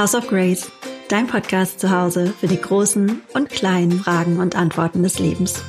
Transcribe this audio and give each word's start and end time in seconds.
House 0.00 0.14
of 0.14 0.28
Grace, 0.28 0.72
dein 1.10 1.26
Podcast 1.26 1.78
zu 1.78 1.90
Hause 1.90 2.28
für 2.28 2.46
die 2.46 2.58
großen 2.58 3.20
und 3.34 3.50
kleinen 3.50 3.92
Fragen 3.92 4.38
und 4.38 4.56
Antworten 4.56 5.02
des 5.02 5.18
Lebens. 5.18 5.62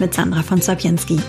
Mit 0.00 0.14
Sandra 0.14 0.42
von 0.42 0.60
Sapienski. 0.60 1.20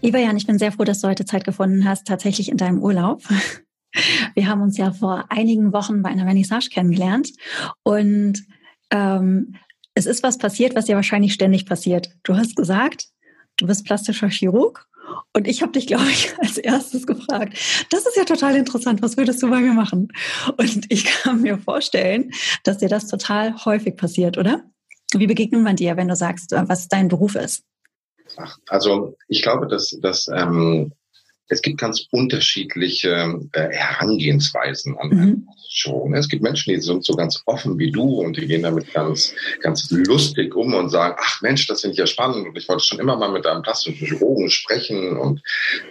Lieber 0.00 0.18
Jan, 0.18 0.38
ich 0.38 0.46
bin 0.46 0.58
sehr 0.58 0.72
froh, 0.72 0.84
dass 0.84 1.02
du 1.02 1.08
heute 1.08 1.26
Zeit 1.26 1.44
gefunden 1.44 1.86
hast, 1.86 2.06
tatsächlich 2.06 2.48
in 2.48 2.56
deinem 2.56 2.82
Urlaub. 2.82 3.22
Wir 4.34 4.48
haben 4.48 4.62
uns 4.62 4.78
ja 4.78 4.92
vor 4.92 5.26
einigen 5.28 5.74
Wochen 5.74 6.00
bei 6.00 6.08
einer 6.08 6.24
Vernissage 6.24 6.70
kennengelernt 6.70 7.32
und 7.82 8.46
ähm, 8.90 9.56
es 9.92 10.06
ist 10.06 10.22
was 10.22 10.38
passiert, 10.38 10.74
was 10.74 10.88
ja 10.88 10.96
wahrscheinlich 10.96 11.34
ständig 11.34 11.66
passiert. 11.66 12.08
Du 12.22 12.34
hast 12.34 12.56
gesagt, 12.56 13.08
du 13.58 13.66
bist 13.66 13.84
plastischer 13.84 14.30
Chirurg 14.30 14.88
und 15.32 15.46
ich 15.46 15.62
habe 15.62 15.72
dich, 15.72 15.86
glaube 15.86 16.10
ich, 16.10 16.34
als 16.42 16.58
erstes 16.58 17.06
gefragt, 17.06 17.58
das 17.90 18.06
ist 18.06 18.16
ja 18.16 18.24
total 18.24 18.56
interessant, 18.56 19.02
was 19.02 19.16
würdest 19.16 19.42
du 19.42 19.50
bei 19.50 19.60
mir 19.60 19.72
machen? 19.72 20.08
Und 20.56 20.86
ich 20.88 21.04
kann 21.04 21.42
mir 21.42 21.58
vorstellen, 21.58 22.32
dass 22.64 22.78
dir 22.78 22.88
das 22.88 23.08
total 23.08 23.64
häufig 23.64 23.96
passiert, 23.96 24.38
oder? 24.38 24.64
Wie 25.12 25.26
begegnet 25.26 25.62
man 25.62 25.76
dir, 25.76 25.96
wenn 25.96 26.08
du 26.08 26.16
sagst, 26.16 26.52
was 26.52 26.88
dein 26.88 27.08
Beruf 27.08 27.36
ist? 27.36 27.64
Ach, 28.36 28.58
also 28.68 29.16
ich 29.28 29.42
glaube, 29.42 29.66
dass, 29.68 29.96
dass 30.00 30.28
ähm, 30.28 30.92
es 31.48 31.62
gibt 31.62 31.78
ganz 31.78 32.06
unterschiedliche 32.10 33.40
äh, 33.52 33.68
Herangehensweisen 33.70 34.96
an 34.98 35.08
mhm. 35.08 35.48
Show. 35.68 36.10
Es 36.14 36.28
gibt 36.28 36.42
Menschen, 36.42 36.72
die 36.72 36.80
sind 36.80 37.04
so 37.04 37.14
ganz 37.14 37.42
offen 37.44 37.78
wie 37.78 37.90
du 37.90 38.20
und 38.20 38.36
die 38.36 38.46
gehen 38.46 38.62
damit 38.62 38.92
ganz, 38.94 39.34
ganz 39.60 39.90
lustig 39.90 40.54
um 40.54 40.74
und 40.74 40.88
sagen, 40.88 41.16
ach 41.18 41.42
Mensch, 41.42 41.66
das 41.66 41.82
finde 41.82 41.92
ich 41.92 41.98
ja 41.98 42.06
spannend 42.06 42.46
und 42.46 42.56
ich 42.56 42.68
wollte 42.68 42.84
schon 42.84 42.98
immer 42.98 43.16
mal 43.16 43.30
mit 43.30 43.46
einem 43.46 43.62
plastischen 43.62 44.06
Chirurgen 44.06 44.48
sprechen 44.48 45.16
und 45.16 45.42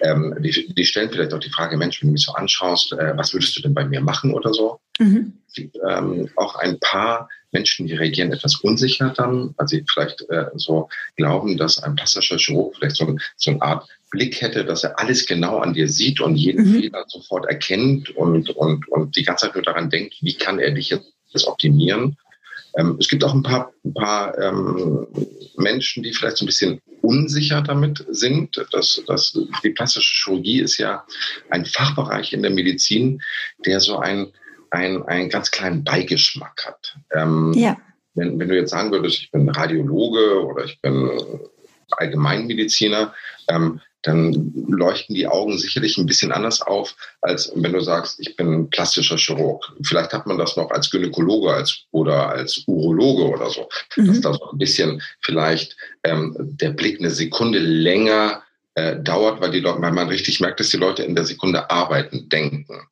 ähm, 0.01 0.35
die, 0.39 0.73
die 0.73 0.85
stellen 0.85 1.11
vielleicht 1.11 1.33
auch 1.33 1.39
die 1.39 1.51
Frage, 1.51 1.77
Mensch, 1.77 2.01
wenn 2.01 2.09
du 2.09 2.13
mich 2.13 2.25
so 2.25 2.33
anschaust, 2.33 2.93
äh, 2.93 3.15
was 3.15 3.33
würdest 3.33 3.55
du 3.57 3.61
denn 3.61 3.73
bei 3.73 3.85
mir 3.85 4.01
machen 4.01 4.33
oder 4.33 4.53
so? 4.53 4.79
Mhm. 4.99 5.33
Es 5.47 5.53
gibt 5.55 5.77
ähm, 5.87 6.29
auch 6.35 6.55
ein 6.55 6.79
paar 6.79 7.29
Menschen, 7.51 7.87
die 7.87 7.93
reagieren 7.93 8.33
etwas 8.33 8.55
unsicher 8.57 9.13
dann, 9.15 9.53
weil 9.57 9.67
sie 9.67 9.85
vielleicht 9.89 10.29
äh, 10.29 10.47
so 10.55 10.89
glauben, 11.15 11.57
dass 11.57 11.81
ein 11.81 11.95
plastischer 11.95 12.37
Chirurg 12.37 12.75
vielleicht 12.75 12.97
so, 12.97 13.15
so 13.37 13.51
eine 13.51 13.61
Art 13.61 13.87
Blick 14.11 14.41
hätte, 14.41 14.65
dass 14.65 14.83
er 14.83 14.99
alles 14.99 15.25
genau 15.25 15.59
an 15.59 15.73
dir 15.73 15.87
sieht 15.87 16.19
und 16.21 16.35
jeden 16.35 16.65
mhm. 16.65 16.81
Fehler 16.81 17.05
sofort 17.07 17.45
erkennt 17.45 18.09
und, 18.15 18.49
und, 18.51 18.87
und 18.89 19.15
die 19.15 19.23
ganze 19.23 19.45
Zeit 19.45 19.55
nur 19.55 19.63
daran 19.63 19.89
denkt, 19.89 20.15
wie 20.21 20.35
kann 20.35 20.59
er 20.59 20.71
dich 20.71 20.89
jetzt 20.89 21.47
optimieren. 21.47 22.17
Ähm, 22.77 22.97
es 22.99 23.07
gibt 23.07 23.23
auch 23.23 23.33
ein 23.33 23.43
paar, 23.43 23.71
ein 23.83 23.93
paar 23.93 24.37
ähm, 24.37 25.07
Menschen, 25.57 26.03
die 26.03 26.13
vielleicht 26.13 26.37
so 26.37 26.45
ein 26.45 26.47
bisschen 26.47 26.81
unsicher 27.01 27.61
damit 27.61 28.05
sind. 28.09 28.61
Dass, 28.71 29.01
dass 29.07 29.37
die 29.63 29.69
plastische 29.69 30.23
Chirurgie 30.23 30.59
ist 30.59 30.77
ja 30.77 31.05
ein 31.49 31.65
Fachbereich 31.65 32.33
in 32.33 32.41
der 32.41 32.51
Medizin, 32.51 33.21
der 33.65 33.79
so 33.79 33.97
ein 33.97 34.31
ein, 34.75 35.03
einen 35.03 35.29
ganz 35.29 35.51
kleinen 35.51 35.83
Beigeschmack 35.83 36.65
hat. 36.65 36.97
Ähm, 37.11 37.53
ja. 37.55 37.77
Wenn, 38.13 38.39
wenn 38.39 38.49
du 38.49 38.55
jetzt 38.55 38.71
sagen 38.71 38.91
würdest, 38.91 39.19
ich 39.19 39.31
bin 39.31 39.49
Radiologe 39.49 40.45
oder 40.45 40.65
ich 40.65 40.79
bin 40.81 41.09
Allgemeinmediziner, 41.91 43.13
ähm, 43.49 43.81
dann 44.05 44.53
leuchten 44.67 45.15
die 45.15 45.27
Augen 45.27 45.57
sicherlich 45.57 45.97
ein 45.97 46.05
bisschen 46.05 46.31
anders 46.31 46.61
auf, 46.61 46.95
als 47.21 47.51
wenn 47.55 47.73
du 47.73 47.79
sagst, 47.81 48.19
ich 48.19 48.35
bin 48.35 48.69
plastischer 48.69 49.17
Chirurg. 49.17 49.65
Vielleicht 49.83 50.13
hat 50.13 50.27
man 50.27 50.37
das 50.37 50.55
noch 50.57 50.69
als 50.69 50.91
Gynäkologe 50.91 51.51
als, 51.51 51.85
oder 51.91 52.29
als 52.29 52.63
Urologe 52.67 53.23
oder 53.23 53.49
so, 53.49 53.67
mhm. 53.95 54.07
dass 54.07 54.21
da 54.21 54.33
so 54.33 54.51
ein 54.51 54.57
bisschen 54.59 55.01
vielleicht 55.21 55.75
ähm, 56.03 56.35
der 56.37 56.69
Blick 56.69 56.99
eine 56.99 57.09
Sekunde 57.09 57.57
länger 57.57 58.43
äh, 58.75 58.97
dauert, 58.97 59.41
weil, 59.41 59.51
die 59.51 59.61
Leute, 59.61 59.81
weil 59.81 59.91
man 59.91 60.07
richtig 60.07 60.39
merkt, 60.39 60.59
dass 60.59 60.69
die 60.69 60.77
Leute 60.77 61.03
in 61.03 61.15
der 61.15 61.25
Sekunde 61.25 61.71
arbeiten, 61.71 62.29
denken. 62.29 62.87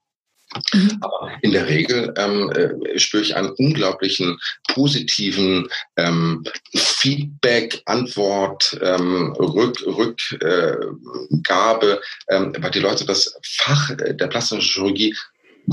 Mhm. 0.74 0.98
Aber 1.02 1.32
in 1.42 1.52
der 1.52 1.68
Regel 1.68 2.14
ähm, 2.18 2.52
äh, 2.52 3.00
spüre 3.00 3.24
ich 3.24 3.36
einen 3.36 3.52
unglaublichen 3.52 4.38
positiven 4.70 5.68
ähm, 5.98 6.44
Feedback, 6.74 7.82
Antwort, 7.86 8.78
ähm, 8.82 9.34
Rück, 9.34 9.82
Rückgabe, 9.86 12.02
äh, 12.28 12.36
ähm, 12.36 12.54
weil 12.60 12.72
die 12.72 12.80
Leute 12.80 13.06
das 13.06 13.38
Fach 13.44 13.92
der 13.96 14.28
plastischen 14.28 14.62
Chirurgie, 14.62 15.16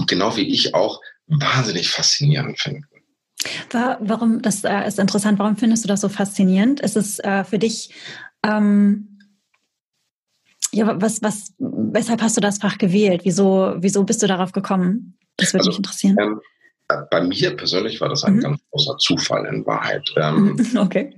genau 0.06 0.36
wie 0.36 0.48
ich 0.48 0.74
auch, 0.74 1.00
wahnsinnig 1.26 1.90
faszinierend 1.90 2.60
finden. 2.60 2.86
Warum, 3.70 4.42
das 4.42 4.64
äh, 4.64 4.86
ist 4.86 4.98
interessant, 4.98 5.38
warum 5.38 5.56
findest 5.56 5.84
du 5.84 5.88
das 5.88 6.02
so 6.02 6.08
faszinierend? 6.08 6.80
Ist 6.80 6.96
es 6.96 7.20
äh, 7.20 7.44
für 7.44 7.58
dich 7.58 7.94
ähm, 8.44 9.09
ja, 10.72 11.00
was, 11.00 11.22
was, 11.22 11.54
weshalb 11.58 12.22
hast 12.22 12.36
du 12.36 12.40
das 12.40 12.58
Fach 12.58 12.78
gewählt? 12.78 13.22
Wieso, 13.24 13.74
wieso 13.78 14.04
bist 14.04 14.22
du 14.22 14.26
darauf 14.26 14.52
gekommen? 14.52 15.18
Das 15.36 15.52
würde 15.52 15.60
also, 15.60 15.70
mich 15.70 15.78
interessieren. 15.78 16.16
Ähm, 16.20 16.40
bei 17.10 17.20
mir 17.20 17.56
persönlich 17.56 18.00
war 18.00 18.08
das 18.08 18.24
ein 18.24 18.36
mhm. 18.36 18.40
ganz 18.40 18.60
großer 18.70 18.96
Zufall 18.98 19.46
in 19.46 19.66
Wahrheit. 19.66 20.08
Ähm, 20.16 20.56
okay. 20.76 21.14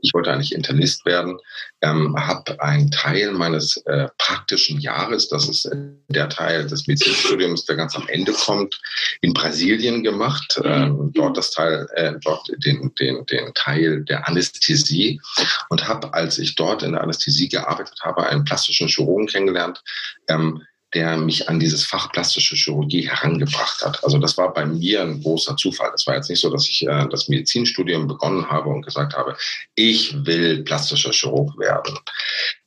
Ich 0.00 0.12
wollte, 0.14 0.32
eigentlich 0.32 0.54
Internist 0.54 1.04
werden, 1.06 1.38
ähm, 1.80 2.14
habe 2.16 2.60
einen 2.60 2.90
Teil 2.90 3.32
meines 3.32 3.76
äh, 3.86 4.08
praktischen 4.18 4.80
Jahres, 4.80 5.28
das 5.28 5.48
ist 5.48 5.66
äh, 5.66 5.76
der 6.08 6.28
Teil 6.28 6.66
des 6.66 6.86
Medizinstudiums, 6.86 7.64
der 7.66 7.76
ganz 7.76 7.94
am 7.94 8.06
Ende 8.08 8.32
kommt, 8.32 8.80
in 9.20 9.32
Brasilien 9.32 10.02
gemacht. 10.02 10.60
Ähm, 10.64 11.10
dort 11.14 11.36
das 11.36 11.50
Teil, 11.50 11.86
äh, 11.94 12.14
dort 12.22 12.48
den, 12.64 12.92
den, 12.96 13.24
den 13.26 13.54
Teil 13.54 14.04
der 14.04 14.28
Anästhesie 14.28 15.20
und 15.68 15.86
habe, 15.86 16.12
als 16.14 16.38
ich 16.38 16.54
dort 16.54 16.82
in 16.82 16.92
der 16.92 17.02
Anästhesie 17.02 17.48
gearbeitet 17.48 17.98
habe, 18.02 18.26
einen 18.26 18.44
plastischen 18.44 18.88
Chirurgen 18.88 19.26
kennengelernt, 19.26 19.82
ähm, 20.28 20.62
der 20.94 21.16
mich 21.16 21.48
an 21.48 21.58
dieses 21.58 21.84
Fach 21.84 22.12
plastische 22.12 22.54
Chirurgie 22.54 23.08
herangebracht 23.08 23.82
hat. 23.82 24.02
Also 24.04 24.18
das 24.18 24.36
war 24.36 24.52
bei 24.52 24.66
mir 24.66 25.02
ein 25.02 25.22
großer 25.22 25.56
Zufall. 25.56 25.90
Es 25.94 26.06
war 26.06 26.16
jetzt 26.16 26.28
nicht 26.28 26.40
so, 26.40 26.50
dass 26.50 26.68
ich 26.68 26.86
äh, 26.86 27.08
das 27.08 27.28
Medizinstudium 27.28 28.06
begonnen 28.06 28.50
habe 28.50 28.68
und 28.68 28.82
gesagt 28.82 29.14
habe, 29.14 29.36
ich 29.74 30.14
will 30.26 30.62
plastischer 30.64 31.12
Chirurg 31.12 31.58
werden. 31.58 31.98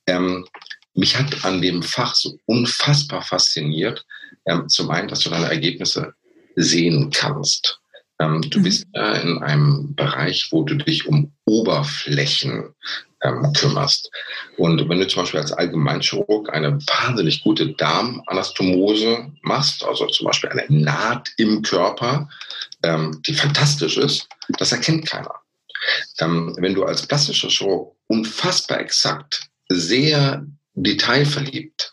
Ähm, 0.08 0.46
mich 0.96 1.18
hat 1.18 1.44
an 1.44 1.62
dem 1.62 1.84
Fach 1.84 2.16
so 2.16 2.40
unfassbar 2.46 3.22
fasziniert. 3.22 4.06
Ähm, 4.46 4.70
zum 4.70 4.90
einen, 4.90 5.08
dass 5.08 5.20
du 5.20 5.30
deine 5.30 5.50
Ergebnisse 5.50 6.14
sehen 6.56 7.12
kannst. 7.12 7.80
Ähm, 8.20 8.42
du 8.50 8.60
mhm. 8.60 8.64
bist 8.64 8.88
ja 8.94 9.14
in 9.16 9.44
einem 9.44 9.94
Bereich, 9.96 10.48
wo 10.52 10.64
du 10.64 10.76
dich 10.76 11.06
um 11.08 11.34
Oberflächen 11.46 12.74
ähm, 13.26 13.52
kümmerst. 13.54 14.12
Und 14.58 14.88
wenn 14.88 15.00
du 15.00 15.08
zum 15.08 15.24
Beispiel 15.24 15.40
als 15.40 15.52
Allgemeinchirurg 15.52 16.54
eine 16.54 16.74
wahnsinnig 16.74 17.44
gute 17.44 17.74
Darmanastomose 17.74 19.32
machst, 19.42 19.84
also 19.84 20.08
zum 20.08 20.28
Beispiel 20.28 20.50
eine 20.52 20.66
Naht 20.70 21.32
im 21.38 21.62
Körper, 21.62 22.30
ähm, 22.84 23.22
die 23.26 23.34
fantastisch 23.34 23.98
ist, 23.98 24.28
das 24.60 24.72
erkennt 24.72 25.08
keiner. 25.08 25.34
Ähm, 26.20 26.56
wenn 26.60 26.76
du 26.76 26.84
als 26.84 27.06
plastischer 27.06 27.50
Chirurg 27.50 27.96
unfassbar 28.08 28.80
exakt, 28.80 29.50
sehr 29.70 30.46
detailverliebt 30.76 31.92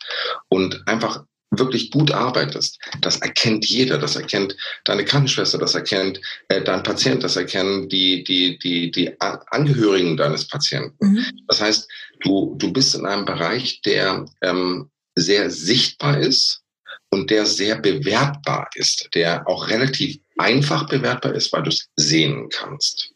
und 0.49 0.83
einfach 0.87 1.23
wirklich 1.59 1.91
gut 1.91 2.11
arbeitest, 2.11 2.79
das 3.01 3.17
erkennt 3.17 3.65
jeder, 3.65 3.97
das 3.97 4.15
erkennt 4.15 4.55
deine 4.85 5.05
Krankenschwester, 5.05 5.57
das 5.57 5.75
erkennt 5.75 6.19
äh, 6.49 6.61
dein 6.61 6.83
Patient, 6.83 7.23
das 7.23 7.35
erkennen 7.35 7.89
die, 7.89 8.23
die, 8.23 8.57
die, 8.59 8.91
die 8.91 9.19
Angehörigen 9.19 10.17
deines 10.17 10.47
Patienten. 10.47 10.95
Mhm. 11.05 11.25
Das 11.47 11.61
heißt, 11.61 11.87
du, 12.21 12.55
du 12.57 12.71
bist 12.71 12.95
in 12.95 13.05
einem 13.05 13.25
Bereich, 13.25 13.81
der 13.81 14.25
ähm, 14.41 14.89
sehr 15.15 15.49
sichtbar 15.51 16.19
ist 16.19 16.61
und 17.09 17.29
der 17.29 17.45
sehr 17.45 17.75
bewertbar 17.75 18.69
ist, 18.75 19.09
der 19.13 19.47
auch 19.47 19.69
relativ 19.69 20.17
einfach 20.37 20.87
bewertbar 20.87 21.33
ist, 21.35 21.53
weil 21.53 21.63
du 21.63 21.69
es 21.69 21.89
sehen 21.95 22.49
kannst. 22.49 23.11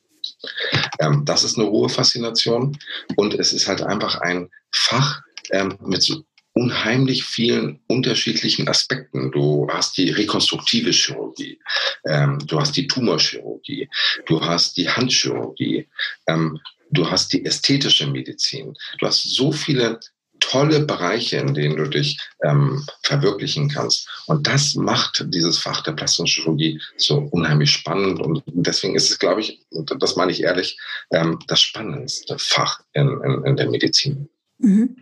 Ähm, 0.99 1.23
das 1.25 1.43
ist 1.43 1.57
eine 1.57 1.67
hohe 1.67 1.89
Faszination 1.89 2.77
und 3.15 3.33
es 3.33 3.53
ist 3.53 3.67
halt 3.67 3.81
einfach 3.81 4.21
ein 4.21 4.49
Fach 4.71 5.21
ähm, 5.51 5.77
mit 5.81 6.03
so 6.03 6.23
unheimlich 6.57 7.23
vielen 7.23 7.79
unterschiedlichen 7.87 8.67
Aspekten. 8.67 9.31
Du 9.31 9.67
hast 9.69 9.95
die 9.97 10.09
rekonstruktive 10.09 10.91
Chirurgie, 10.91 11.59
ähm, 12.05 12.39
du 12.47 12.59
hast 12.59 12.75
die 12.75 12.87
Tumorchirurgie, 12.87 13.87
du 14.25 14.41
hast 14.41 14.75
die 14.77 14.89
Handchirurgie, 14.89 15.87
ähm, 16.27 16.59
du 16.89 17.09
hast 17.09 17.31
die 17.33 17.45
ästhetische 17.45 18.07
Medizin. 18.07 18.73
Du 18.97 19.05
hast 19.05 19.21
so 19.23 19.51
viele 19.51 19.99
tolle 20.39 20.79
Bereiche, 20.79 21.37
in 21.37 21.53
denen 21.53 21.77
du 21.77 21.87
dich 21.87 22.17
ähm, 22.43 22.83
verwirklichen 23.03 23.69
kannst. 23.69 24.07
Und 24.25 24.47
das 24.47 24.75
macht 24.75 25.25
dieses 25.27 25.57
Fach 25.59 25.81
der 25.81 25.93
plastischen 25.93 26.25
Chirurgie 26.25 26.81
so 26.97 27.17
unheimlich 27.31 27.71
spannend. 27.71 28.19
Und 28.19 28.43
deswegen 28.47 28.95
ist 28.95 29.11
es, 29.11 29.19
glaube 29.19 29.41
ich, 29.41 29.59
das 29.99 30.15
meine 30.15 30.31
ich 30.31 30.41
ehrlich, 30.41 30.77
ähm, 31.11 31.39
das 31.47 31.61
spannendste 31.61 32.37
Fach 32.39 32.81
in, 32.93 33.07
in, 33.07 33.45
in 33.45 33.57
der 33.57 33.69
Medizin. 33.69 34.29
Mhm. 34.59 34.97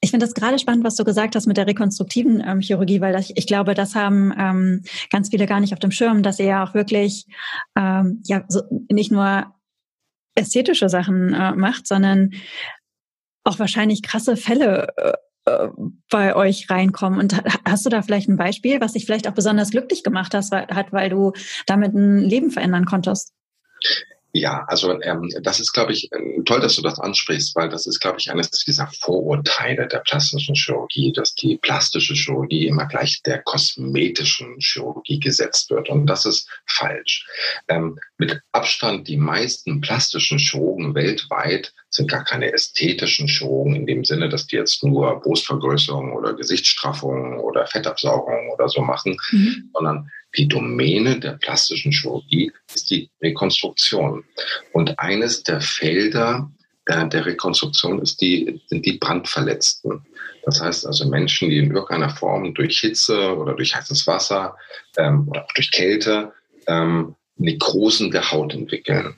Ich 0.00 0.10
finde 0.10 0.26
das 0.26 0.34
gerade 0.34 0.58
spannend, 0.58 0.84
was 0.84 0.96
du 0.96 1.04
gesagt 1.04 1.36
hast 1.36 1.46
mit 1.46 1.56
der 1.56 1.66
rekonstruktiven 1.66 2.42
ähm, 2.46 2.60
Chirurgie, 2.60 3.00
weil 3.00 3.12
das, 3.12 3.30
ich 3.34 3.46
glaube, 3.46 3.74
das 3.74 3.94
haben 3.94 4.32
ähm, 4.38 4.82
ganz 5.10 5.30
viele 5.30 5.46
gar 5.46 5.60
nicht 5.60 5.72
auf 5.72 5.78
dem 5.78 5.90
Schirm, 5.90 6.22
dass 6.22 6.38
ihr 6.38 6.46
ja 6.46 6.64
auch 6.64 6.74
wirklich 6.74 7.26
ähm, 7.76 8.22
ja 8.24 8.44
so, 8.48 8.62
nicht 8.90 9.12
nur 9.12 9.54
ästhetische 10.34 10.88
Sachen 10.88 11.34
äh, 11.34 11.52
macht, 11.52 11.86
sondern 11.86 12.30
auch 13.44 13.58
wahrscheinlich 13.58 14.02
krasse 14.02 14.36
Fälle 14.36 14.88
äh, 14.96 15.12
äh, 15.46 15.68
bei 16.10 16.36
euch 16.36 16.68
reinkommen. 16.70 17.18
Und 17.18 17.42
hast 17.64 17.86
du 17.86 17.90
da 17.90 18.02
vielleicht 18.02 18.28
ein 18.28 18.36
Beispiel, 18.36 18.80
was 18.80 18.92
dich 18.92 19.06
vielleicht 19.06 19.28
auch 19.28 19.34
besonders 19.34 19.70
glücklich 19.70 20.02
gemacht 20.02 20.34
hat, 20.34 20.92
weil 20.92 21.10
du 21.10 21.32
damit 21.66 21.94
ein 21.94 22.18
Leben 22.18 22.50
verändern 22.50 22.84
konntest? 22.84 23.32
Ja, 24.32 24.64
also 24.68 25.00
ähm, 25.02 25.28
das 25.42 25.58
ist, 25.58 25.72
glaube 25.72 25.92
ich, 25.92 26.10
äh, 26.12 26.42
toll, 26.44 26.60
dass 26.60 26.76
du 26.76 26.82
das 26.82 27.00
ansprichst, 27.00 27.56
weil 27.56 27.68
das 27.68 27.86
ist, 27.86 28.00
glaube 28.00 28.18
ich, 28.20 28.30
eines 28.30 28.50
dieser 28.50 28.88
Vorurteile 29.00 29.88
der 29.88 29.98
plastischen 29.98 30.54
Chirurgie, 30.54 31.12
dass 31.12 31.34
die 31.34 31.58
plastische 31.58 32.14
Chirurgie 32.14 32.66
immer 32.66 32.86
gleich 32.86 33.22
der 33.22 33.42
kosmetischen 33.42 34.56
Chirurgie 34.60 35.18
gesetzt 35.18 35.70
wird. 35.70 35.88
Und 35.88 36.06
das 36.06 36.26
ist 36.26 36.48
falsch. 36.66 37.26
Ähm, 37.68 37.98
mit 38.18 38.40
Abstand 38.52 39.08
die 39.08 39.16
meisten 39.16 39.80
plastischen 39.80 40.38
Chirurgen 40.38 40.94
weltweit 40.94 41.72
sind 41.90 42.08
gar 42.08 42.22
keine 42.22 42.52
ästhetischen 42.52 43.26
Chirurgen 43.26 43.74
in 43.74 43.86
dem 43.86 44.04
Sinne, 44.04 44.28
dass 44.28 44.46
die 44.46 44.56
jetzt 44.56 44.84
nur 44.84 45.20
Brustvergrößerung 45.20 46.12
oder 46.12 46.34
Gesichtsstraffung 46.34 47.40
oder 47.40 47.66
Fettabsaugung 47.66 48.50
oder 48.54 48.68
so 48.68 48.80
machen, 48.80 49.16
mhm. 49.32 49.70
sondern 49.74 50.10
die 50.36 50.48
Domäne 50.48 51.18
der 51.18 51.32
plastischen 51.32 51.92
Chirurgie 51.92 52.52
ist 52.74 52.90
die 52.90 53.10
Rekonstruktion. 53.22 54.24
Und 54.72 54.98
eines 54.98 55.42
der 55.42 55.60
Felder 55.60 56.50
der, 56.88 57.04
der 57.04 57.26
Rekonstruktion 57.26 58.00
ist 58.00 58.20
die, 58.20 58.60
sind 58.66 58.84
die 58.86 58.98
Brandverletzten. 58.98 60.04
Das 60.44 60.60
heißt 60.60 60.86
also 60.86 61.08
Menschen, 61.08 61.50
die 61.50 61.58
in 61.58 61.70
irgendeiner 61.70 62.10
Form 62.10 62.54
durch 62.54 62.80
Hitze 62.80 63.36
oder 63.36 63.54
durch 63.54 63.74
heißes 63.74 64.06
Wasser 64.06 64.56
ähm, 64.96 65.28
oder 65.28 65.44
auch 65.44 65.52
durch 65.54 65.70
Kälte 65.70 66.32
ähm, 66.66 67.14
Nekrosen 67.36 68.10
der 68.10 68.30
Haut 68.30 68.54
entwickeln. 68.54 69.14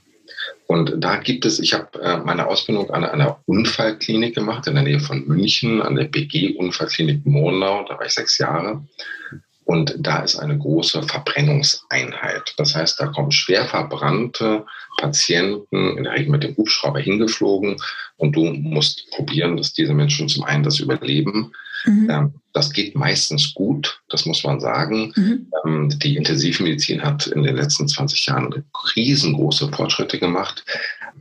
Und 0.66 0.94
da 0.98 1.16
gibt 1.16 1.44
es, 1.44 1.58
ich 1.58 1.74
habe 1.74 2.00
äh, 2.00 2.18
meine 2.18 2.46
Ausbildung 2.46 2.90
an 2.90 3.04
einer 3.04 3.40
Unfallklinik 3.46 4.34
gemacht 4.34 4.66
in 4.66 4.74
der 4.74 4.84
Nähe 4.84 5.00
von 5.00 5.26
München, 5.26 5.82
an 5.82 5.96
der 5.96 6.04
BG 6.04 6.54
Unfallklinik 6.56 7.26
Monau, 7.26 7.84
da 7.88 7.98
war 7.98 8.06
ich 8.06 8.12
sechs 8.12 8.38
Jahre. 8.38 8.82
Und 9.64 9.94
da 9.98 10.18
ist 10.20 10.36
eine 10.36 10.58
große 10.58 11.02
Verbrennungseinheit. 11.04 12.54
Das 12.56 12.74
heißt, 12.74 13.00
da 13.00 13.06
kommen 13.06 13.30
schwer 13.30 13.64
verbrannte 13.64 14.66
Patienten 14.98 15.96
in 15.96 16.04
der 16.04 16.12
Regel 16.14 16.30
mit 16.30 16.42
dem 16.42 16.56
Hubschrauber 16.56 17.00
hingeflogen 17.00 17.76
und 18.16 18.36
du 18.36 18.44
musst 18.44 19.10
probieren, 19.10 19.56
dass 19.56 19.72
diese 19.72 19.94
Menschen 19.94 20.28
zum 20.28 20.44
einen 20.44 20.64
das 20.64 20.80
überleben. 20.80 21.52
Mhm. 21.84 22.10
Ähm, 22.10 22.34
das 22.52 22.72
geht 22.72 22.94
meistens 22.94 23.54
gut, 23.54 24.00
das 24.08 24.26
muss 24.26 24.44
man 24.44 24.60
sagen. 24.60 25.12
Mhm. 25.16 25.46
Ähm, 25.64 25.98
die 25.98 26.16
Intensivmedizin 26.16 27.02
hat 27.02 27.26
in 27.28 27.42
den 27.42 27.56
letzten 27.56 27.88
20 27.88 28.26
Jahren 28.26 28.64
riesengroße 28.94 29.68
Fortschritte 29.70 30.18
gemacht. 30.18 30.64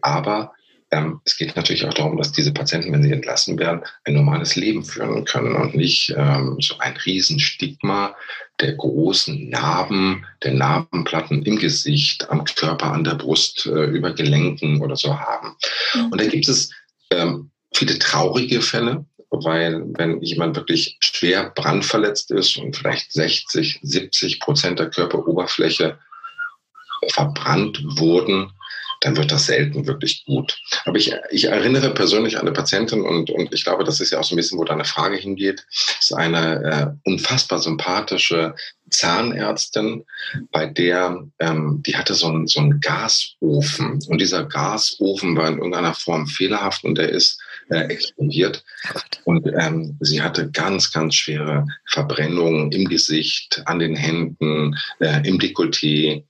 Aber 0.01 0.53
ähm, 0.91 1.21
es 1.23 1.37
geht 1.37 1.55
natürlich 1.55 1.85
auch 1.85 1.93
darum, 1.93 2.17
dass 2.17 2.33
diese 2.33 2.53
Patienten, 2.53 2.91
wenn 2.91 3.03
sie 3.03 3.13
entlassen 3.13 3.57
werden, 3.57 3.81
ein 4.03 4.13
normales 4.13 4.55
Leben 4.55 4.83
führen 4.83 5.23
können 5.23 5.55
und 5.55 5.73
nicht 5.73 6.13
ähm, 6.17 6.57
so 6.59 6.77
ein 6.79 6.97
Riesenstigma 6.97 8.13
der 8.61 8.73
großen 8.73 9.49
Narben, 9.49 10.25
der 10.43 10.53
Narbenplatten 10.53 11.43
im 11.43 11.57
Gesicht, 11.57 12.29
am 12.29 12.43
Körper, 12.43 12.91
an 12.93 13.03
der 13.03 13.15
Brust, 13.15 13.65
äh, 13.65 13.85
über 13.85 14.13
Gelenken 14.13 14.81
oder 14.81 14.95
so 14.95 15.17
haben. 15.17 15.55
Mhm. 15.93 16.11
Und 16.11 16.21
da 16.21 16.25
gibt 16.25 16.47
es 16.47 16.71
ähm, 17.11 17.51
viele 17.73 17.97
traurige 17.99 18.61
Fälle, 18.61 19.05
weil 19.29 19.83
wenn 19.97 20.21
jemand 20.21 20.55
wirklich 20.55 20.97
schwer 20.99 21.51
brandverletzt 21.55 22.31
ist 22.31 22.57
und 22.57 22.75
vielleicht 22.75 23.11
60, 23.11 23.79
70 23.81 24.39
Prozent 24.39 24.79
der 24.79 24.89
Körperoberfläche 24.89 25.97
verbrannt 27.09 27.81
wurden, 27.97 28.51
dann 29.01 29.17
wird 29.17 29.31
das 29.31 29.47
selten 29.47 29.87
wirklich 29.87 30.25
gut. 30.25 30.57
Aber 30.85 30.97
ich, 30.97 31.13
ich 31.31 31.45
erinnere 31.45 31.93
persönlich 31.93 32.35
an 32.35 32.41
eine 32.41 32.53
Patientin 32.53 33.01
und, 33.01 33.29
und 33.29 33.53
ich 33.53 33.63
glaube, 33.63 33.83
das 33.83 33.99
ist 33.99 34.11
ja 34.11 34.19
auch 34.19 34.23
so 34.23 34.35
ein 34.35 34.37
bisschen, 34.37 34.57
wo 34.57 34.63
deine 34.63 34.85
Frage 34.85 35.17
hingeht, 35.17 35.65
ist 35.99 36.13
eine 36.13 36.95
äh, 37.05 37.09
unfassbar 37.09 37.59
sympathische 37.59 38.55
Zahnärztin, 38.91 40.03
bei 40.51 40.65
der, 40.65 41.23
ähm, 41.39 41.81
die 41.85 41.95
hatte 41.95 42.13
so 42.13 42.27
einen, 42.27 42.47
so 42.47 42.59
einen 42.59 42.79
Gasofen 42.79 43.99
und 44.07 44.19
dieser 44.19 44.45
Gasofen 44.45 45.35
war 45.35 45.47
in 45.47 45.57
irgendeiner 45.57 45.93
Form 45.93 46.27
fehlerhaft 46.27 46.83
und 46.83 46.97
der 46.97 47.09
ist 47.09 47.41
äh, 47.69 47.85
explodiert. 47.85 48.63
Und 49.23 49.47
ähm, 49.57 49.97
sie 50.01 50.21
hatte 50.21 50.51
ganz, 50.51 50.91
ganz 50.91 51.15
schwere 51.15 51.65
Verbrennungen 51.87 52.71
im 52.71 52.87
Gesicht, 52.87 53.63
an 53.65 53.79
den 53.79 53.95
Händen, 53.95 54.75
äh, 54.99 55.25
im 55.27 55.39
Dekolleté. 55.39 56.23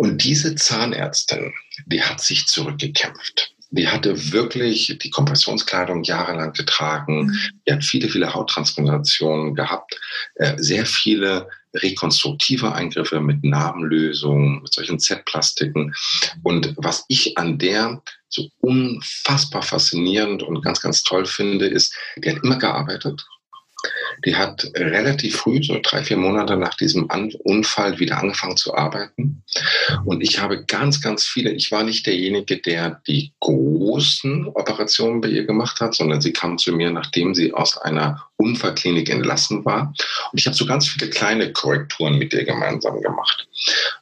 Und 0.00 0.24
diese 0.24 0.54
Zahnärztin, 0.54 1.52
die 1.84 2.02
hat 2.02 2.22
sich 2.22 2.46
zurückgekämpft. 2.46 3.54
Die 3.70 3.86
hatte 3.86 4.32
wirklich 4.32 4.96
die 4.98 5.10
Kompressionskleidung 5.10 6.04
jahrelang 6.04 6.54
getragen. 6.54 7.26
Mhm. 7.26 7.38
Die 7.68 7.72
hat 7.74 7.84
viele, 7.84 8.08
viele 8.08 8.32
Hauttransplantationen 8.32 9.54
gehabt, 9.54 10.00
äh, 10.36 10.54
sehr 10.56 10.86
viele 10.86 11.50
rekonstruktive 11.74 12.72
Eingriffe 12.72 13.20
mit 13.20 13.44
Narbenlösungen, 13.44 14.62
mit 14.62 14.72
solchen 14.72 14.98
Z-Plastiken. 14.98 15.94
Und 16.44 16.72
was 16.78 17.04
ich 17.08 17.36
an 17.36 17.58
der 17.58 18.02
so 18.30 18.48
unfassbar 18.62 19.60
faszinierend 19.60 20.42
und 20.42 20.62
ganz, 20.62 20.80
ganz 20.80 21.02
toll 21.02 21.26
finde, 21.26 21.66
ist, 21.66 21.94
die 22.16 22.30
hat 22.30 22.42
immer 22.42 22.56
gearbeitet 22.56 23.22
die 24.24 24.36
hat 24.36 24.70
relativ 24.74 25.36
früh, 25.36 25.62
so 25.62 25.78
drei, 25.82 26.02
vier 26.02 26.16
Monate 26.16 26.56
nach 26.56 26.74
diesem 26.74 27.08
Unfall, 27.44 27.98
wieder 27.98 28.18
angefangen 28.18 28.56
zu 28.56 28.74
arbeiten. 28.74 29.42
Und 30.04 30.22
ich 30.22 30.40
habe 30.40 30.64
ganz, 30.64 31.00
ganz 31.00 31.24
viele, 31.24 31.50
ich 31.52 31.70
war 31.72 31.82
nicht 31.82 32.06
derjenige, 32.06 32.58
der 32.58 33.00
die 33.06 33.32
großen 33.40 34.48
Operationen 34.48 35.20
bei 35.20 35.28
ihr 35.28 35.44
gemacht 35.44 35.80
hat, 35.80 35.94
sondern 35.94 36.20
sie 36.20 36.32
kam 36.32 36.58
zu 36.58 36.72
mir, 36.72 36.90
nachdem 36.90 37.34
sie 37.34 37.52
aus 37.52 37.78
einer 37.78 38.26
Unfallklinik 38.36 39.10
entlassen 39.10 39.64
war. 39.64 39.92
Und 40.32 40.38
ich 40.38 40.46
habe 40.46 40.56
so 40.56 40.66
ganz 40.66 40.88
viele 40.88 41.10
kleine 41.10 41.52
Korrekturen 41.52 42.18
mit 42.18 42.32
ihr 42.32 42.44
gemeinsam 42.44 43.00
gemacht. 43.00 43.46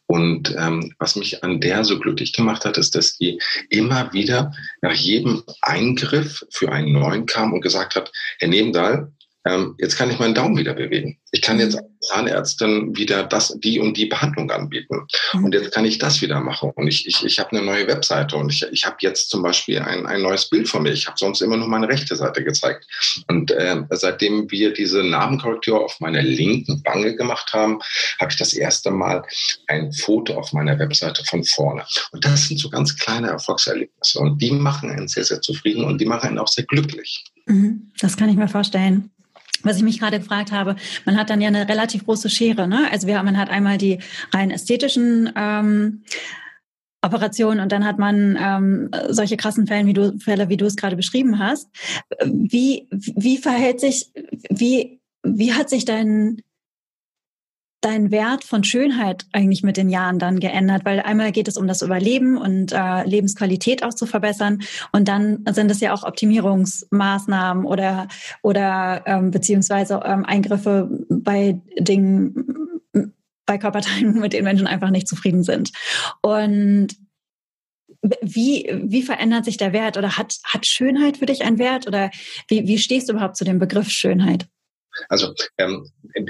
Und 0.06 0.54
ähm, 0.56 0.94
was 0.98 1.16
mich 1.16 1.44
an 1.44 1.60
der 1.60 1.84
so 1.84 1.98
glücklich 1.98 2.32
gemacht 2.32 2.64
hat, 2.64 2.78
ist, 2.78 2.94
dass 2.94 3.16
sie 3.18 3.40
immer 3.68 4.12
wieder 4.12 4.52
nach 4.80 4.94
jedem 4.94 5.42
Eingriff 5.60 6.44
für 6.50 6.72
einen 6.72 6.92
neuen 6.92 7.26
kam 7.26 7.52
und 7.52 7.60
gesagt 7.60 7.94
hat, 7.94 8.10
Herr 8.38 8.48
Nebendahl, 8.48 9.12
ähm, 9.48 9.74
jetzt 9.78 9.96
kann 9.96 10.10
ich 10.10 10.18
meinen 10.18 10.34
Daumen 10.34 10.56
wieder 10.56 10.74
bewegen. 10.74 11.18
Ich 11.30 11.40
kann 11.42 11.58
jetzt 11.58 11.76
als 11.76 11.86
Zahnärztin 12.00 12.96
wieder 12.96 13.24
das, 13.24 13.58
die 13.60 13.80
und 13.80 13.96
die 13.96 14.06
Behandlung 14.06 14.50
anbieten. 14.50 15.06
Mhm. 15.32 15.44
Und 15.44 15.54
jetzt 15.54 15.72
kann 15.72 15.84
ich 15.84 15.98
das 15.98 16.20
wieder 16.20 16.40
machen. 16.40 16.70
Und 16.74 16.86
ich, 16.86 17.06
ich, 17.06 17.24
ich 17.24 17.38
habe 17.38 17.52
eine 17.52 17.62
neue 17.62 17.86
Webseite 17.86 18.36
und 18.36 18.50
ich, 18.50 18.66
ich 18.70 18.84
habe 18.84 18.96
jetzt 19.00 19.30
zum 19.30 19.42
Beispiel 19.42 19.78
ein, 19.78 20.06
ein 20.06 20.22
neues 20.22 20.50
Bild 20.50 20.68
von 20.68 20.82
mir. 20.82 20.92
Ich 20.92 21.06
habe 21.06 21.16
sonst 21.18 21.40
immer 21.40 21.56
nur 21.56 21.68
meine 21.68 21.88
rechte 21.88 22.14
Seite 22.14 22.44
gezeigt. 22.44 22.86
Und 23.28 23.50
äh, 23.50 23.82
seitdem 23.90 24.50
wir 24.50 24.72
diese 24.72 25.02
Namenkorrektur 25.02 25.82
auf 25.82 25.98
meiner 26.00 26.22
linken 26.22 26.82
Wange 26.84 27.16
gemacht 27.16 27.52
haben, 27.52 27.78
habe 28.20 28.30
ich 28.30 28.38
das 28.38 28.52
erste 28.52 28.90
Mal 28.90 29.22
ein 29.66 29.92
Foto 29.92 30.34
auf 30.34 30.52
meiner 30.52 30.78
Webseite 30.78 31.24
von 31.24 31.42
vorne. 31.44 31.84
Und 32.12 32.24
das 32.24 32.48
sind 32.48 32.58
so 32.58 32.68
ganz 32.68 32.96
kleine 32.96 33.28
Erfolgserlebnisse. 33.28 34.18
Und 34.18 34.42
die 34.42 34.50
machen 34.50 34.90
einen 34.90 35.08
sehr, 35.08 35.24
sehr 35.24 35.40
zufrieden 35.40 35.84
und 35.84 36.00
die 36.00 36.06
machen 36.06 36.28
einen 36.28 36.38
auch 36.38 36.48
sehr 36.48 36.64
glücklich. 36.64 37.24
Mhm. 37.46 37.90
Das 38.00 38.16
kann 38.16 38.28
ich 38.28 38.36
mir 38.36 38.48
vorstellen 38.48 39.10
was 39.62 39.76
ich 39.76 39.82
mich 39.82 39.98
gerade 39.98 40.18
gefragt 40.18 40.52
habe, 40.52 40.76
man 41.04 41.16
hat 41.16 41.30
dann 41.30 41.40
ja 41.40 41.48
eine 41.48 41.68
relativ 41.68 42.04
große 42.04 42.30
Schere. 42.30 42.68
Ne? 42.68 42.88
Also 42.90 43.06
wir, 43.06 43.22
man 43.22 43.38
hat 43.38 43.50
einmal 43.50 43.78
die 43.78 43.98
rein 44.32 44.50
ästhetischen 44.50 45.32
ähm, 45.36 46.02
Operationen 47.02 47.60
und 47.60 47.70
dann 47.70 47.84
hat 47.84 47.98
man 47.98 48.36
ähm, 48.40 48.90
solche 49.08 49.36
krassen 49.36 49.66
Fälle, 49.66 49.86
wie 49.86 49.92
du 49.92 50.18
Fälle, 50.18 50.48
wie 50.48 50.56
du 50.56 50.66
es 50.66 50.76
gerade 50.76 50.96
beschrieben 50.96 51.38
hast. 51.38 51.68
Wie 52.24 52.88
wie 52.90 53.38
verhält 53.38 53.80
sich 53.80 54.12
wie 54.50 55.00
wie 55.22 55.52
hat 55.52 55.70
sich 55.70 55.84
dein 55.84 56.42
dein 57.80 58.10
Wert 58.10 58.44
von 58.44 58.64
Schönheit 58.64 59.26
eigentlich 59.32 59.62
mit 59.62 59.76
den 59.76 59.88
Jahren 59.88 60.18
dann 60.18 60.40
geändert? 60.40 60.84
Weil 60.84 61.00
einmal 61.00 61.32
geht 61.32 61.48
es 61.48 61.56
um 61.56 61.66
das 61.66 61.82
Überleben 61.82 62.36
und 62.36 62.72
äh, 62.72 63.04
Lebensqualität 63.04 63.82
auch 63.82 63.94
zu 63.94 64.06
verbessern 64.06 64.60
und 64.92 65.08
dann 65.08 65.44
sind 65.50 65.70
es 65.70 65.80
ja 65.80 65.92
auch 65.92 66.04
Optimierungsmaßnahmen 66.04 67.64
oder 67.64 68.08
oder 68.42 69.02
ähm, 69.06 69.30
beziehungsweise 69.30 70.00
ähm, 70.04 70.24
Eingriffe 70.24 70.88
bei 71.08 71.60
Dingen, 71.78 72.80
bei 73.46 73.58
Körperteilen, 73.58 74.18
mit 74.20 74.32
denen 74.32 74.44
Menschen 74.44 74.66
einfach 74.66 74.90
nicht 74.90 75.08
zufrieden 75.08 75.42
sind. 75.42 75.72
Und 76.22 76.96
wie, 78.22 78.70
wie 78.84 79.02
verändert 79.02 79.44
sich 79.44 79.56
der 79.56 79.72
Wert 79.72 79.96
oder 79.96 80.16
hat, 80.16 80.38
hat 80.44 80.66
Schönheit 80.66 81.16
für 81.16 81.26
dich 81.26 81.42
einen 81.42 81.58
Wert 81.58 81.86
oder 81.86 82.10
wie, 82.48 82.66
wie 82.66 82.78
stehst 82.78 83.08
du 83.08 83.12
überhaupt 83.12 83.36
zu 83.36 83.44
dem 83.44 83.58
Begriff 83.58 83.90
Schönheit? 83.90 84.46
Also 85.08 85.34
ähm, 85.58 85.86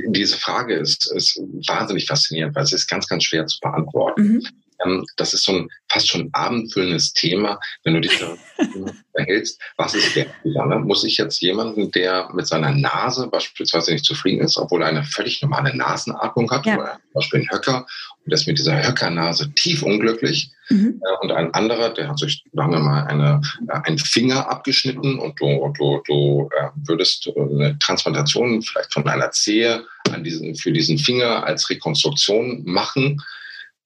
diese 0.08 0.36
Frage 0.36 0.74
ist, 0.74 1.10
ist 1.12 1.36
wahnsinnig 1.66 2.06
faszinierend, 2.06 2.54
weil 2.54 2.64
es 2.64 2.72
ist 2.72 2.88
ganz, 2.88 3.06
ganz 3.06 3.24
schwer 3.24 3.46
zu 3.46 3.58
beantworten. 3.60 4.22
Mhm. 4.22 4.46
Ähm, 4.84 5.04
das 5.16 5.34
ist 5.34 5.44
so 5.44 5.52
ein 5.52 5.70
fast 5.88 6.08
schon 6.08 6.28
abendfüllendes 6.32 7.12
Thema, 7.12 7.58
wenn 7.84 7.94
du 7.94 8.00
dich 8.00 8.18
da 8.18 8.36
verhältst. 9.14 9.60
Was 9.76 9.94
ist 9.94 10.14
wertvoller? 10.14 10.66
Ne? 10.66 10.78
Muss 10.80 11.04
ich 11.04 11.16
jetzt 11.16 11.40
jemanden, 11.40 11.90
der 11.90 12.30
mit 12.34 12.46
seiner 12.46 12.72
Nase 12.72 13.28
beispielsweise 13.28 13.92
nicht 13.92 14.04
zufrieden 14.04 14.44
ist, 14.44 14.56
obwohl 14.56 14.82
er 14.82 14.88
eine 14.88 15.04
völlig 15.04 15.42
normale 15.42 15.76
Nasenatmung 15.76 16.50
hat, 16.50 16.66
ja. 16.66 16.76
oder 16.76 16.92
zum 16.92 17.12
Beispiel 17.14 17.40
ein 17.40 17.50
Höcker, 17.50 17.86
und 18.24 18.32
ist 18.32 18.46
mit 18.46 18.58
dieser 18.58 18.86
Höckernase 18.86 19.52
tief 19.54 19.82
unglücklich, 19.82 20.50
mhm. 20.68 21.00
äh, 21.02 21.24
und 21.24 21.32
ein 21.32 21.52
anderer, 21.54 21.90
der 21.90 22.08
hat 22.08 22.18
sich, 22.18 22.44
sagen 22.52 22.72
wir 22.72 22.80
mal, 22.80 23.04
eine, 23.04 23.40
äh, 23.68 23.80
einen 23.84 23.98
Finger 23.98 24.50
abgeschnitten 24.50 25.18
und 25.18 25.40
du, 25.40 25.72
du, 25.78 26.02
du 26.06 26.50
äh, 26.56 26.68
würdest 26.86 27.30
eine 27.34 27.78
Transplantation 27.78 28.62
vielleicht 28.62 28.92
von 28.92 29.06
einer 29.08 29.30
Zehe 29.30 29.84
an 30.12 30.24
diesen, 30.24 30.54
für 30.54 30.72
diesen 30.72 30.98
Finger 30.98 31.44
als 31.44 31.68
Rekonstruktion 31.70 32.62
machen. 32.64 33.22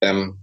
Ähm, 0.00 0.41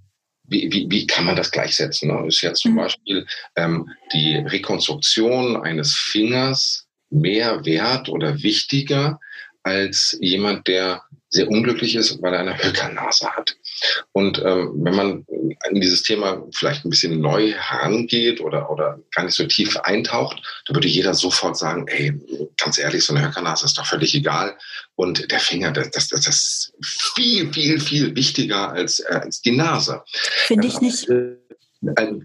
wie, 0.49 0.71
wie, 0.71 0.87
wie 0.89 1.07
kann 1.07 1.25
man 1.25 1.35
das 1.35 1.51
gleichsetzen? 1.51 2.09
Ne? 2.09 2.27
Ist 2.27 2.41
jetzt 2.41 2.61
zum 2.61 2.73
mhm. 2.73 2.77
Beispiel 2.77 3.25
ähm, 3.55 3.89
die 4.13 4.35
Rekonstruktion 4.35 5.57
eines 5.57 5.95
Fingers 5.95 6.87
mehr 7.09 7.65
wert 7.65 8.09
oder 8.09 8.41
wichtiger 8.43 9.19
als 9.63 10.17
jemand, 10.21 10.67
der 10.67 11.03
sehr 11.29 11.47
unglücklich 11.47 11.95
ist, 11.95 12.21
weil 12.21 12.33
er 12.33 12.39
eine 12.39 12.57
Höckernase 12.57 13.29
hat. 13.29 13.55
Und 14.13 14.39
ähm, 14.43 14.71
wenn 14.77 14.95
man 14.95 15.25
in 15.69 15.79
dieses 15.79 16.01
Thema 16.01 16.43
vielleicht 16.51 16.85
ein 16.85 16.89
bisschen 16.89 17.21
neu 17.21 17.51
herangeht 17.51 18.41
oder, 18.41 18.69
oder 18.71 18.99
gar 19.13 19.25
nicht 19.25 19.35
so 19.35 19.45
tief 19.45 19.77
eintaucht, 19.77 20.41
dann 20.65 20.75
würde 20.75 20.87
jeder 20.87 21.13
sofort 21.13 21.55
sagen, 21.55 21.87
ey, 21.87 22.19
ganz 22.57 22.79
ehrlich, 22.79 23.05
so 23.05 23.13
eine 23.13 23.25
Höckernase 23.25 23.65
ist 23.65 23.77
doch 23.77 23.85
völlig 23.85 24.15
egal. 24.15 24.57
Und 24.95 25.31
der 25.31 25.39
Finger, 25.39 25.71
das, 25.71 25.91
das, 25.91 26.09
das 26.09 26.27
ist 26.27 26.73
viel, 27.15 27.53
viel, 27.53 27.79
viel 27.79 28.15
wichtiger 28.15 28.71
als, 28.71 28.99
äh, 28.99 29.13
als 29.13 29.41
die 29.41 29.55
Nase. 29.55 30.01
Finde 30.07 30.67
ich 30.67 30.81
nicht. 30.81 31.07
Äh, 31.09 31.35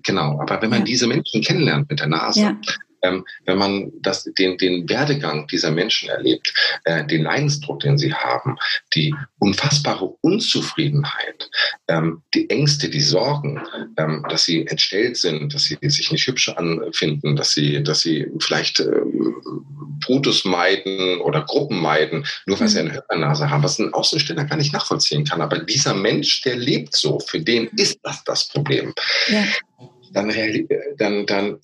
genau, 0.02 0.40
aber 0.40 0.62
wenn 0.62 0.70
man 0.70 0.80
ja. 0.80 0.84
diese 0.86 1.06
Menschen 1.06 1.42
kennenlernt 1.42 1.90
mit 1.90 2.00
der 2.00 2.08
Nase, 2.08 2.40
ja 2.40 2.56
ähm, 3.04 3.24
wenn 3.44 3.58
man 3.58 3.92
das, 4.00 4.24
den, 4.24 4.56
den 4.58 4.88
Werdegang 4.88 5.46
dieser 5.46 5.70
Menschen 5.70 6.08
erlebt, 6.08 6.52
äh, 6.84 7.06
den 7.06 7.22
Leidensdruck, 7.22 7.80
den 7.80 7.98
sie 7.98 8.12
haben, 8.12 8.56
die 8.94 9.14
unfassbare 9.38 10.06
Unzufriedenheit, 10.22 11.50
ähm, 11.88 12.22
die 12.32 12.48
Ängste, 12.50 12.88
die 12.88 13.00
Sorgen, 13.00 13.60
ähm, 13.98 14.24
dass 14.28 14.44
sie 14.44 14.66
entstellt 14.66 15.16
sind, 15.16 15.54
dass 15.54 15.64
sie 15.64 15.78
sich 15.82 16.10
nicht 16.10 16.26
hübsch 16.26 16.48
anfinden, 16.48 17.36
dass 17.36 17.52
sie, 17.52 17.82
dass 17.82 18.00
sie 18.00 18.26
vielleicht 18.38 18.80
äh, 18.80 18.90
Brutus 20.00 20.44
meiden 20.44 21.20
oder 21.20 21.42
Gruppen 21.42 21.80
meiden, 21.80 22.26
nur 22.46 22.58
weil 22.58 22.68
sie 22.68 22.80
eine 22.80 22.94
Höckernase 22.94 23.50
haben, 23.50 23.62
was 23.62 23.78
ein 23.78 23.92
Außenstehender 23.92 24.44
gar 24.44 24.56
nicht 24.56 24.72
nachvollziehen 24.72 25.24
kann. 25.24 25.40
Aber 25.40 25.58
dieser 25.58 25.94
Mensch, 25.94 26.42
der 26.42 26.56
lebt 26.56 26.96
so, 26.96 27.18
für 27.20 27.40
den 27.40 27.68
ist 27.76 27.98
das 28.02 28.24
das 28.24 28.48
Problem. 28.48 28.94
Ja. 29.28 29.44
Dann, 30.12 30.32
dann, 30.96 31.26
dann 31.26 31.58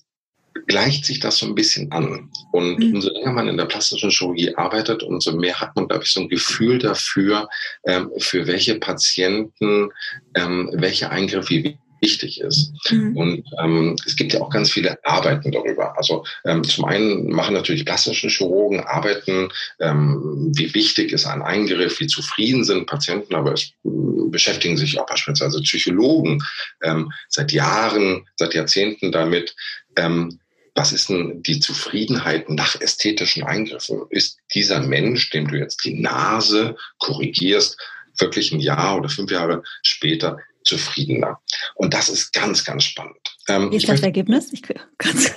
gleicht 0.67 1.05
sich 1.05 1.19
das 1.19 1.37
so 1.37 1.45
ein 1.45 1.55
bisschen 1.55 1.91
an. 1.91 2.29
Und 2.51 2.79
mhm. 2.79 2.95
umso 2.95 3.11
länger 3.11 3.31
man 3.31 3.47
in 3.47 3.57
der 3.57 3.65
plastischen 3.65 4.09
Chirurgie 4.09 4.55
arbeitet, 4.55 5.03
umso 5.03 5.33
mehr 5.33 5.59
hat 5.59 5.75
man, 5.75 5.87
glaube 5.87 6.03
ich, 6.03 6.11
so 6.11 6.21
ein 6.21 6.29
Gefühl 6.29 6.79
dafür, 6.79 7.47
ähm, 7.85 8.11
für 8.17 8.47
welche 8.47 8.75
Patienten 8.75 9.89
ähm, 10.35 10.69
welche 10.73 11.09
Eingriffe 11.09 11.75
wichtig 12.01 12.41
ist. 12.41 12.73
Mhm. 12.89 13.15
Und 13.15 13.43
ähm, 13.63 13.95
es 14.05 14.15
gibt 14.15 14.33
ja 14.33 14.41
auch 14.41 14.49
ganz 14.49 14.71
viele 14.71 14.97
Arbeiten 15.05 15.51
darüber. 15.51 15.95
Also 15.97 16.25
ähm, 16.45 16.63
zum 16.63 16.85
einen 16.85 17.29
machen 17.31 17.53
natürlich 17.53 17.85
plastische 17.85 18.27
Chirurgen 18.27 18.81
Arbeiten, 18.81 19.49
ähm, 19.79 20.51
wie 20.55 20.73
wichtig 20.73 21.13
ist 21.13 21.27
ein 21.27 21.43
Eingriff, 21.43 21.99
wie 21.99 22.07
zufrieden 22.07 22.63
sind 22.63 22.87
Patienten, 22.87 23.35
aber 23.35 23.53
es 23.53 23.71
äh, 23.85 23.89
beschäftigen 24.29 24.77
sich 24.77 24.99
auch 24.99 25.05
beispielsweise 25.05 25.61
Psychologen 25.61 26.43
ähm, 26.83 27.11
seit 27.29 27.51
Jahren, 27.51 28.27
seit 28.35 28.55
Jahrzehnten 28.55 29.11
damit, 29.11 29.55
ähm, 29.95 30.39
was 30.81 30.91
ist 30.91 31.09
denn 31.09 31.43
die 31.43 31.59
Zufriedenheit 31.59 32.49
nach 32.49 32.81
ästhetischen 32.81 33.43
Eingriffen? 33.43 34.01
Ist 34.09 34.39
dieser 34.51 34.79
Mensch, 34.79 35.29
dem 35.29 35.47
du 35.47 35.59
jetzt 35.59 35.85
die 35.85 35.93
Nase 35.93 36.75
korrigierst, 36.97 37.77
wirklich 38.17 38.51
ein 38.51 38.59
Jahr 38.59 38.97
oder 38.97 39.07
fünf 39.07 39.29
Jahre 39.29 39.61
später 39.83 40.39
zufriedener? 40.63 41.39
Und 41.75 41.93
das 41.93 42.09
ist 42.09 42.33
ganz, 42.33 42.65
ganz 42.65 42.85
spannend. 42.85 43.15
Ähm, 43.47 43.71
Wie 43.71 43.75
ist 43.75 43.89
das 43.89 44.01
Ergebnis? 44.01 44.51
Ich, 44.53 44.63
ganz, 44.97 45.35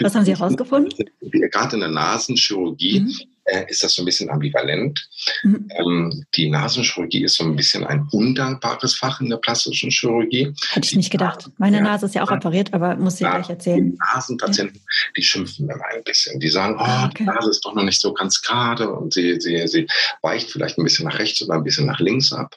was 0.00 0.14
haben 0.14 0.26
Sie 0.26 0.36
herausgefunden? 0.36 0.92
Gerade 1.22 1.76
in 1.76 1.80
der 1.80 1.88
Nasenchirurgie 1.88 3.00
mhm 3.00 3.37
äh, 3.48 3.64
ist 3.68 3.82
das 3.82 3.94
so 3.94 4.02
ein 4.02 4.04
bisschen 4.04 4.30
ambivalent. 4.30 5.08
Mhm. 5.42 5.68
Ähm, 5.76 6.24
die 6.34 6.50
Nasenchirurgie 6.50 7.24
ist 7.24 7.36
so 7.36 7.44
ein 7.44 7.56
bisschen 7.56 7.84
ein 7.84 8.06
undankbares 8.12 8.94
Fach 8.94 9.20
in 9.20 9.30
der 9.30 9.38
plastischen 9.38 9.90
Chirurgie. 9.90 10.52
Hätte 10.70 10.86
ich 10.86 10.96
nicht 10.96 11.10
gedacht. 11.10 11.50
Meine 11.58 11.78
ja, 11.78 11.82
Nase 11.82 12.06
ist 12.06 12.14
ja 12.14 12.22
auch 12.22 12.30
operiert, 12.30 12.72
aber 12.74 12.96
muss 12.96 13.14
ich 13.14 13.20
gleich 13.20 13.48
erzählen. 13.48 13.92
Die 13.92 13.98
Nasenpatienten, 13.98 14.76
ja. 14.76 14.82
die 15.16 15.22
schimpfen 15.22 15.68
immer 15.68 15.84
ein 15.94 16.04
bisschen. 16.04 16.38
Die 16.40 16.48
sagen, 16.48 16.76
oh, 16.78 16.82
ah, 16.82 17.06
okay. 17.06 17.14
die 17.18 17.24
Nase 17.24 17.50
ist 17.50 17.64
doch 17.64 17.74
noch 17.74 17.84
nicht 17.84 18.00
so 18.00 18.12
ganz 18.12 18.42
gerade 18.42 18.90
und 18.90 19.14
sie, 19.14 19.40
sie, 19.40 19.66
sie 19.66 19.86
weicht 20.22 20.50
vielleicht 20.50 20.78
ein 20.78 20.84
bisschen 20.84 21.06
nach 21.06 21.18
rechts 21.18 21.42
oder 21.42 21.54
ein 21.54 21.64
bisschen 21.64 21.86
nach 21.86 22.00
links 22.00 22.32
ab. 22.32 22.54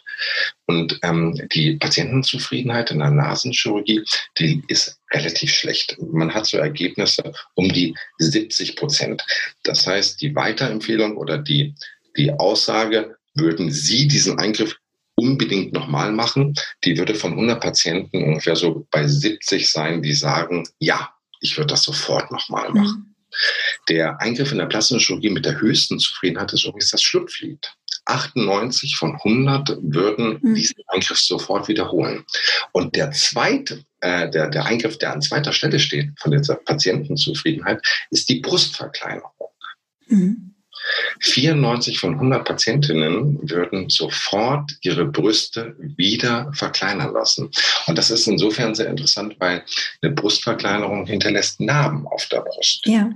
Und 0.72 1.00
ähm, 1.04 1.38
die 1.54 1.76
Patientenzufriedenheit 1.76 2.92
in 2.92 3.00
der 3.00 3.12
Nasenchirurgie, 3.12 4.06
die 4.40 4.64
ist 4.70 5.00
relativ 5.12 5.54
schlecht. 5.54 5.98
Man 6.00 6.34
hat 6.34 6.46
so 6.46 6.58
Ergebnisse 6.58 7.34
um 7.56 7.68
die 7.68 7.94
70 8.20 8.78
Prozent. 8.78 9.22
Das 9.64 9.86
heißt, 9.86 10.22
die 10.22 10.34
Weiterempfehlung 10.34 11.18
oder 11.18 11.38
die, 11.38 11.76
die 12.16 12.32
Aussage, 12.32 13.18
würden 13.34 13.70
Sie 13.70 14.08
diesen 14.08 14.40
Eingriff 14.40 14.78
unbedingt 15.16 15.74
nochmal 15.74 16.12
machen, 16.14 16.56
die 16.86 16.98
würde 16.98 17.16
von 17.16 17.32
100 17.34 17.62
Patienten 17.62 18.24
ungefähr 18.24 18.56
so 18.56 18.88
bei 18.92 19.06
70 19.06 19.70
sein, 19.70 20.02
die 20.02 20.14
sagen, 20.14 20.64
ja, 20.80 21.10
ich 21.42 21.58
würde 21.58 21.68
das 21.68 21.84
sofort 21.84 22.32
nochmal 22.32 22.70
mhm. 22.70 22.76
machen. 22.76 23.06
Mhm. 23.08 23.12
Der 23.90 24.22
Eingriff 24.22 24.52
in 24.52 24.58
der 24.58 24.66
plastischen 24.66 25.00
Chirurgie 25.00 25.30
mit 25.30 25.46
der 25.46 25.60
höchsten 25.60 26.00
Zufriedenheit 26.00 26.54
ist 26.54 26.66
übrigens 26.66 26.92
das 26.92 27.02
Schlupflied. 27.02 27.74
98 28.06 28.96
von 28.96 29.14
100 29.16 29.78
würden 29.82 30.40
mhm. 30.42 30.56
diesen 30.56 30.84
Eingriff 30.88 31.20
sofort 31.20 31.68
wiederholen. 31.68 32.26
Und 32.72 32.96
der 32.96 33.12
zweite, 33.12 33.84
äh, 34.02 34.30
der, 34.30 34.50
der 34.50 34.66
Eingriff, 34.66 34.98
der 34.98 35.14
an 35.14 35.22
zweiter 35.22 35.54
Stelle 35.54 35.80
steht 35.80 36.10
von 36.20 36.32
dieser 36.32 36.56
Patientenzufriedenheit, 36.56 37.82
ist 38.10 38.30
die 38.30 38.40
Brustverkleinerung. 38.40 39.32
Mhm. 40.08 40.52
94 41.20 42.00
von 42.00 42.16
100 42.16 42.46
Patientinnen 42.46 43.40
würden 43.50 43.90
sofort 43.90 44.72
ihre 44.82 45.06
Brüste 45.06 45.76
wieder 45.80 46.52
verkleinern 46.54 47.14
lassen. 47.14 47.52
Und 47.88 47.98
das 47.98 48.12
ist 48.12 48.28
insofern 48.28 48.74
sehr 48.76 48.88
interessant, 48.88 49.36
weil 49.40 49.64
eine 50.02 50.12
Brustverkleinerung 50.12 51.06
hinterlässt 51.06 51.60
Narben 51.60 52.08
auf 52.08 52.26
der 52.28 52.42
Brust. 52.42 52.86
Ja. 52.86 53.12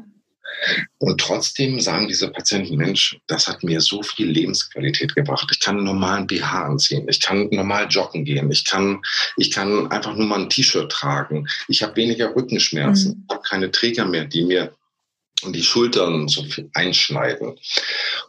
Und 0.98 1.20
trotzdem 1.20 1.80
sagen 1.80 2.08
diese 2.08 2.30
Patienten, 2.30 2.78
Mensch, 2.78 3.18
das 3.28 3.48
hat 3.48 3.64
mir 3.64 3.82
so 3.82 4.02
viel 4.02 4.28
Lebensqualität 4.28 5.16
gebracht. 5.16 5.48
Ich 5.52 5.60
kann 5.60 5.78
einen 5.78 5.86
normalen 5.86 6.28
BH 6.28 6.66
anziehen, 6.66 7.08
ich 7.08 7.20
kann 7.20 7.50
normal 7.52 7.88
joggen 7.90 8.26
gehen, 8.26 8.52
ich 8.52 8.66
kann, 8.66 9.02
ich 9.38 9.52
kann 9.52 9.92
einfach 9.92 10.16
nur 10.16 10.28
mal 10.28 10.42
ein 10.42 10.50
T-Shirt 10.50 10.92
tragen, 10.92 11.48
ich 11.68 11.84
habe 11.84 11.96
weniger 11.96 12.36
Rückenschmerzen, 12.36 13.12
mhm. 13.12 13.24
ich 13.28 13.36
habe 13.36 13.44
keine 13.48 13.72
Träger 13.72 14.06
mehr, 14.06 14.26
die 14.26 14.44
mir 14.44 14.74
die 15.54 15.64
Schultern 15.64 16.28
so 16.28 16.46
einschneiden. 16.74 17.58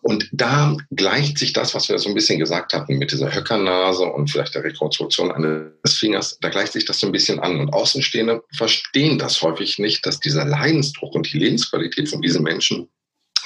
Und 0.02 0.28
da 0.32 0.76
gleicht 0.90 1.38
sich 1.38 1.52
das, 1.52 1.75
was 1.75 1.88
wir 1.88 1.99
so 1.99 2.08
ein 2.08 2.14
bisschen 2.14 2.38
gesagt 2.38 2.73
hatten 2.73 2.99
mit 2.99 3.12
dieser 3.12 3.35
Höckernase 3.35 4.04
und 4.04 4.30
vielleicht 4.30 4.54
der 4.54 4.64
Rekonstruktion 4.64 5.32
eines 5.32 5.99
Fingers, 5.99 6.38
da 6.40 6.49
gleicht 6.49 6.73
sich 6.73 6.85
das 6.85 7.00
so 7.00 7.06
ein 7.06 7.12
bisschen 7.12 7.40
an. 7.40 7.61
Und 7.61 7.73
Außenstehende 7.73 8.42
verstehen 8.56 9.18
das 9.18 9.42
häufig 9.42 9.78
nicht, 9.78 10.06
dass 10.06 10.20
dieser 10.20 10.44
Leidensdruck 10.44 11.14
und 11.14 11.32
die 11.32 11.38
Lebensqualität 11.38 12.08
von 12.08 12.23
diesen 12.23 12.42
Menschen 12.42 12.88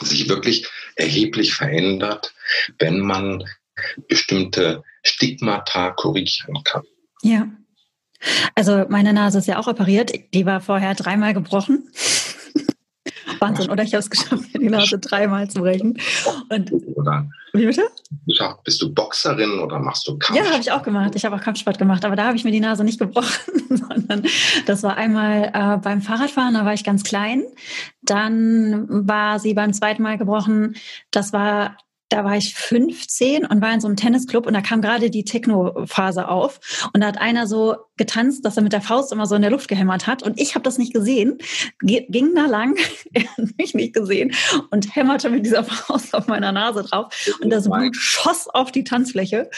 sich 0.01 0.29
wirklich 0.29 0.67
erheblich 0.97 1.55
verändert, 1.55 2.33
wenn 2.79 3.01
man 3.01 3.45
bestimmte 4.09 4.83
Stigmata 5.03 5.91
korrigieren 5.91 6.63
kann. 6.65 6.83
Ja. 7.23 7.49
Also 8.55 8.85
meine 8.89 9.13
Nase 9.13 9.39
ist 9.39 9.47
ja 9.47 9.59
auch 9.59 9.67
operiert. 9.67 10.13
Die 10.35 10.45
war 10.45 10.61
vorher 10.61 10.95
dreimal 10.95 11.33
gebrochen. 11.33 11.89
Wahnsinn, 13.41 13.71
oder? 13.71 13.83
Ich 13.83 13.95
habe 13.95 14.01
es 14.01 14.11
geschafft, 14.11 14.53
mir 14.53 14.61
die 14.61 14.69
Nase 14.69 14.99
dreimal 14.99 15.49
zu 15.49 15.61
brechen. 15.61 15.99
Und, 16.49 16.73
oder? 16.95 17.29
Wie 17.53 17.67
bitte? 17.67 17.89
Bist 18.65 18.81
du 18.81 18.93
Boxerin 18.93 19.59
oder 19.59 19.79
machst 19.79 20.07
du 20.07 20.13
Kampfsport? 20.19 20.47
Ja, 20.47 20.53
habe 20.53 20.61
ich 20.61 20.71
auch 20.73 20.83
gemacht. 20.83 21.15
Ich 21.17 21.25
habe 21.25 21.37
auch 21.37 21.41
Kampfsport 21.41 21.79
gemacht, 21.79 22.05
aber 22.05 22.17
da 22.17 22.27
habe 22.27 22.37
ich 22.37 22.45
mir 22.45 22.53
die 22.53 22.61
Nase 22.61 22.85
nicht 22.85 22.99
gebrochen, 22.99 23.67
sondern 23.69 24.25
das 24.67 24.83
war 24.83 24.97
einmal 24.97 25.51
äh, 25.53 25.79
beim 25.79 26.03
Fahrradfahren, 26.03 26.55
da 26.55 26.65
war 26.65 26.75
ich 26.75 26.85
ganz 26.85 27.03
klein. 27.03 27.43
Dann 28.03 28.87
war 29.09 29.39
sie 29.39 29.55
beim 29.55 29.73
zweiten 29.73 30.03
Mal 30.03 30.19
gebrochen. 30.19 30.77
Das 31.11 31.33
war 31.33 31.77
da 32.11 32.25
war 32.25 32.37
ich 32.37 32.55
15 32.55 33.47
und 33.47 33.63
war 33.63 33.73
in 33.73 33.81
so 33.81 33.87
einem 33.87 33.97
Tennisclub 33.97 34.47
und 34.47 34.53
da 34.53 34.61
kam 34.61 34.83
gerade 34.83 35.11
die 35.11 35.25
Techno-Phase 35.25 36.29
auf. 36.29 36.61
Und 36.93 37.01
da 37.01 37.07
hat 37.07 37.19
einer 37.19 37.47
so 37.47 37.77
getanzt, 37.97 38.45
dass 38.45 38.57
er 38.57 38.63
mit 38.63 38.73
der 38.73 38.81
Faust 38.81 39.13
immer 39.13 39.27
so 39.27 39.37
in 39.37 39.43
der 39.43 39.51
Luft 39.51 39.69
gehämmert 39.69 40.07
hat. 40.07 40.23
Und 40.23 40.41
ich 40.41 40.55
habe 40.55 40.63
das 40.65 40.77
nicht 40.77 40.93
gesehen, 40.93 41.39
ging 41.81 42.35
da 42.35 42.47
lang, 42.47 42.77
er 43.13 43.23
hat 43.23 43.59
mich 43.59 43.75
nicht 43.75 43.95
gesehen 43.95 44.33
und 44.71 44.95
hämmerte 44.95 45.31
mit 45.31 45.47
dieser 45.47 45.65
Faust 45.65 46.15
auf 46.15 46.27
meiner 46.27 46.51
Nase 46.53 46.83
drauf. 46.83 47.15
Und 47.41 47.51
das 47.51 47.69
Blut 47.69 47.95
schoss 47.95 48.49
auf 48.49 48.73
die 48.73 48.85
Tanzfläche. 48.85 49.49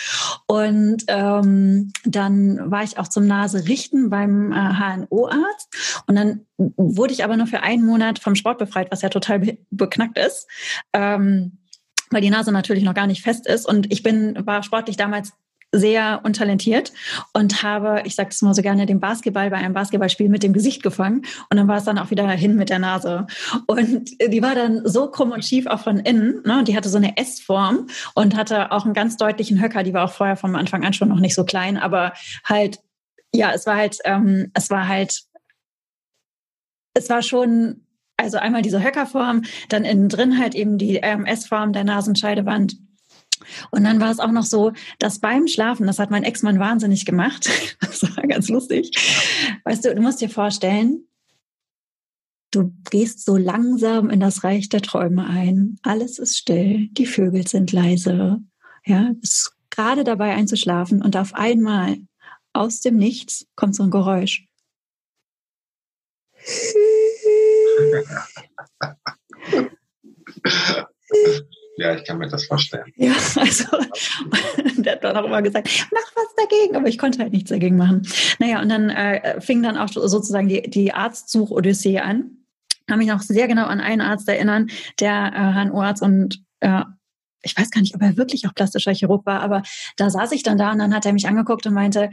Und 0.47 1.05
ähm, 1.09 1.93
dann 2.05 2.71
war 2.71 2.85
ich 2.85 2.99
auch 2.99 3.09
zum 3.09 3.27
Nase 3.27 3.67
richten 3.67 4.11
beim 4.11 4.53
äh, 4.53 4.57
HNO-Arzt 4.57 6.05
und 6.07 6.17
dann 6.17 6.47
wurde 6.77 7.13
ich 7.13 7.25
aber 7.25 7.37
nur 7.37 7.47
für 7.47 7.63
einen 7.63 7.85
Monat 7.85 8.19
vom 8.19 8.35
Sport 8.35 8.59
befreit, 8.59 8.89
was 8.91 9.03
ja 9.03 9.09
total 9.09 9.39
be 9.39 9.59
beknackt 9.71 10.19
ist. 10.19 10.47
Ähm, 10.93 11.59
weil 12.13 12.23
die 12.23 12.31
Nase 12.31 12.53
natürlich 12.53 12.85
noch 12.85 12.95
gar 12.95 13.07
nicht 13.07 13.23
fest 13.23 13.47
ist. 13.47 13.67
Und 13.67 13.93
ich 13.93 14.03
bin, 14.03 14.37
war 14.47 14.63
sportlich 14.63 14.97
damals 14.97 15.33
sehr 15.75 16.21
untalentiert 16.23 16.93
und 17.33 17.63
habe, 17.63 18.03
ich 18.05 18.15
sage 18.15 18.29
es 18.31 18.43
mal 18.43 18.53
so 18.53 18.61
gerne, 18.61 18.85
den 18.85 19.01
Basketball 19.01 19.49
bei 19.49 19.57
einem 19.57 19.73
Basketballspiel 19.73 20.29
mit 20.29 20.43
dem 20.43 20.53
Gesicht 20.53 20.83
gefangen 20.83 21.25
und 21.49 21.57
dann 21.57 21.67
war 21.67 21.79
es 21.79 21.85
dann 21.85 21.99
auch 21.99 22.11
wieder 22.11 22.29
hin 22.31 22.57
mit 22.57 22.69
der 22.69 22.79
Nase. 22.79 23.27
Und 23.67 24.11
die 24.21 24.43
war 24.43 24.55
dann 24.55 24.87
so 24.87 25.11
krumm 25.11 25.33
und 25.33 25.45
schief 25.45 25.67
auch 25.67 25.81
von 25.81 25.99
innen. 25.99 26.43
Ne? 26.45 26.63
Die 26.65 26.77
hatte 26.77 26.91
so 26.91 26.99
eine 26.99 27.17
S-Form 27.17 27.87
und 28.15 28.37
hatte 28.37 28.71
auch 28.71 28.85
einen 28.85 28.93
ganz 28.93 29.17
deutlichen 29.17 29.63
Höcker. 29.63 29.83
Die 29.83 29.95
war 29.95 30.05
auch 30.05 30.13
vorher 30.13 30.37
vom 30.37 30.55
Anfang 30.57 30.85
an 30.85 30.93
schon 30.93 31.09
noch 31.09 31.21
nicht 31.21 31.35
so 31.35 31.45
klein, 31.45 31.79
aber 31.79 32.13
halt, 32.45 32.81
ja, 33.35 33.53
es 33.53 33.65
war 33.65 33.77
halt, 33.77 33.97
ähm, 34.05 34.51
es 34.53 34.69
war 34.69 34.87
halt, 34.87 35.23
es 36.93 37.09
war 37.09 37.23
schon 37.23 37.87
also 38.23 38.39
einmal 38.39 38.63
diese 38.63 38.83
Höckerform, 38.83 39.43
dann 39.69 39.85
innen 39.85 40.09
drin 40.09 40.39
halt 40.39 40.55
eben 40.55 40.79
die 40.79 40.99
RMS-Form 40.99 41.73
der 41.73 41.85
Nasenscheidewand. 41.85 42.77
Und 43.71 43.85
dann 43.85 44.01
war 44.01 44.11
es 44.11 44.21
auch 44.21 44.31
noch 44.31 44.45
so, 44.45 44.73
dass 44.99 45.19
beim 45.19 45.49
Schlafen, 45.49 45.87
das 45.87 45.99
hat 45.99 46.11
mein 46.11 46.23
Ex-Mann 46.23 46.59
wahnsinnig 46.59 47.05
gemacht, 47.05 47.51
das 47.81 48.03
war 48.17 48.27
ganz 48.27 48.49
lustig. 48.49 48.91
Weißt 49.65 49.85
du, 49.85 49.95
du 49.95 50.01
musst 50.01 50.21
dir 50.21 50.31
vorstellen, 50.31 51.05
du 52.53 52.73
gehst 52.91 53.25
so 53.25 53.37
langsam 53.37 54.11
in 54.11 54.21
das 54.21 54.45
Reich 54.45 54.69
der 54.69 54.83
Träume 54.83 55.27
ein. 55.27 55.79
Alles 55.83 56.19
ist 56.19 56.37
still, 56.37 56.89
die 56.93 57.07
Vögel 57.07 57.47
sind 57.47 57.73
leise. 57.73 58.39
Ja, 58.85 59.13
bist 59.15 59.57
gerade 59.71 60.05
dabei 60.05 60.35
einzuschlafen 60.35 61.03
und 61.03 61.17
auf 61.17 61.35
einmal 61.35 61.97
aus 62.53 62.81
dem 62.81 62.97
Nichts 62.97 63.47
kommt 63.57 63.75
so 63.75 63.83
ein 63.83 63.91
Geräusch. 63.91 64.47
Ja, 71.77 71.95
ich 71.95 72.05
kann 72.05 72.19
mir 72.19 72.29
das 72.29 72.45
vorstellen. 72.45 72.93
Ja, 72.97 73.13
also 73.37 73.65
der 74.77 74.93
hat 74.93 75.05
dann 75.05 75.17
auch 75.17 75.25
immer 75.25 75.41
gesagt, 75.43 75.69
mach 75.91 76.01
was 76.15 76.35
dagegen, 76.37 76.77
aber 76.77 76.89
ich 76.89 76.99
konnte 76.99 77.21
halt 77.21 77.33
nichts 77.33 77.51
dagegen 77.51 77.77
machen. 77.77 78.07
Naja, 78.39 78.61
und 78.61 78.69
dann 78.69 78.91
äh, 78.91 79.41
fing 79.41 79.63
dann 79.63 79.79
auch 79.79 79.89
sozusagen 79.89 80.49
die, 80.49 80.63
die 80.63 80.93
Arztsuch-Odyssee 80.93 82.01
an. 82.01 82.39
Kann 82.87 82.99
mich 82.99 83.09
noch 83.09 83.23
sehr 83.23 83.49
genau 83.49 83.67
an 83.67 83.81
einen 83.81 84.03
Arzt 84.03 84.29
erinnern, 84.29 84.69
der 85.01 85.33
äh, 85.35 85.65
HNO-Arzt 85.67 86.03
und 86.03 86.43
äh, 86.61 86.83
ich 87.43 87.57
weiß 87.57 87.71
gar 87.71 87.81
nicht, 87.81 87.95
ob 87.95 88.03
er 88.03 88.17
wirklich 88.17 88.47
auch 88.47 88.55
plastischer 88.55 88.93
Chirurg 88.93 89.27
war, 89.27 89.41
aber 89.41 89.63
da 89.97 90.11
saß 90.11 90.33
ich 90.33 90.43
dann 90.43 90.59
da 90.59 90.73
und 90.73 90.79
dann 90.79 90.95
hat 90.95 91.07
er 91.07 91.13
mich 91.13 91.27
angeguckt 91.27 91.67
und 91.67 91.75
meinte, 91.75 92.11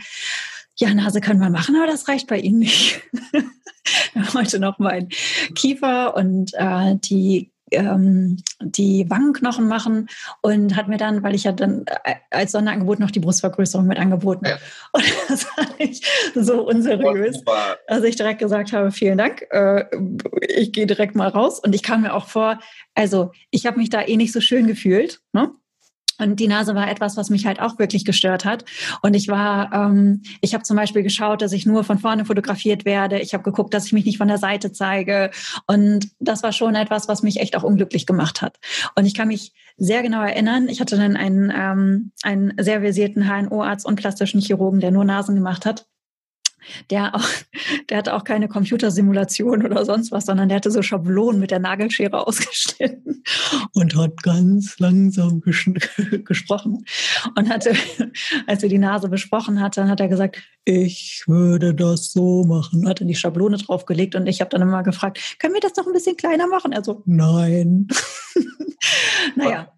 ja, 0.79 0.93
Nase 0.93 1.21
können 1.21 1.41
wir 1.41 1.49
machen, 1.49 1.75
aber 1.75 1.87
das 1.87 2.07
reicht 2.07 2.27
bei 2.27 2.39
Ihnen 2.39 2.59
nicht. 2.59 3.01
wollte 4.33 4.59
noch 4.59 4.79
mein 4.79 5.09
Kiefer 5.55 6.15
und 6.15 6.51
äh, 6.55 6.95
die 6.95 7.51
ähm, 7.71 8.37
die 8.61 9.05
Wangenknochen 9.09 9.67
machen 9.67 10.09
und 10.41 10.75
hat 10.75 10.87
mir 10.87 10.97
dann, 10.97 11.21
weil 11.21 11.35
ich 11.35 11.43
ja 11.43 11.51
dann 11.51 11.85
äh, 12.03 12.15
als 12.31 12.53
Sonderangebot 12.53 12.99
noch 12.99 13.11
die 13.11 13.19
Brustvergrößerung 13.19 13.85
mit 13.85 13.99
angeboten. 13.99 14.45
Ja. 14.45 14.57
Und 14.91 15.03
das 15.27 15.43
fand 15.43 15.75
ich 15.77 16.01
so 16.33 16.67
unseriös, 16.67 17.43
dass 17.87 18.03
ich 18.03 18.15
direkt 18.15 18.39
gesagt 18.39 18.73
habe, 18.73 18.91
vielen 18.91 19.19
Dank, 19.19 19.45
äh, 19.51 19.85
ich 20.47 20.71
gehe 20.71 20.87
direkt 20.87 21.13
mal 21.13 21.27
raus. 21.27 21.59
Und 21.59 21.75
ich 21.75 21.83
kam 21.83 22.01
mir 22.01 22.15
auch 22.15 22.25
vor, 22.25 22.59
also 22.95 23.31
ich 23.51 23.67
habe 23.67 23.77
mich 23.77 23.91
da 23.91 24.01
eh 24.01 24.17
nicht 24.17 24.33
so 24.33 24.41
schön 24.41 24.65
gefühlt. 24.65 25.21
Ne? 25.31 25.51
Und 26.19 26.39
die 26.39 26.47
Nase 26.47 26.75
war 26.75 26.89
etwas, 26.89 27.17
was 27.17 27.29
mich 27.29 27.45
halt 27.45 27.59
auch 27.59 27.79
wirklich 27.79 28.05
gestört 28.05 28.45
hat. 28.45 28.65
Und 29.01 29.13
ich 29.13 29.27
war, 29.27 29.73
ähm, 29.73 30.21
ich 30.41 30.53
habe 30.53 30.63
zum 30.63 30.77
Beispiel 30.77 31.03
geschaut, 31.03 31.41
dass 31.41 31.53
ich 31.53 31.65
nur 31.65 31.83
von 31.83 31.97
vorne 31.97 32.25
fotografiert 32.25 32.85
werde. 32.85 33.19
Ich 33.19 33.33
habe 33.33 33.43
geguckt, 33.43 33.73
dass 33.73 33.85
ich 33.85 33.93
mich 33.93 34.05
nicht 34.05 34.17
von 34.17 34.27
der 34.27 34.37
Seite 34.37 34.71
zeige. 34.71 35.31
Und 35.65 36.09
das 36.19 36.43
war 36.43 36.51
schon 36.51 36.75
etwas, 36.75 37.07
was 37.07 37.23
mich 37.23 37.39
echt 37.39 37.55
auch 37.55 37.63
unglücklich 37.63 38.05
gemacht 38.05 38.41
hat. 38.41 38.57
Und 38.95 39.05
ich 39.05 39.13
kann 39.13 39.29
mich 39.29 39.53
sehr 39.77 40.01
genau 40.01 40.21
erinnern. 40.21 40.67
Ich 40.67 40.81
hatte 40.81 40.97
dann 40.97 41.15
einen, 41.15 41.51
ähm, 41.55 42.11
einen 42.23 42.53
sehr 42.59 42.81
versierten 42.81 43.27
HNO-Arzt 43.27 43.85
und 43.85 43.95
plastischen 43.95 44.41
Chirurgen, 44.41 44.79
der 44.79 44.91
nur 44.91 45.05
Nasen 45.05 45.35
gemacht 45.35 45.65
hat 45.65 45.85
der 46.89 47.15
auch, 47.15 47.27
der 47.89 47.97
hatte 47.97 48.13
auch 48.13 48.23
keine 48.23 48.47
Computersimulation 48.47 49.65
oder 49.65 49.85
sonst 49.85 50.11
was, 50.11 50.25
sondern 50.25 50.49
der 50.49 50.57
hatte 50.57 50.71
so 50.71 50.81
Schablonen 50.81 51.39
mit 51.39 51.51
der 51.51 51.59
Nagelschere 51.59 52.25
ausgeschnitten 52.27 53.23
und 53.73 53.95
hat 53.95 54.21
ganz 54.23 54.79
langsam 54.79 55.41
ges 55.41 55.69
gesprochen 56.25 56.85
und 57.35 57.49
hatte, 57.49 57.73
als 58.47 58.63
er 58.63 58.69
die 58.69 58.77
Nase 58.77 59.09
besprochen 59.09 59.61
hatte, 59.61 59.87
hat 59.87 59.99
er 59.99 60.07
gesagt, 60.07 60.41
ich 60.65 61.23
würde 61.27 61.73
das 61.73 62.11
so 62.11 62.43
machen, 62.43 62.87
hat 62.87 63.01
dann 63.01 63.07
die 63.07 63.15
Schablone 63.15 63.57
draufgelegt 63.57 64.15
und 64.15 64.27
ich 64.27 64.41
habe 64.41 64.49
dann 64.49 64.61
immer 64.61 64.83
gefragt, 64.83 65.37
können 65.39 65.53
wir 65.53 65.61
das 65.61 65.75
noch 65.75 65.87
ein 65.87 65.93
bisschen 65.93 66.17
kleiner 66.17 66.47
machen? 66.47 66.71
Er 66.71 66.83
so, 66.83 67.01
nein. 67.05 67.87
naja 69.35 69.73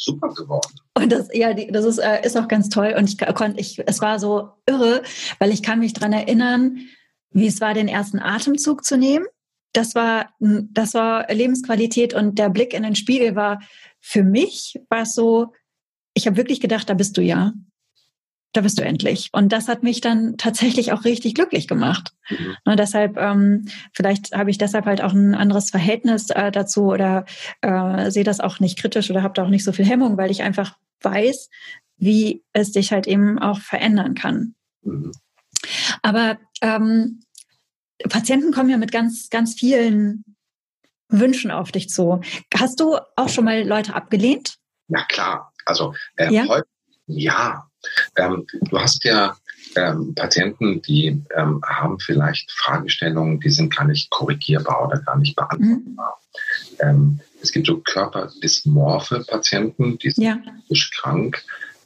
super 0.00 0.28
geworden. 0.34 0.72
Und 0.94 1.12
das, 1.12 1.28
ja, 1.32 1.52
die, 1.52 1.68
das 1.68 1.84
ist, 1.84 1.98
äh, 1.98 2.24
ist 2.24 2.36
auch 2.36 2.48
ganz 2.48 2.68
toll. 2.68 2.94
Und 2.96 3.08
ich 3.08 3.18
konnte, 3.34 3.60
ich, 3.60 3.80
es 3.86 4.00
war 4.00 4.18
so 4.18 4.50
irre, 4.66 5.02
weil 5.38 5.52
ich 5.52 5.62
kann 5.62 5.78
mich 5.78 5.92
dran 5.92 6.12
erinnern, 6.12 6.78
wie 7.30 7.46
es 7.46 7.60
war, 7.60 7.74
den 7.74 7.88
ersten 7.88 8.18
Atemzug 8.18 8.84
zu 8.84 8.96
nehmen. 8.96 9.26
Das 9.72 9.94
war, 9.94 10.30
das 10.40 10.94
war 10.94 11.32
Lebensqualität 11.32 12.12
und 12.12 12.38
der 12.38 12.48
Blick 12.48 12.74
in 12.74 12.82
den 12.82 12.96
Spiegel 12.96 13.36
war 13.36 13.60
für 14.00 14.24
mich 14.24 14.80
war 14.88 15.02
es 15.02 15.14
so, 15.14 15.52
ich 16.14 16.26
habe 16.26 16.36
wirklich 16.36 16.60
gedacht, 16.60 16.88
da 16.88 16.94
bist 16.94 17.16
du 17.16 17.22
ja 17.22 17.52
da 18.52 18.62
bist 18.62 18.78
du 18.78 18.82
endlich. 18.82 19.28
Und 19.32 19.52
das 19.52 19.68
hat 19.68 19.82
mich 19.82 20.00
dann 20.00 20.36
tatsächlich 20.36 20.92
auch 20.92 21.04
richtig 21.04 21.34
glücklich 21.34 21.68
gemacht. 21.68 22.12
Mhm. 22.28 22.56
Und 22.64 22.78
deshalb, 22.78 23.16
ähm, 23.16 23.66
vielleicht 23.92 24.32
habe 24.32 24.50
ich 24.50 24.58
deshalb 24.58 24.86
halt 24.86 25.02
auch 25.02 25.12
ein 25.12 25.34
anderes 25.34 25.70
Verhältnis 25.70 26.30
äh, 26.30 26.50
dazu 26.50 26.84
oder 26.86 27.24
äh, 27.60 28.10
sehe 28.10 28.24
das 28.24 28.40
auch 28.40 28.60
nicht 28.60 28.78
kritisch 28.78 29.10
oder 29.10 29.22
habe 29.22 29.34
da 29.34 29.44
auch 29.44 29.50
nicht 29.50 29.64
so 29.64 29.72
viel 29.72 29.86
Hemmung, 29.86 30.16
weil 30.16 30.30
ich 30.30 30.42
einfach 30.42 30.76
weiß, 31.02 31.48
wie 31.96 32.42
es 32.52 32.72
dich 32.72 32.92
halt 32.92 33.06
eben 33.06 33.38
auch 33.38 33.60
verändern 33.60 34.14
kann. 34.14 34.54
Mhm. 34.82 35.12
Aber 36.02 36.38
ähm, 36.62 37.20
Patienten 38.08 38.52
kommen 38.52 38.70
ja 38.70 38.78
mit 38.78 38.92
ganz, 38.92 39.28
ganz 39.30 39.54
vielen 39.54 40.24
Wünschen 41.08 41.50
auf 41.50 41.72
dich 41.72 41.88
zu. 41.90 42.20
Hast 42.54 42.80
du 42.80 42.98
auch 43.16 43.28
schon 43.28 43.44
mal 43.44 43.66
Leute 43.66 43.94
abgelehnt? 43.94 44.56
Na 44.88 45.04
klar. 45.04 45.52
Also 45.66 45.94
äh, 46.16 46.32
ja? 46.32 46.62
Ja, 47.06 47.69
ähm, 48.16 48.46
du 48.62 48.78
hast 48.78 49.04
ja 49.04 49.36
ähm, 49.76 50.14
Patienten, 50.14 50.82
die 50.82 51.22
ähm, 51.36 51.62
haben 51.64 51.98
vielleicht 52.00 52.50
Fragestellungen, 52.50 53.40
die 53.40 53.50
sind 53.50 53.74
gar 53.74 53.86
nicht 53.86 54.10
korrigierbar 54.10 54.86
oder 54.86 54.98
gar 54.98 55.18
nicht 55.18 55.36
beantwortbar. 55.36 56.18
Mhm. 56.82 57.20
es 57.42 57.52
gibt 57.52 57.66
so 57.66 57.78
körperdysmorphe 57.78 59.24
Patienten, 59.26 59.98
die 59.98 60.10
sind 60.10 60.24
ja. 60.24 60.38
krank. 60.92 61.42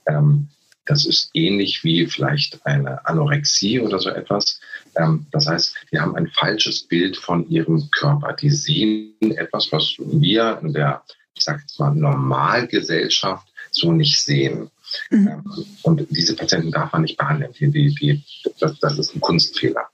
Ähm, 0.07 0.49
das 0.87 1.07
ist 1.07 1.31
ähnlich 1.33 1.83
wie 1.83 2.07
vielleicht 2.07 2.65
eine 2.67 3.07
Anorexie 3.07 3.81
oder 3.81 3.99
so 3.99 4.11
etwas. 4.11 4.61
Ähm, 4.97 5.27
das 5.33 5.47
heißt, 5.47 5.75
die 5.93 5.99
haben 5.99 6.17
ein 6.17 6.29
falsches 6.29 6.83
Bild 6.83 7.17
von 7.17 7.49
ihrem 7.49 7.91
Körper. 7.91 8.35
Die 8.35 8.51
sehen 8.51 9.15
etwas, 9.37 9.73
was 9.73 9.95
wir 9.99 10.59
in 10.63 10.73
der, 10.73 11.03
ich 11.35 11.45
sage 11.45 11.61
jetzt 11.63 11.79
mal, 11.81 11.95
Normalgesellschaft 11.95 13.47
so 13.71 13.93
nicht 13.93 14.21
sehen. 14.21 14.71
Mhm. 15.11 15.29
Ähm, 15.29 15.45
und 15.83 16.07
diese 16.11 16.37
Patienten 16.37 16.71
darf 16.71 16.93
man 16.93 17.03
nicht 17.03 17.17
behandeln. 17.17 17.53
Die, 17.59 17.71
die, 17.71 17.95
die, 17.95 18.25
das, 18.61 18.79
das 18.81 18.99
ist 18.99 19.15
ein 19.15 19.21
Kunstfehler. 19.21 19.89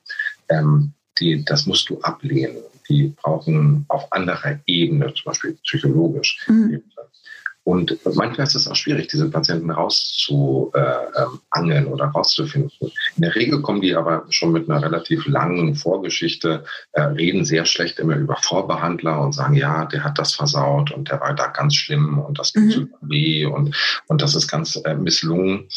Ähm, 0.48 0.92
die, 1.18 1.44
das 1.44 1.66
musst 1.66 1.88
du 1.90 2.00
ablehnen. 2.00 2.56
Die 2.88 3.14
brauchen 3.22 3.84
auf 3.88 4.12
anderer 4.12 4.58
Ebene, 4.66 5.12
zum 5.14 5.24
Beispiel 5.26 5.56
psychologisch, 5.62 6.44
mhm. 6.48 6.82
Und 7.64 7.98
manchmal 8.14 8.46
ist 8.46 8.54
es 8.54 8.68
auch 8.68 8.74
schwierig, 8.74 9.08
diese 9.08 9.28
Patienten 9.28 9.70
rauszuangeln 9.70 11.86
äh, 11.86 11.88
oder 11.88 12.06
rauszufinden. 12.06 12.70
In 12.80 13.22
der 13.22 13.34
Regel 13.34 13.60
kommen 13.60 13.82
die 13.82 13.94
aber 13.94 14.24
schon 14.30 14.52
mit 14.52 14.70
einer 14.70 14.82
relativ 14.82 15.26
langen 15.26 15.74
Vorgeschichte, 15.74 16.64
äh, 16.92 17.02
reden 17.02 17.44
sehr 17.44 17.66
schlecht 17.66 17.98
immer 17.98 18.16
über 18.16 18.36
Vorbehandler 18.36 19.20
und 19.20 19.34
sagen, 19.34 19.54
ja, 19.54 19.84
der 19.84 20.04
hat 20.04 20.18
das 20.18 20.34
versaut 20.34 20.90
und 20.90 21.10
der 21.10 21.20
war 21.20 21.34
da 21.34 21.48
ganz 21.48 21.74
schlimm 21.74 22.18
und 22.18 22.38
das 22.38 22.52
tut 22.52 22.62
mhm. 22.62 22.88
weh 23.02 23.44
und, 23.44 23.76
und 24.08 24.22
das 24.22 24.34
ist 24.34 24.48
ganz 24.48 24.76
äh, 24.76 24.94
misslungen. 24.94 25.68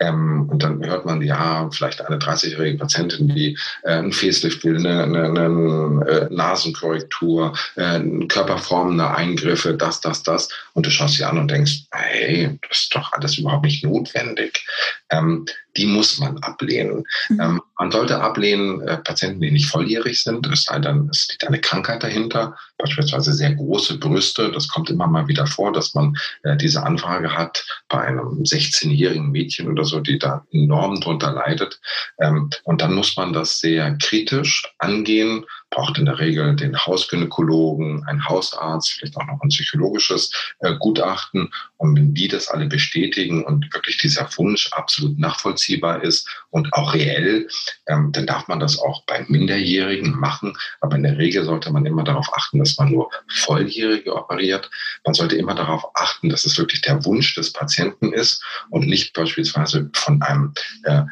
Ähm, 0.00 0.48
und 0.48 0.62
dann 0.62 0.84
hört 0.86 1.04
man, 1.04 1.20
ja, 1.20 1.68
vielleicht 1.70 2.00
eine 2.00 2.16
30-jährige 2.16 2.78
Patientin, 2.78 3.28
die 3.28 3.58
äh, 3.82 3.98
ein 3.98 4.12
Facelift 4.12 4.64
will, 4.64 4.78
eine, 4.78 5.02
eine, 5.02 5.28
eine 5.28 6.06
äh, 6.08 6.34
Nasenkorrektur, 6.34 7.52
äh, 7.74 8.00
körperformende 8.26 9.10
Eingriffe, 9.10 9.74
das, 9.74 10.00
das, 10.00 10.22
das. 10.22 10.48
Und 10.72 10.86
du 10.86 10.90
schaust 10.90 11.18
ja 11.18 11.25
an 11.28 11.38
und 11.38 11.50
denkst, 11.50 11.86
hey, 11.92 12.58
das 12.68 12.80
ist 12.80 12.94
doch 12.94 13.12
alles 13.12 13.38
überhaupt 13.38 13.64
nicht 13.64 13.84
notwendig. 13.84 14.64
Ähm, 15.10 15.46
die 15.76 15.86
muss 15.86 16.18
man 16.18 16.38
ablehnen. 16.38 17.04
Mhm. 17.28 17.40
Ähm, 17.40 17.62
man 17.78 17.90
sollte 17.90 18.20
ablehnen 18.20 18.80
äh, 18.82 18.98
Patienten, 18.98 19.40
die 19.40 19.50
nicht 19.50 19.66
volljährig 19.66 20.22
sind. 20.22 20.46
Es 20.46 20.64
sei 20.64 20.78
denn, 20.78 21.08
es 21.10 21.28
liegt 21.28 21.46
eine 21.46 21.60
Krankheit 21.60 22.02
dahinter, 22.02 22.56
beispielsweise 22.78 23.32
sehr 23.32 23.54
große 23.54 23.98
Brüste. 23.98 24.50
Das 24.50 24.68
kommt 24.68 24.90
immer 24.90 25.06
mal 25.06 25.28
wieder 25.28 25.46
vor, 25.46 25.72
dass 25.72 25.94
man 25.94 26.16
äh, 26.42 26.56
diese 26.56 26.82
Anfrage 26.82 27.36
hat 27.36 27.64
bei 27.88 28.00
einem 28.00 28.42
16-jährigen 28.42 29.30
Mädchen 29.30 29.68
oder 29.68 29.84
so, 29.84 30.00
die 30.00 30.18
da 30.18 30.44
enorm 30.52 31.00
drunter 31.00 31.32
leidet. 31.32 31.80
Ähm, 32.18 32.50
und 32.64 32.80
dann 32.80 32.94
muss 32.94 33.16
man 33.16 33.32
das 33.32 33.60
sehr 33.60 33.96
kritisch 33.98 34.64
angehen 34.78 35.44
braucht 35.70 35.98
in 35.98 36.06
der 36.06 36.18
Regel 36.18 36.54
den 36.56 36.78
Hausgynäkologen, 36.78 38.04
einen 38.06 38.26
Hausarzt, 38.28 38.92
vielleicht 38.92 39.16
auch 39.16 39.26
noch 39.26 39.42
ein 39.42 39.48
psychologisches 39.48 40.30
äh, 40.60 40.74
Gutachten. 40.78 41.50
Und 41.76 41.96
wenn 41.96 42.14
die 42.14 42.28
das 42.28 42.48
alle 42.48 42.66
bestätigen 42.66 43.44
und 43.44 43.72
wirklich 43.74 43.98
dieser 43.98 44.28
Wunsch 44.36 44.72
absolut 44.72 45.18
nachvollziehbar 45.66 46.02
ist 46.02 46.28
und 46.50 46.72
auch 46.72 46.94
reell, 46.94 47.48
ähm, 47.86 48.10
dann 48.12 48.26
darf 48.26 48.48
man 48.48 48.60
das 48.60 48.78
auch 48.78 49.04
bei 49.06 49.24
Minderjährigen 49.28 50.18
machen. 50.18 50.56
Aber 50.80 50.96
in 50.96 51.02
der 51.02 51.18
Regel 51.18 51.44
sollte 51.44 51.72
man 51.72 51.86
immer 51.86 52.04
darauf 52.04 52.28
achten, 52.34 52.58
dass 52.58 52.76
man 52.78 52.92
nur 52.92 53.10
Volljährige 53.28 54.14
operiert. 54.14 54.70
Man 55.04 55.14
sollte 55.14 55.36
immer 55.36 55.54
darauf 55.54 55.84
achten, 55.94 56.28
dass 56.28 56.44
es 56.44 56.58
wirklich 56.58 56.82
der 56.82 57.04
Wunsch 57.04 57.34
des 57.34 57.52
Patienten 57.52 58.12
ist 58.12 58.42
und 58.70 58.86
nicht 58.86 59.12
beispielsweise 59.12 59.90
von 59.94 60.22
einem 60.22 60.52
äh, 60.84 61.02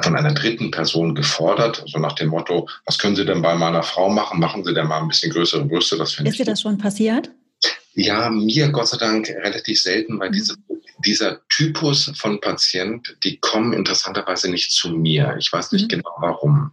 von 0.00 0.14
einer 0.14 0.32
dritten 0.32 0.70
Person 0.70 1.16
gefordert, 1.16 1.82
so 1.86 1.98
nach 1.98 2.12
dem 2.12 2.28
Motto, 2.28 2.68
was 2.86 2.98
können 2.98 3.16
Sie 3.16 3.24
denn 3.24 3.42
bei 3.42 3.56
meiner 3.56 3.82
Frau 3.82 4.08
machen? 4.08 4.38
Machen 4.38 4.62
Sie 4.62 4.72
denn 4.72 4.86
mal 4.86 5.00
ein 5.00 5.08
bisschen 5.08 5.32
größere 5.32 5.64
Brüste? 5.64 5.96
Das 5.96 6.14
Ist 6.20 6.38
dir 6.38 6.44
das 6.44 6.60
schon 6.60 6.78
passiert? 6.78 7.32
Ja, 7.98 8.30
mir 8.30 8.68
Gott 8.68 8.86
sei 8.86 8.96
Dank 8.96 9.28
relativ 9.28 9.82
selten, 9.82 10.20
weil 10.20 10.28
mhm. 10.28 10.34
diese, 10.34 10.54
dieser 11.04 11.40
Typus 11.48 12.12
von 12.16 12.40
Patient, 12.40 13.16
die 13.24 13.38
kommen 13.38 13.72
interessanterweise 13.72 14.48
nicht 14.48 14.70
zu 14.70 14.90
mir. 14.90 15.34
Ich 15.40 15.52
weiß 15.52 15.72
nicht 15.72 15.86
mhm. 15.86 15.88
genau 15.88 16.14
warum. 16.18 16.70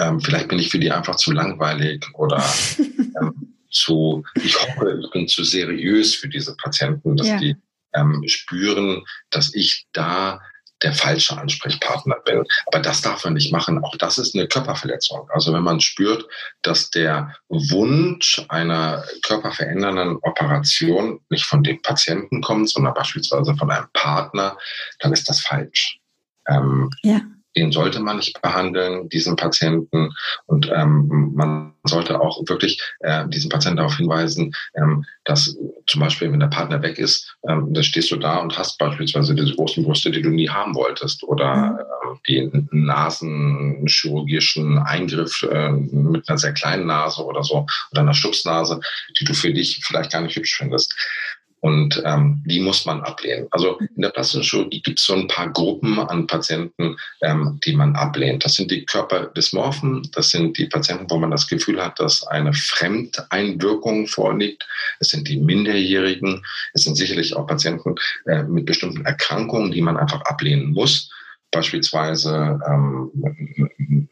Ähm, 0.00 0.20
vielleicht 0.20 0.48
bin 0.48 0.58
ich 0.58 0.68
für 0.68 0.78
die 0.78 0.92
einfach 0.92 1.16
zu 1.16 1.32
langweilig 1.32 2.04
oder 2.12 2.44
ähm, 2.78 3.54
zu, 3.70 4.22
ich 4.34 4.60
hoffe, 4.60 5.00
ich 5.02 5.10
bin 5.12 5.26
zu 5.28 5.44
seriös 5.44 6.14
für 6.14 6.28
diese 6.28 6.54
Patienten, 6.56 7.16
dass 7.16 7.28
ja. 7.28 7.38
die 7.38 7.56
ähm, 7.94 8.22
spüren, 8.26 9.02
dass 9.30 9.54
ich 9.54 9.86
da 9.92 10.42
der 10.84 10.92
falsche 10.92 11.36
Ansprechpartner 11.36 12.16
bin. 12.24 12.44
Aber 12.66 12.80
das 12.80 13.00
darf 13.02 13.24
man 13.24 13.34
nicht 13.34 13.52
machen. 13.52 13.82
Auch 13.82 13.96
das 13.96 14.18
ist 14.18 14.34
eine 14.34 14.46
Körperverletzung. 14.46 15.28
Also 15.30 15.52
wenn 15.52 15.62
man 15.62 15.80
spürt, 15.80 16.26
dass 16.62 16.90
der 16.90 17.34
Wunsch 17.48 18.44
einer 18.48 19.04
körperverändernden 19.26 20.18
Operation 20.22 21.20
nicht 21.30 21.46
von 21.46 21.64
dem 21.64 21.82
Patienten 21.82 22.42
kommt, 22.42 22.70
sondern 22.70 22.94
beispielsweise 22.94 23.56
von 23.56 23.70
einem 23.70 23.88
Partner, 23.94 24.56
dann 25.00 25.12
ist 25.12 25.28
das 25.28 25.40
falsch. 25.40 25.98
Ähm, 26.46 26.90
ja 27.02 27.20
den 27.56 27.72
sollte 27.72 28.00
man 28.00 28.16
nicht 28.16 28.40
behandeln, 28.42 29.08
diesen 29.08 29.36
Patienten. 29.36 30.10
Und 30.46 30.70
ähm, 30.74 31.32
man 31.34 31.72
sollte 31.84 32.20
auch 32.20 32.42
wirklich 32.48 32.80
äh, 33.00 33.26
diesen 33.28 33.50
Patienten 33.50 33.76
darauf 33.76 33.96
hinweisen, 33.96 34.54
ähm, 34.76 35.04
dass 35.24 35.56
zum 35.86 36.00
Beispiel, 36.00 36.32
wenn 36.32 36.40
der 36.40 36.48
Partner 36.48 36.82
weg 36.82 36.98
ist, 36.98 37.36
ähm, 37.48 37.72
dann 37.72 37.84
stehst 37.84 38.10
du 38.10 38.16
da 38.16 38.38
und 38.38 38.58
hast 38.58 38.78
beispielsweise 38.78 39.34
diese 39.34 39.54
großen 39.54 39.84
Brüste, 39.84 40.10
die 40.10 40.22
du 40.22 40.30
nie 40.30 40.48
haben 40.48 40.74
wolltest, 40.74 41.22
oder 41.24 41.78
äh, 41.78 42.32
den 42.32 42.68
nasenchirurgischen 42.72 44.78
Eingriff 44.78 45.42
äh, 45.42 45.70
mit 45.70 46.28
einer 46.28 46.38
sehr 46.38 46.52
kleinen 46.52 46.86
Nase 46.86 47.24
oder 47.24 47.42
so, 47.42 47.66
oder 47.92 48.00
einer 48.00 48.14
Stupsnase, 48.14 48.80
die 49.18 49.24
du 49.24 49.34
für 49.34 49.52
dich 49.52 49.80
vielleicht 49.84 50.12
gar 50.12 50.22
nicht 50.22 50.36
hübsch 50.36 50.56
findest. 50.56 50.94
Und 51.64 52.02
ähm, 52.04 52.42
die 52.44 52.60
muss 52.60 52.84
man 52.84 53.00
ablehnen. 53.00 53.48
Also 53.50 53.78
in 53.78 54.02
der 54.02 54.10
plastischen 54.10 54.42
Chirurgie 54.42 54.82
gibt 54.82 54.98
es 54.98 55.06
so 55.06 55.14
ein 55.14 55.28
paar 55.28 55.48
Gruppen 55.50 55.98
an 55.98 56.26
Patienten, 56.26 56.98
ähm, 57.22 57.58
die 57.64 57.72
man 57.72 57.96
ablehnt. 57.96 58.44
Das 58.44 58.52
sind 58.52 58.70
die 58.70 58.84
Körperdysmorphen, 58.84 60.10
das 60.12 60.28
sind 60.28 60.58
die 60.58 60.66
Patienten, 60.66 61.06
wo 61.08 61.16
man 61.16 61.30
das 61.30 61.48
Gefühl 61.48 61.82
hat, 61.82 61.98
dass 61.98 62.22
eine 62.26 62.52
Fremdeinwirkung 62.52 64.06
vorliegt. 64.06 64.68
Es 65.00 65.08
sind 65.08 65.26
die 65.26 65.38
Minderjährigen. 65.38 66.44
Es 66.74 66.84
sind 66.84 66.96
sicherlich 66.96 67.34
auch 67.34 67.46
Patienten 67.46 67.94
äh, 68.26 68.42
mit 68.42 68.66
bestimmten 68.66 69.06
Erkrankungen, 69.06 69.70
die 69.70 69.80
man 69.80 69.96
einfach 69.96 70.20
ablehnen 70.26 70.74
muss 70.74 71.08
beispielsweise 71.54 72.60
ähm, 72.68 73.10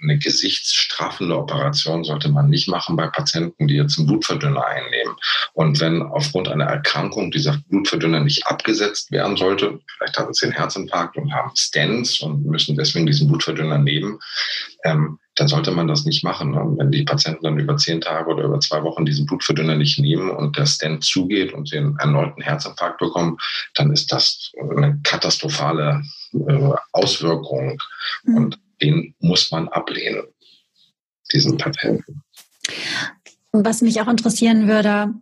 eine 0.02 0.18
gesichtsstraffende 0.18 1.36
Operation 1.36 2.04
sollte 2.04 2.28
man 2.28 2.48
nicht 2.48 2.68
machen 2.68 2.96
bei 2.96 3.08
Patienten, 3.08 3.68
die 3.68 3.76
jetzt 3.76 3.98
einen 3.98 4.06
Blutverdünner 4.06 4.64
einnehmen. 4.64 5.14
Und 5.54 5.80
wenn 5.80 6.02
aufgrund 6.02 6.48
einer 6.48 6.64
Erkrankung 6.64 7.30
dieser 7.30 7.58
Blutverdünner 7.68 8.20
nicht 8.20 8.46
abgesetzt 8.46 9.10
werden 9.10 9.36
sollte, 9.36 9.80
vielleicht 9.96 10.18
haben 10.18 10.32
sie 10.32 10.46
einen 10.46 10.54
Herzinfarkt 10.54 11.16
und 11.16 11.32
haben 11.32 11.50
Stents 11.54 12.20
und 12.20 12.44
müssen 12.46 12.76
deswegen 12.76 13.06
diesen 13.06 13.28
Blutverdünner 13.28 13.78
nehmen, 13.78 14.18
ähm, 14.84 15.18
dann 15.34 15.48
sollte 15.48 15.70
man 15.70 15.88
das 15.88 16.04
nicht 16.04 16.22
machen. 16.24 16.50
Ne? 16.50 16.62
Wenn 16.78 16.92
die 16.92 17.04
Patienten 17.04 17.44
dann 17.44 17.58
über 17.58 17.76
zehn 17.76 18.00
Tage 18.00 18.28
oder 18.30 18.44
über 18.44 18.60
zwei 18.60 18.82
Wochen 18.82 19.04
diesen 19.04 19.26
Blutverdünner 19.26 19.76
nicht 19.76 19.98
nehmen 19.98 20.30
und 20.30 20.58
der 20.58 20.66
Stent 20.66 21.04
zugeht 21.04 21.52
und 21.52 21.68
sie 21.68 21.78
einen 21.78 21.98
erneuten 21.98 22.42
Herzinfarkt 22.42 22.98
bekommen, 22.98 23.38
dann 23.74 23.92
ist 23.92 24.12
das 24.12 24.52
eine 24.60 25.00
katastrophale 25.02 26.02
äh, 26.34 26.72
Auswirkung. 26.92 27.80
Mhm. 28.24 28.36
Und 28.36 28.60
den 28.80 29.14
muss 29.20 29.50
man 29.50 29.68
ablehnen, 29.68 30.24
diesen 31.32 31.56
Patienten. 31.56 32.22
Was 33.52 33.82
mich 33.82 34.00
auch 34.00 34.08
interessieren 34.08 34.66
würde, 34.66 35.14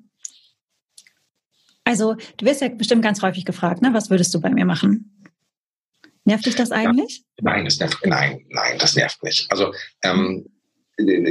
also 1.84 2.14
du 2.36 2.46
wirst 2.46 2.60
ja 2.60 2.68
bestimmt 2.68 3.02
ganz 3.02 3.22
häufig 3.22 3.44
gefragt, 3.44 3.82
ne? 3.82 3.92
was 3.92 4.10
würdest 4.10 4.32
du 4.34 4.40
bei 4.40 4.50
mir 4.50 4.64
machen? 4.64 5.16
Nervt 6.24 6.46
dich 6.46 6.54
das 6.54 6.70
eigentlich? 6.70 7.24
Ja, 7.38 7.50
nein, 7.50 7.64
das 7.64 7.78
nervt, 7.78 7.98
nein, 8.04 8.44
nein, 8.50 8.78
das 8.78 8.94
nervt 8.94 9.22
nicht. 9.24 9.50
Also, 9.50 9.72
ähm, 10.04 10.46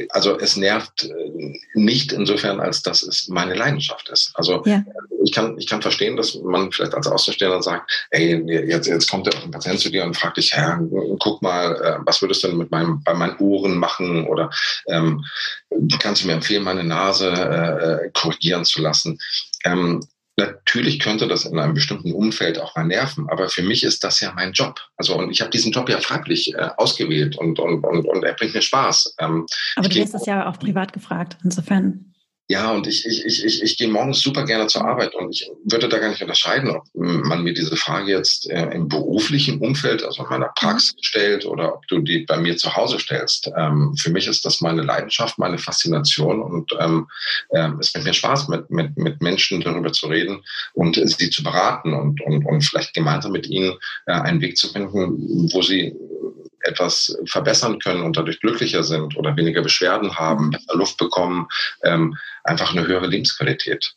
also 0.10 0.38
es 0.40 0.56
nervt 0.58 1.04
äh, 1.04 1.54
nicht 1.74 2.12
insofern, 2.12 2.60
als 2.60 2.82
dass 2.82 3.04
es 3.04 3.28
meine 3.28 3.54
Leidenschaft 3.54 4.10
ist. 4.10 4.32
Also 4.36 4.64
ja. 4.66 4.84
ich 5.24 5.32
kann 5.32 5.58
ich 5.58 5.68
kann 5.68 5.82
verstehen, 5.82 6.16
dass 6.16 6.36
man 6.36 6.72
vielleicht 6.72 6.94
als 6.94 7.08
Außenstehender 7.08 7.62
sagt, 7.62 8.08
ey, 8.12 8.42
jetzt 8.68 8.88
jetzt 8.88 9.10
kommt 9.10 9.28
der 9.28 9.38
Patient 9.52 9.80
zu 9.80 9.90
dir 9.90 10.04
und 10.04 10.18
fragt 10.18 10.38
dich, 10.38 10.54
Herr, 10.54 10.80
guck 11.20 11.42
mal, 11.42 11.76
äh, 11.76 11.98
was 12.06 12.22
würdest 12.22 12.44
du 12.44 12.48
denn 12.48 12.58
mit 12.58 12.72
meinem 12.72 13.04
bei 13.04 13.14
meinen 13.14 13.38
Ohren 13.38 13.78
machen 13.78 14.26
oder 14.26 14.50
ähm, 14.88 15.24
kannst 16.00 16.24
du 16.24 16.28
mir 16.28 16.34
empfehlen, 16.34 16.64
meine 16.64 16.84
Nase 16.84 17.30
äh, 17.30 18.06
äh 18.06 18.12
korrigieren 18.14 18.66
zu 18.66 18.82
lassen? 18.82 19.20
Ähm, 19.66 20.02
Natürlich 20.40 21.00
könnte 21.00 21.28
das 21.28 21.46
in 21.46 21.60
einem 21.60 21.74
bestimmten 21.74 22.14
Umfeld 22.14 22.60
auch 22.60 22.76
mal 22.76 22.86
nerven, 22.86 23.28
aber 23.30 23.50
für 23.50 23.62
mich 23.62 23.84
ist 23.84 24.04
das 24.04 24.22
ja 24.22 24.32
mein 24.34 24.54
Job. 24.54 24.80
Also 24.96 25.18
und 25.18 25.32
ich 25.32 25.42
habe 25.42 25.52
diesen 25.52 25.72
Job 25.72 25.90
ja 25.90 26.00
freiwillig 26.00 26.54
äh, 26.54 26.70
ausgewählt 26.78 27.38
und, 27.38 27.60
und, 27.60 27.84
und, 27.84 28.06
und 28.06 28.24
er 28.24 28.34
bringt 28.34 28.54
mir 28.54 28.62
Spaß. 28.62 29.16
Ähm, 29.20 29.46
aber 29.76 29.90
du 29.90 30.02
hast 30.02 30.14
das 30.14 30.26
ja 30.26 30.50
auch 30.50 30.58
privat 30.58 30.94
gefragt, 30.94 31.38
insofern. 31.44 32.14
Ja, 32.52 32.72
und 32.72 32.88
ich, 32.88 33.06
ich, 33.06 33.24
ich, 33.26 33.46
ich, 33.46 33.62
ich 33.62 33.78
gehe 33.78 33.88
morgens 33.88 34.22
super 34.22 34.44
gerne 34.44 34.66
zur 34.66 34.84
Arbeit 34.84 35.14
und 35.14 35.30
ich 35.30 35.52
würde 35.66 35.88
da 35.88 36.00
gar 36.00 36.10
nicht 36.10 36.24
unterscheiden, 36.24 36.72
ob 36.72 36.84
man 36.96 37.44
mir 37.44 37.54
diese 37.54 37.76
Frage 37.76 38.12
jetzt 38.12 38.50
äh, 38.50 38.72
im 38.72 38.88
beruflichen 38.88 39.60
Umfeld, 39.60 40.04
also 40.04 40.24
in 40.24 40.30
meiner 40.30 40.52
Praxis 40.56 40.96
mhm. 40.96 41.04
stellt 41.04 41.46
oder 41.46 41.76
ob 41.76 41.88
du 41.88 42.00
die 42.00 42.26
bei 42.26 42.38
mir 42.38 42.58
zu 42.58 42.76
Hause 42.76 42.98
stellst. 42.98 43.52
Ähm, 43.56 43.96
für 43.96 44.10
mich 44.10 44.26
ist 44.26 44.46
das 44.46 44.62
meine 44.62 44.82
Leidenschaft, 44.82 45.38
meine 45.38 45.60
Faszination 45.60 46.42
und 46.42 46.72
ähm, 46.80 47.08
äh, 47.50 47.70
es 47.80 47.94
macht 47.94 48.06
mir 48.06 48.14
Spaß, 48.16 48.48
mit, 48.48 48.72
mit, 48.72 48.98
mit 48.98 49.22
Menschen 49.22 49.62
darüber 49.62 49.94
zu 49.94 50.08
reden 50.08 50.44
und 50.74 50.96
sie 50.96 51.30
zu 51.30 51.44
beraten 51.44 51.94
und, 51.94 52.20
und, 52.22 52.48
und 52.48 52.62
vielleicht 52.62 52.96
gemeinsam 52.96 53.32
mit 53.32 53.48
ihnen 53.48 53.78
äh, 54.08 54.14
einen 54.14 54.42
Weg 54.42 54.58
zu 54.58 54.70
finden, 54.70 55.52
wo 55.54 55.62
sie 55.62 55.94
etwas 56.62 57.18
verbessern 57.26 57.80
können 57.80 58.04
und 58.04 58.18
dadurch 58.18 58.40
glücklicher 58.40 58.84
sind 58.84 59.18
oder 59.18 59.36
weniger 59.36 59.62
Beschwerden 59.62 60.18
haben, 60.18 60.52
besser 60.52 60.76
Luft 60.76 60.98
bekommen, 60.98 61.48
ähm, 61.84 62.18
einfach 62.44 62.72
eine 62.72 62.86
höhere 62.88 63.08
Lebensqualität. 63.08 63.96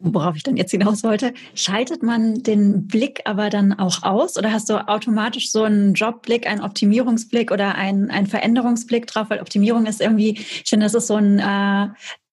Worauf 0.00 0.36
ich 0.36 0.44
dann 0.44 0.56
jetzt 0.56 0.70
hinaus 0.70 1.02
wollte, 1.02 1.34
schaltet 1.56 2.04
man 2.04 2.44
den 2.44 2.86
Blick 2.86 3.22
aber 3.24 3.50
dann 3.50 3.76
auch 3.76 4.04
aus 4.04 4.36
oder 4.36 4.52
hast 4.52 4.70
du 4.70 4.76
automatisch 4.88 5.50
so 5.50 5.64
einen 5.64 5.94
Jobblick, 5.94 6.46
einen 6.46 6.60
Optimierungsblick 6.60 7.50
oder 7.50 7.74
einen, 7.74 8.08
einen 8.08 8.28
Veränderungsblick 8.28 9.08
drauf? 9.08 9.28
Weil 9.28 9.40
Optimierung 9.40 9.86
ist 9.86 10.00
irgendwie, 10.00 10.38
ich 10.38 10.68
finde, 10.68 10.86
das 10.86 10.94
ist 10.94 11.08
so 11.08 11.16
ein, 11.16 11.40
äh, 11.40 11.88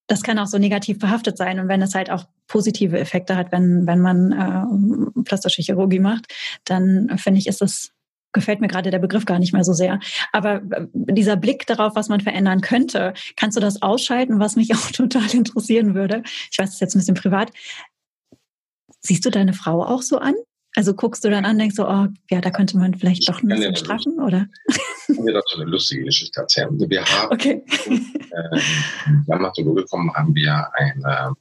das 0.06 0.22
kann 0.22 0.38
auch 0.38 0.46
so 0.46 0.60
negativ 0.60 1.00
behaftet 1.00 1.40
sein 1.40 1.60
und 1.60 1.68
wenn 1.68 1.82
es 1.82 1.96
halt 1.96 2.12
auch 2.12 2.26
positive 2.48 3.00
Effekte 3.00 3.36
hat, 3.36 3.52
wenn, 3.52 3.88
wenn 3.88 4.00
man 4.00 4.32
äh, 4.32 5.22
plastische 5.24 5.62
Chirurgie 5.62 6.00
macht, 6.00 6.34
dann 6.66 7.18
finde 7.18 7.40
ich, 7.40 7.48
ist 7.48 7.62
es 7.62 7.92
gefällt 8.36 8.62
mir 8.62 8.68
gerade 8.68 8.92
der 8.92 9.00
Begriff 9.00 9.26
gar 9.26 9.40
nicht 9.40 9.54
mehr 9.54 9.64
so 9.64 9.74
sehr. 9.74 10.00
Aber 10.32 10.62
äh, 10.72 10.86
dieser 10.94 11.38
Blick 11.38 11.66
darauf, 11.66 11.96
was 11.96 12.10
man 12.10 12.20
verändern 12.20 12.62
könnte, 12.62 13.14
kannst 13.36 13.58
du 13.58 13.62
das 13.62 13.82
ausschalten, 13.82 14.40
was 14.40 14.56
mich 14.56 14.76
auch 14.76 14.92
total 14.92 15.34
interessieren 15.34 15.96
würde. 15.96 16.22
Ich 16.52 16.60
weiß, 16.60 16.68
das 16.68 16.74
ist 16.76 16.82
jetzt 16.82 16.96
ein 16.96 17.00
bisschen 17.00 17.16
privat. 17.16 17.52
Siehst 19.00 19.26
du 19.26 19.32
deine 19.32 19.54
Frau 19.54 19.84
auch 19.84 20.02
so 20.02 20.20
an? 20.20 20.36
Also 20.76 20.94
guckst 20.94 21.24
du 21.24 21.30
dann 21.30 21.46
an, 21.46 21.58
denkst 21.58 21.78
so, 21.78 21.88
oh, 21.88 22.08
ja, 22.30 22.42
da 22.42 22.50
könnte 22.50 22.78
man 22.78 22.94
vielleicht 22.94 23.30
doch 23.30 23.42
ein 23.42 23.48
bisschen 23.48 23.78
straffen, 23.78 24.20
oder? 24.20 24.48
Ich 24.68 25.16
kann 25.16 25.26
dir 25.26 25.34
dazu 25.34 25.58
eine 25.58 25.70
lustige 25.70 26.04
Geschichte 26.04 26.42
erzählen. 26.42 26.78
Wir 26.78 27.06
haben, 27.06 27.32
okay. 27.32 27.64
äh, 27.88 28.60
Dermatologe 29.28 29.84
gekommen, 29.84 30.14
haben 30.14 30.36
wir 30.36 30.70
eine 30.74 31.34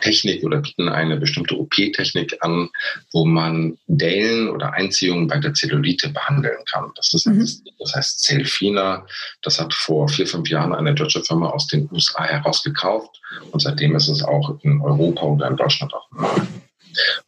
Technik 0.00 0.42
oder 0.44 0.62
bieten 0.62 0.88
eine 0.88 1.18
bestimmte 1.18 1.58
OP-Technik 1.58 2.38
an, 2.40 2.70
wo 3.12 3.26
man 3.26 3.76
Dellen 3.86 4.48
oder 4.48 4.72
Einziehungen 4.72 5.26
bei 5.26 5.38
der 5.38 5.52
Zellulite 5.52 6.08
behandeln 6.08 6.58
kann. 6.72 6.90
Das, 6.96 7.12
ist, 7.12 7.26
mhm. 7.26 7.46
das 7.78 7.94
heißt 7.94 8.22
Zelfina. 8.22 9.06
Das 9.42 9.60
hat 9.60 9.74
vor 9.74 10.08
vier, 10.08 10.26
fünf 10.26 10.48
Jahren 10.48 10.74
eine 10.74 10.94
deutsche 10.94 11.22
Firma 11.22 11.50
aus 11.50 11.66
den 11.66 11.86
USA 11.92 12.24
herausgekauft 12.24 13.20
und 13.50 13.60
seitdem 13.60 13.94
ist 13.94 14.08
es 14.08 14.22
auch 14.22 14.58
in 14.62 14.80
Europa 14.80 15.22
oder 15.22 15.48
in 15.48 15.56
Deutschland 15.56 15.92
auch 15.92 16.08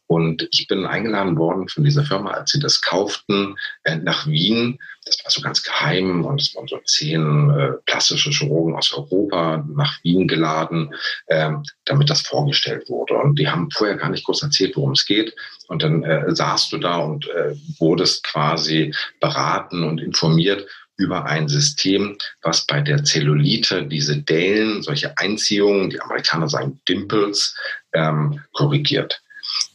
und 0.07 0.47
ich 0.51 0.67
bin 0.67 0.85
eingeladen 0.85 1.37
worden 1.37 1.67
von 1.69 1.83
dieser 1.83 2.03
Firma, 2.03 2.31
als 2.31 2.51
sie 2.51 2.59
das 2.59 2.81
kauften, 2.81 3.55
äh, 3.83 3.95
nach 3.95 4.27
Wien. 4.27 4.77
Das 5.05 5.17
war 5.23 5.31
so 5.31 5.41
ganz 5.41 5.63
geheim 5.63 6.25
und 6.25 6.41
es 6.41 6.55
waren 6.55 6.67
so 6.67 6.79
zehn 6.85 7.49
äh, 7.49 7.71
plastische 7.85 8.29
Chirurgen 8.29 8.75
aus 8.75 8.93
Europa 8.93 9.65
nach 9.75 10.01
Wien 10.03 10.27
geladen, 10.27 10.93
ähm, 11.29 11.63
damit 11.85 12.09
das 12.09 12.21
vorgestellt 12.21 12.89
wurde. 12.89 13.15
Und 13.15 13.39
die 13.39 13.49
haben 13.49 13.69
vorher 13.71 13.97
gar 13.97 14.09
nicht 14.09 14.25
groß 14.25 14.43
erzählt, 14.43 14.75
worum 14.75 14.91
es 14.91 15.05
geht. 15.05 15.35
Und 15.67 15.83
dann 15.83 16.03
äh, 16.03 16.25
du 16.27 16.77
da 16.77 16.97
und 16.97 17.27
äh, 17.27 17.55
wurdest 17.79 18.23
quasi 18.23 18.93
beraten 19.19 19.83
und 19.83 19.99
informiert 19.99 20.65
über 20.97 21.25
ein 21.25 21.47
System, 21.47 22.17
was 22.41 22.65
bei 22.65 22.81
der 22.81 23.03
Zellulite 23.03 23.87
diese 23.87 24.21
Dellen, 24.21 24.83
solche 24.83 25.17
Einziehungen, 25.17 25.89
die 25.89 25.99
Amerikaner 25.99 26.47
sagen 26.47 26.79
Dimples, 26.87 27.57
ähm, 27.93 28.41
korrigiert. 28.53 29.21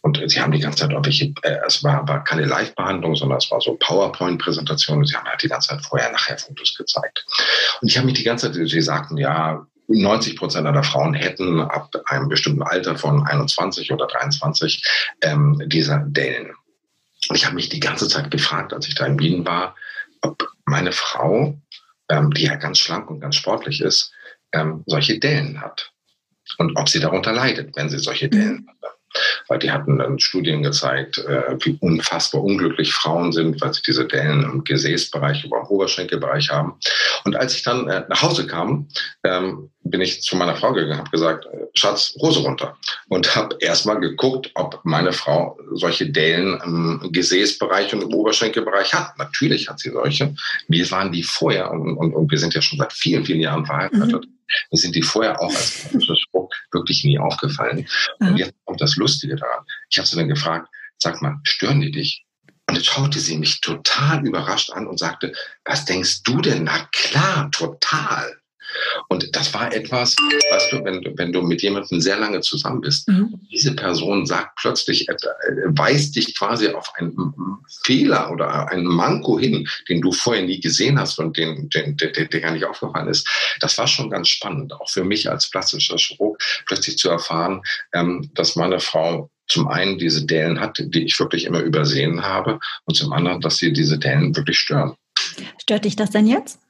Und 0.02 0.20
sie 0.26 0.40
haben 0.40 0.52
die 0.52 0.60
ganze 0.60 0.78
Zeit, 0.78 0.94
ob 0.94 1.06
ich, 1.06 1.22
äh, 1.42 1.58
es 1.66 1.82
war, 1.82 2.06
war 2.08 2.24
keine 2.24 2.44
Live-Behandlung, 2.44 3.16
sondern 3.16 3.38
es 3.38 3.50
war 3.50 3.60
so 3.60 3.76
PowerPoint-Präsentation. 3.80 5.04
Sie 5.04 5.16
haben 5.16 5.26
halt 5.26 5.42
die 5.42 5.48
ganze 5.48 5.68
Zeit 5.68 5.84
vorher, 5.84 6.10
nachher 6.10 6.38
Fotos 6.38 6.74
gezeigt. 6.76 7.26
Und 7.80 7.88
ich 7.88 7.96
habe 7.96 8.06
mich 8.06 8.16
die 8.16 8.24
ganze 8.24 8.50
Zeit, 8.52 8.68
sie 8.68 8.80
sagten, 8.80 9.16
ja, 9.16 9.66
90 9.88 10.36
Prozent 10.36 10.66
aller 10.66 10.82
Frauen 10.82 11.14
hätten 11.14 11.60
ab 11.60 11.90
einem 12.06 12.28
bestimmten 12.28 12.62
Alter 12.62 12.96
von 12.96 13.26
21 13.26 13.90
oder 13.90 14.06
23 14.06 14.84
ähm, 15.22 15.62
diese 15.66 16.04
Dellen. 16.06 16.52
Und 17.28 17.36
ich 17.36 17.46
habe 17.46 17.54
mich 17.54 17.70
die 17.70 17.80
ganze 17.80 18.06
Zeit 18.06 18.30
gefragt, 18.30 18.72
als 18.72 18.86
ich 18.86 18.94
da 18.94 19.06
in 19.06 19.18
Wien 19.18 19.46
war, 19.46 19.74
ob 20.20 20.46
meine 20.66 20.92
Frau, 20.92 21.58
ähm, 22.10 22.32
die 22.32 22.44
ja 22.44 22.56
ganz 22.56 22.78
schlank 22.78 23.10
und 23.10 23.20
ganz 23.20 23.36
sportlich 23.36 23.80
ist, 23.80 24.12
ähm, 24.52 24.84
solche 24.86 25.18
Dellen 25.18 25.60
hat. 25.60 25.90
Und 26.58 26.76
ob 26.76 26.88
sie 26.88 27.00
darunter 27.00 27.32
leidet, 27.32 27.74
wenn 27.76 27.88
sie 27.88 27.98
solche 27.98 28.28
Dellen 28.28 28.66
mhm. 28.66 28.68
hat 28.68 28.97
weil 29.48 29.58
die 29.58 29.70
hatten 29.70 29.98
dann 29.98 30.18
Studien 30.18 30.62
gezeigt, 30.62 31.18
äh, 31.18 31.56
wie 31.60 31.76
unfassbar 31.80 32.42
unglücklich 32.42 32.92
Frauen 32.92 33.32
sind, 33.32 33.60
weil 33.60 33.74
sie 33.74 33.82
diese 33.82 34.06
Dellen 34.06 34.42
im 34.42 34.64
Gesäßbereich, 34.64 35.44
über 35.44 35.60
dem 35.60 35.68
Oberschenkelbereich 35.68 36.50
haben. 36.50 36.74
Und 37.24 37.36
als 37.36 37.54
ich 37.54 37.62
dann 37.62 37.88
äh, 37.88 38.04
nach 38.08 38.22
Hause 38.22 38.46
kam, 38.46 38.88
ähm, 39.24 39.70
bin 39.90 40.00
ich 40.00 40.22
zu 40.22 40.36
meiner 40.36 40.56
Frau 40.56 40.72
gegangen, 40.72 40.98
habe 40.98 41.10
gesagt, 41.10 41.46
äh, 41.46 41.66
Schatz, 41.74 42.14
Hose 42.20 42.40
runter. 42.40 42.76
Und 43.08 43.34
habe 43.34 43.56
erstmal 43.60 44.00
geguckt, 44.00 44.50
ob 44.54 44.80
meine 44.84 45.12
Frau 45.12 45.58
solche 45.72 46.10
Dellen 46.10 46.60
im 46.64 47.12
Gesäßbereich 47.12 47.94
und 47.94 48.02
im 48.02 48.14
Oberschenkelbereich 48.14 48.92
hat. 48.94 49.18
Natürlich 49.18 49.68
hat 49.68 49.80
sie 49.80 49.90
solche. 49.90 50.34
Wir 50.68 50.90
waren 50.90 51.12
die 51.12 51.22
vorher 51.22 51.70
und, 51.70 51.96
und, 51.96 52.14
und 52.14 52.30
wir 52.30 52.38
sind 52.38 52.54
ja 52.54 52.62
schon 52.62 52.78
seit 52.78 52.92
vielen, 52.92 53.24
vielen 53.24 53.40
Jahren 53.40 53.64
verheiratet. 53.64 54.26
Mhm. 54.26 54.38
Mir 54.70 54.78
sind 54.78 54.94
die 54.94 55.02
vorher 55.02 55.40
auch 55.40 55.50
als 55.50 55.86
wirklich 56.72 57.04
nie 57.04 57.18
aufgefallen. 57.18 57.86
Und 58.18 58.36
jetzt 58.36 58.54
kommt 58.64 58.80
das 58.80 58.96
Lustige 58.96 59.36
daran. 59.36 59.64
Ich 59.90 59.98
habe 59.98 60.08
sie 60.08 60.16
dann 60.16 60.28
gefragt, 60.28 60.68
sag 60.98 61.22
mal, 61.22 61.36
stören 61.44 61.80
die 61.80 61.90
dich? 61.90 62.24
Und 62.68 62.74
jetzt 62.74 62.86
schaute 62.86 63.18
sie 63.18 63.38
mich 63.38 63.60
total 63.60 64.26
überrascht 64.26 64.70
an 64.70 64.86
und 64.86 64.98
sagte, 64.98 65.32
was 65.64 65.84
denkst 65.86 66.22
du 66.24 66.40
denn? 66.40 66.64
Na 66.64 66.86
klar, 66.92 67.50
total. 67.50 68.40
Und 69.10 69.34
das 69.34 69.54
war 69.54 69.72
etwas, 69.72 70.14
weißt 70.50 70.72
du, 70.72 70.84
wenn, 70.84 71.02
wenn 71.16 71.32
du 71.32 71.40
mit 71.40 71.62
jemandem 71.62 72.00
sehr 72.00 72.18
lange 72.18 72.40
zusammen 72.40 72.82
bist, 72.82 73.08
mhm. 73.08 73.40
diese 73.50 73.74
Person 73.74 74.26
sagt 74.26 74.56
plötzlich, 74.56 75.08
äh, 75.08 75.14
weist 75.68 76.14
dich 76.14 76.36
quasi 76.36 76.68
auf 76.68 76.92
einen 76.96 77.34
Fehler 77.84 78.30
oder 78.30 78.70
einen 78.70 78.84
Manko 78.84 79.38
hin, 79.38 79.66
den 79.88 80.02
du 80.02 80.12
vorher 80.12 80.44
nie 80.44 80.60
gesehen 80.60 80.98
hast 80.98 81.18
und 81.18 81.38
den, 81.38 81.70
den, 81.70 81.96
der, 81.96 82.10
der 82.10 82.40
gar 82.40 82.52
nicht 82.52 82.66
aufgefallen 82.66 83.08
ist. 83.08 83.26
Das 83.60 83.78
war 83.78 83.86
schon 83.86 84.10
ganz 84.10 84.28
spannend, 84.28 84.74
auch 84.74 84.90
für 84.90 85.04
mich 85.04 85.30
als 85.30 85.48
plastischer 85.48 85.96
Chirurg, 85.96 86.42
plötzlich 86.66 86.98
zu 86.98 87.08
erfahren, 87.08 87.62
ähm, 87.94 88.30
dass 88.34 88.56
meine 88.56 88.78
Frau 88.78 89.30
zum 89.46 89.68
einen 89.68 89.96
diese 89.96 90.26
Dellen 90.26 90.60
hat, 90.60 90.76
die 90.78 91.04
ich 91.04 91.18
wirklich 91.18 91.44
immer 91.44 91.60
übersehen 91.60 92.22
habe, 92.22 92.60
und 92.84 92.94
zum 92.94 93.12
anderen, 93.14 93.40
dass 93.40 93.56
sie 93.56 93.72
diese 93.72 93.98
Dellen 93.98 94.36
wirklich 94.36 94.58
stören. 94.58 94.94
Stört 95.58 95.86
dich 95.86 95.96
das 95.96 96.10
denn 96.10 96.26
jetzt? 96.26 96.60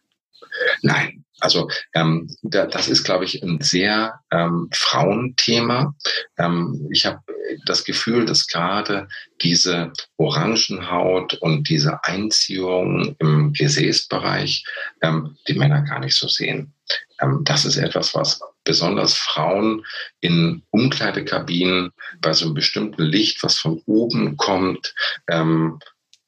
Nein, 0.82 1.24
also 1.40 1.68
ähm, 1.94 2.28
da, 2.42 2.66
das 2.66 2.88
ist, 2.88 3.04
glaube 3.04 3.24
ich, 3.24 3.42
ein 3.42 3.60
sehr 3.60 4.20
ähm, 4.32 4.68
Frauenthema. 4.72 5.94
Ähm, 6.38 6.88
ich 6.90 7.06
habe 7.06 7.20
das 7.64 7.84
Gefühl, 7.84 8.26
dass 8.26 8.46
gerade 8.46 9.08
diese 9.40 9.92
Orangenhaut 10.16 11.34
und 11.34 11.68
diese 11.68 12.04
Einziehung 12.04 13.16
im 13.18 13.52
Gesäßbereich 13.52 14.64
ähm, 15.02 15.36
die 15.46 15.54
Männer 15.54 15.82
gar 15.82 16.00
nicht 16.00 16.16
so 16.16 16.28
sehen. 16.28 16.74
Ähm, 17.20 17.42
das 17.44 17.64
ist 17.64 17.76
etwas, 17.76 18.14
was 18.14 18.40
besonders 18.64 19.14
Frauen 19.14 19.84
in 20.20 20.62
Umkleidekabinen 20.70 21.90
bei 22.20 22.32
so 22.32 22.46
einem 22.46 22.54
bestimmten 22.54 23.02
Licht, 23.02 23.42
was 23.42 23.58
von 23.58 23.80
oben 23.86 24.36
kommt, 24.36 24.94
ähm, 25.28 25.78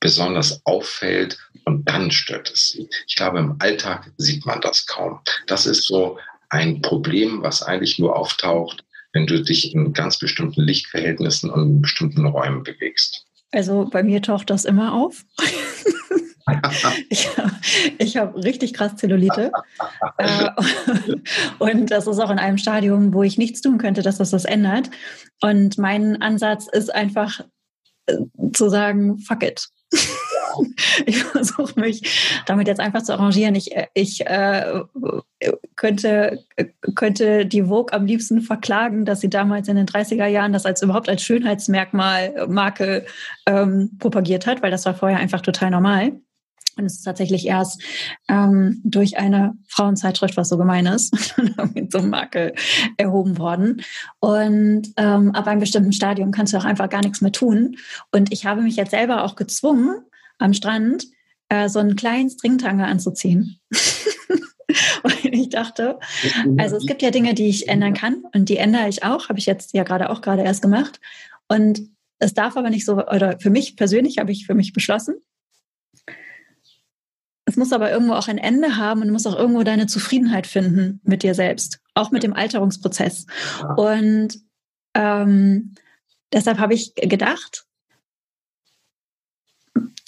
besonders 0.00 0.64
auffällt 0.64 1.38
und 1.64 1.88
dann 1.88 2.10
stört 2.10 2.50
es 2.50 2.70
sie. 2.70 2.88
Ich 3.06 3.16
glaube, 3.16 3.38
im 3.38 3.56
Alltag 3.60 4.10
sieht 4.16 4.46
man 4.46 4.60
das 4.60 4.86
kaum. 4.86 5.20
Das 5.46 5.66
ist 5.66 5.86
so 5.86 6.18
ein 6.48 6.80
Problem, 6.82 7.42
was 7.42 7.62
eigentlich 7.62 7.98
nur 7.98 8.16
auftaucht, 8.16 8.84
wenn 9.12 9.26
du 9.26 9.42
dich 9.42 9.74
in 9.74 9.92
ganz 9.92 10.18
bestimmten 10.18 10.62
Lichtverhältnissen 10.62 11.50
und 11.50 11.62
in 11.62 11.82
bestimmten 11.82 12.26
Räumen 12.26 12.62
bewegst. 12.62 13.26
Also 13.52 13.88
bei 13.90 14.02
mir 14.02 14.22
taucht 14.22 14.50
das 14.50 14.64
immer 14.64 14.94
auf. 14.94 15.24
ich 17.98 18.16
habe 18.16 18.42
richtig 18.42 18.74
krass 18.74 18.96
Zellulite. 18.96 19.52
Äh, 20.18 20.50
und 21.58 21.90
das 21.90 22.06
ist 22.06 22.18
auch 22.18 22.30
in 22.30 22.38
einem 22.38 22.58
Stadium, 22.58 23.14
wo 23.14 23.22
ich 23.22 23.38
nichts 23.38 23.62
tun 23.62 23.78
könnte, 23.78 24.02
dass 24.02 24.18
das 24.18 24.30
das 24.30 24.44
ändert. 24.44 24.90
Und 25.40 25.78
mein 25.78 26.20
Ansatz 26.20 26.68
ist 26.70 26.94
einfach 26.94 27.40
äh, 28.06 28.16
zu 28.52 28.68
sagen, 28.68 29.18
fuck 29.18 29.42
it. 29.42 29.68
ich 31.07 31.22
versuche 31.24 31.79
mich 31.79 32.42
damit 32.46 32.68
jetzt 32.68 32.81
einfach 32.81 33.03
zu 33.03 33.12
arrangieren. 33.12 33.55
Ich, 33.55 33.70
ich 33.94 34.26
äh, 34.26 34.83
könnte, 35.76 36.44
könnte 36.94 37.46
die 37.46 37.64
Vogue 37.64 37.92
am 37.92 38.07
liebsten 38.07 38.42
verklagen, 38.42 39.05
dass 39.05 39.20
sie 39.20 39.31
damals 39.31 39.68
in 39.68 39.76
den 39.76 39.87
30er 39.87 40.26
Jahren 40.26 40.53
das 40.53 40.66
als 40.66 40.83
überhaupt 40.83 41.09
als 41.09 41.22
Schönheitsmerkmal, 41.22 42.46
Marke 42.48 43.07
ähm, 43.46 43.90
propagiert 43.98 44.46
hat, 44.46 44.62
weil 44.62 44.70
das 44.70 44.87
war 44.87 44.94
vorher 44.94 45.18
einfach 45.18 45.40
total 45.40 45.70
normal. 45.70 46.12
Und 46.76 46.85
es 46.85 46.94
ist 46.98 47.02
tatsächlich 47.02 47.46
erst 47.46 47.83
ähm, 48.28 48.80
durch 48.85 49.18
eine 49.18 49.54
Frauenzeitschrift, 49.68 50.37
was 50.37 50.48
so 50.48 50.59
gemein 50.59 50.87
ist, 50.87 51.14
mit 51.74 51.92
so 51.92 51.98
einer 51.98 52.06
Marke 52.06 52.54
erhoben 52.96 53.38
worden. 53.38 53.83
Und 54.20 54.88
ähm, 54.96 55.33
ab 55.33 55.46
einem 55.46 55.61
bestimmten 55.61 55.92
Stadium 55.92 56.30
kannst 56.30 56.52
du 56.52 56.59
auch 56.59 56.64
einfach 56.64 56.88
gar 56.88 57.02
nichts 57.02 57.20
mehr 57.20 57.33
tun. 57.33 57.76
Und 58.12 58.33
ich 58.33 58.46
habe 58.46 58.62
mich 58.62 58.76
jetzt 58.76 58.90
selber 58.92 59.24
auch 59.24 59.37
gezwungen, 59.37 60.04
am 60.38 60.54
Strand 60.54 61.06
äh, 61.48 61.68
so 61.68 61.78
einen 61.78 61.96
kleinen 61.96 62.30
Stringtanger 62.30 62.87
anzuziehen. 62.87 63.61
und 65.02 65.24
ich 65.24 65.50
dachte, 65.50 65.98
also 66.56 66.76
es 66.76 66.87
gibt 66.87 67.02
ja 67.02 67.11
Dinge, 67.11 67.35
die 67.35 67.48
ich 67.48 67.68
ändern 67.68 67.94
kann 67.94 68.22
und 68.35 68.48
die 68.48 68.56
ändere 68.56 68.88
ich 68.88 69.02
auch, 69.02 69.28
habe 69.28 69.38
ich 69.38 69.46
jetzt 69.46 69.74
ja 69.74 69.83
gerade 69.83 70.11
auch 70.11 70.22
gerade 70.22 70.42
erst 70.42 70.62
gemacht. 70.62 71.00
Und 71.48 71.83
es 72.18 72.35
darf 72.35 72.56
aber 72.56 72.70
nicht 72.70 72.85
so, 72.85 73.04
oder 73.06 73.38
für 73.40 73.50
mich 73.50 73.76
persönlich 73.76 74.18
habe 74.18 74.30
ich 74.30 74.46
für 74.46 74.54
mich 74.54 74.72
beschlossen, 74.72 75.16
es 77.50 77.56
muss 77.56 77.72
aber 77.72 77.90
irgendwo 77.90 78.14
auch 78.14 78.28
ein 78.28 78.38
Ende 78.38 78.76
haben 78.76 79.00
und 79.00 79.08
du 79.08 79.12
musst 79.12 79.26
auch 79.26 79.36
irgendwo 79.36 79.64
deine 79.64 79.88
Zufriedenheit 79.88 80.46
finden 80.46 81.00
mit 81.02 81.24
dir 81.24 81.34
selbst, 81.34 81.80
auch 81.94 82.12
mit 82.12 82.22
dem 82.22 82.32
Alterungsprozess. 82.32 83.26
Und 83.76 84.38
ähm, 84.94 85.74
deshalb 86.32 86.58
habe 86.58 86.74
ich 86.74 86.94
gedacht, 86.94 87.66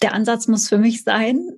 der 0.03 0.15
Ansatz 0.15 0.47
muss 0.47 0.69
für 0.69 0.79
mich 0.79 1.03
sein, 1.03 1.51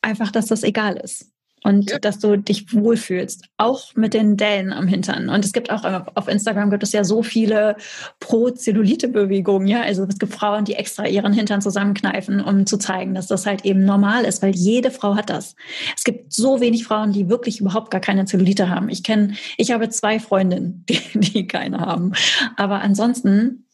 einfach, 0.00 0.30
dass 0.30 0.46
das 0.46 0.62
egal 0.62 0.96
ist 0.96 1.29
und 1.62 1.90
ja. 1.90 1.98
dass 1.98 2.18
du 2.18 2.36
dich 2.36 2.72
wohlfühlst, 2.74 3.44
auch 3.56 3.94
mit 3.94 4.14
den 4.14 4.36
Dellen 4.36 4.72
am 4.72 4.88
Hintern. 4.88 5.28
Und 5.28 5.44
es 5.44 5.52
gibt 5.52 5.70
auch 5.70 5.84
auf 6.14 6.28
Instagram 6.28 6.70
gibt 6.70 6.82
es 6.82 6.92
ja 6.92 7.04
so 7.04 7.22
viele 7.22 7.76
Pro-Zellulite-Bewegungen, 8.20 9.66
ja. 9.66 9.82
Also 9.82 10.04
es 10.04 10.18
gibt 10.18 10.32
Frauen, 10.32 10.64
die 10.64 10.74
extra 10.74 11.06
ihren 11.06 11.32
Hintern 11.32 11.60
zusammenkneifen, 11.60 12.40
um 12.40 12.66
zu 12.66 12.78
zeigen, 12.78 13.14
dass 13.14 13.26
das 13.26 13.46
halt 13.46 13.64
eben 13.64 13.84
normal 13.84 14.24
ist, 14.24 14.42
weil 14.42 14.54
jede 14.54 14.90
Frau 14.90 15.16
hat 15.16 15.30
das. 15.30 15.54
Es 15.96 16.04
gibt 16.04 16.32
so 16.32 16.60
wenig 16.60 16.84
Frauen, 16.84 17.12
die 17.12 17.28
wirklich 17.28 17.60
überhaupt 17.60 17.90
gar 17.90 18.00
keine 18.00 18.24
Zellulite 18.24 18.68
haben. 18.68 18.88
Ich 18.88 19.02
kenne, 19.02 19.34
ich 19.56 19.72
habe 19.72 19.88
zwei 19.90 20.18
Freundinnen, 20.18 20.84
die, 20.88 21.00
die 21.14 21.46
keine 21.46 21.78
haben. 21.80 22.12
Aber 22.56 22.80
ansonsten 22.80 23.66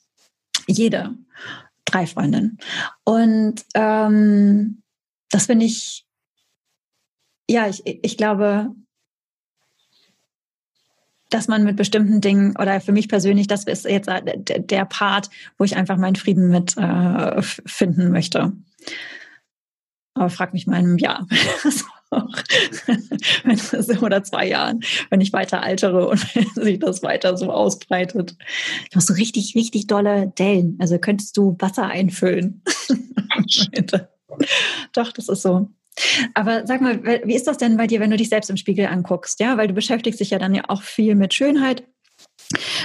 jede. 0.67 1.15
drei 1.85 2.07
Freundinnen. 2.07 2.59
Und 3.05 3.65
ähm, 3.75 4.83
das 5.31 5.47
finde 5.47 5.67
ich, 5.67 6.06
ja, 7.49 7.69
ich, 7.69 7.83
ich 7.85 8.17
glaube, 8.17 8.75
dass 11.31 11.49
man 11.49 11.65
mit 11.65 11.77
bestimmten 11.77 12.21
Dingen 12.21 12.57
oder 12.57 12.81
für 12.81 12.93
mich 12.93 13.09
persönlich, 13.09 13.47
das 13.47 13.65
ist 13.65 13.85
jetzt 13.85 14.09
der 14.09 14.85
Part, 14.85 15.29
wo 15.59 15.65
ich 15.65 15.77
einfach 15.77 15.97
meinen 15.97 16.17
Frieden 16.17 16.49
mit 16.49 16.77
äh, 16.77 17.43
finden 17.43 18.11
möchte. 18.11 18.53
Aber 20.15 20.31
frag 20.31 20.53
mich 20.53 20.67
mal 20.67 20.79
in 20.79 20.87
einem 20.87 20.99
Jahr. 20.99 21.27
oder 24.01 24.23
zwei 24.23 24.47
Jahren, 24.47 24.81
wenn 25.11 25.21
ich 25.21 25.33
weiter 25.33 25.63
altere 25.63 26.09
und 26.09 26.35
wenn 26.35 26.65
sich 26.65 26.79
das 26.79 27.03
weiter 27.03 27.37
so 27.37 27.51
ausbreitet. 27.51 28.37
Du 28.91 28.97
hast 28.97 29.09
so 29.09 29.15
richtig, 29.15 29.55
richtig 29.55 29.87
dolle 29.87 30.33
Dellen. 30.39 30.77
Also 30.81 30.99
könntest 30.99 31.37
du 31.37 31.57
Wasser 31.59 31.87
einfüllen. 31.87 32.63
Doch, 34.93 35.13
das 35.13 35.29
ist 35.29 35.43
so. 35.43 35.69
Aber 36.35 36.67
sag 36.67 36.81
mal, 36.81 37.03
wie 37.25 37.35
ist 37.35 37.47
das 37.47 37.59
denn 37.59 37.77
bei 37.77 37.87
dir, 37.87 38.01
wenn 38.01 38.11
du 38.11 38.17
dich 38.17 38.29
selbst 38.29 38.51
im 38.51 38.57
Spiegel 38.57 38.87
anguckst? 38.87 39.41
Ja, 39.41 39.57
weil 39.57 39.69
du 39.69 39.75
beschäftigst 39.75 40.21
dich 40.21 40.31
ja 40.31 40.39
dann 40.39 40.55
ja 40.55 40.65
auch 40.69 40.83
viel 40.83 41.15
mit 41.15 41.35
Schönheit. 41.35 41.85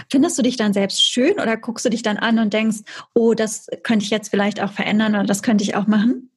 Findest 0.10 0.38
du 0.38 0.41
dich 0.41 0.58
dann 0.58 0.74
selbst 0.74 1.04
schön 1.04 1.34
oder 1.34 1.56
guckst 1.58 1.86
du 1.86 1.89
dich 1.89 2.02
dann 2.02 2.17
an 2.17 2.39
und 2.39 2.54
denkst, 2.54 2.80
oh, 3.13 3.34
das 3.34 3.67
könnte 3.84 4.06
ich 4.06 4.12
jetzt 4.12 4.30
vielleicht 4.30 4.62
auch 4.62 4.71
verändern 4.71 5.13
oder 5.13 5.26
das 5.26 5.43
könnte 5.43 5.63
ich 5.63 5.76
auch 5.76 5.88
machen? 5.88 6.30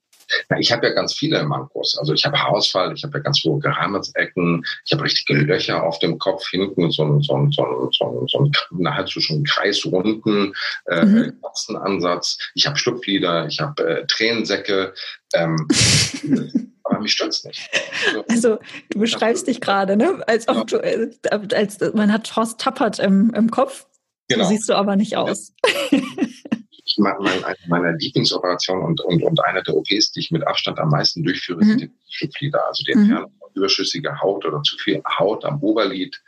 Ja, 0.51 0.59
ich 0.59 0.73
habe 0.73 0.87
ja 0.87 0.93
ganz 0.93 1.15
viele 1.15 1.43
Mankos. 1.45 1.97
Also 1.99 2.13
ich 2.13 2.25
habe 2.25 2.39
Haarausfall, 2.39 2.93
ich 2.95 3.03
habe 3.05 3.19
ja 3.19 3.23
ganz 3.23 3.43
hohe 3.45 3.61
Geheimratsecken, 3.61 4.65
ich 4.85 4.93
habe 4.93 5.05
richtige 5.05 5.35
Löcher 5.41 5.83
auf 5.83 5.99
dem 5.99 6.19
Kopf, 6.19 6.49
hinten 6.49 6.91
so, 6.91 7.21
so, 7.21 7.49
so, 7.51 7.91
so, 7.93 8.27
so 8.27 8.51
nahezu 8.71 9.21
schon 9.21 9.45
kreisrunden 9.45 10.55
äh, 10.87 11.05
mhm. 11.05 11.41
Katzenansatz. 11.43 12.39
Ich 12.55 12.67
habe 12.67 12.77
Schlupflider, 12.77 13.47
ich 13.47 13.61
habe 13.61 13.83
äh, 13.87 14.07
Tränensäcke. 14.07 14.95
Ähm, 15.35 15.69
aber 16.85 17.01
mich 17.01 17.13
stört's 17.13 17.45
nicht. 17.45 17.69
Also, 18.07 18.25
also 18.29 18.59
du 18.91 18.99
beschreibst 19.01 19.47
dich 19.47 19.61
gerade, 19.61 19.97
ne? 19.97 20.23
Als 20.27 20.49
ob 20.49 20.67
du, 20.67 20.77
äh, 20.77 21.11
als 21.55 21.81
man 21.95 22.13
hat 22.13 22.35
Horst 22.37 22.61
Tappert 22.61 22.99
im, 22.99 23.33
im 23.35 23.51
Kopf. 23.51 23.87
Genau. 24.29 24.45
So 24.45 24.51
siehst 24.51 24.69
du 24.69 24.75
aber 24.75 24.97
nicht 24.97 25.17
aus. 25.17 25.53
Ja. 25.91 26.01
mein, 26.99 27.45
eine 27.45 27.57
meiner 27.67 27.93
Lieblingsoperationen 27.93 28.85
und, 28.85 29.01
und, 29.01 29.23
und 29.23 29.45
eine 29.45 29.63
der 29.63 29.75
OPs, 29.75 30.13
die 30.13 30.21
ich 30.21 30.31
mit 30.31 30.47
Abstand 30.47 30.79
am 30.79 30.91
meisten 30.91 31.23
durchführe, 31.23 31.65
mhm. 31.65 31.69
sind 31.69 31.81
die 31.83 31.91
Schlupflider, 32.11 32.67
also 32.67 32.85
die 32.85 32.95
mhm. 32.95 33.03
Entfernung 33.03 33.33
von 33.39 33.51
überschüssiger 33.55 34.21
Haut 34.21 34.45
oder 34.45 34.63
zu 34.63 34.77
viel 34.77 35.03
Haut 35.19 35.45
am 35.45 35.61
Oberlid. 35.63 36.21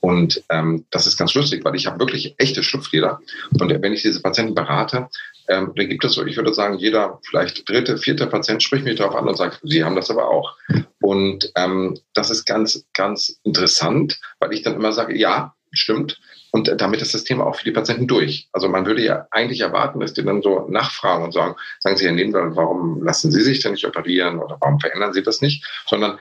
Und 0.00 0.42
ähm, 0.48 0.84
das 0.90 1.06
ist 1.06 1.16
ganz 1.16 1.34
lustig, 1.34 1.64
weil 1.64 1.74
ich 1.74 1.86
habe 1.86 1.98
wirklich 1.98 2.34
echte 2.38 2.62
Schlupflider. 2.62 3.20
Und 3.58 3.82
wenn 3.82 3.92
ich 3.92 4.02
diese 4.02 4.22
Patienten 4.22 4.54
berate, 4.54 5.08
ähm, 5.48 5.72
dann 5.74 5.88
gibt 5.88 6.04
es 6.04 6.12
so, 6.12 6.24
ich 6.24 6.36
würde 6.36 6.54
sagen, 6.54 6.78
jeder 6.78 7.18
vielleicht 7.28 7.68
dritte, 7.68 7.98
vierte 7.98 8.26
Patient 8.26 8.62
spricht 8.62 8.84
mich 8.84 8.96
darauf 8.96 9.16
an 9.16 9.26
und 9.26 9.36
sagt, 9.36 9.60
Sie 9.64 9.82
haben 9.82 9.96
das 9.96 10.10
aber 10.10 10.28
auch. 10.28 10.56
Und 11.00 11.50
ähm, 11.56 11.98
das 12.14 12.30
ist 12.30 12.44
ganz, 12.44 12.84
ganz 12.94 13.40
interessant, 13.42 14.20
weil 14.38 14.52
ich 14.52 14.62
dann 14.62 14.74
immer 14.74 14.92
sage, 14.92 15.16
ja, 15.16 15.54
stimmt. 15.72 16.20
Und 16.50 16.72
damit 16.80 17.02
ist 17.02 17.14
das 17.14 17.24
Thema 17.24 17.46
auch 17.46 17.56
für 17.56 17.64
die 17.64 17.72
Patienten 17.72 18.06
durch. 18.06 18.48
Also 18.52 18.68
man 18.68 18.86
würde 18.86 19.04
ja 19.04 19.26
eigentlich 19.30 19.60
erwarten, 19.60 20.00
dass 20.00 20.14
die 20.14 20.24
dann 20.24 20.42
so 20.42 20.66
nachfragen 20.68 21.24
und 21.24 21.32
sagen, 21.32 21.56
sagen 21.80 21.96
Sie, 21.96 22.06
Herr 22.06 22.12
Nebenwald, 22.12 22.56
warum 22.56 23.02
lassen 23.02 23.30
Sie 23.30 23.42
sich 23.42 23.60
denn 23.60 23.72
nicht 23.72 23.86
operieren 23.86 24.38
oder 24.38 24.56
warum 24.60 24.80
verändern 24.80 25.12
Sie 25.12 25.22
das 25.22 25.40
nicht? 25.40 25.64
Sondern 25.86 26.18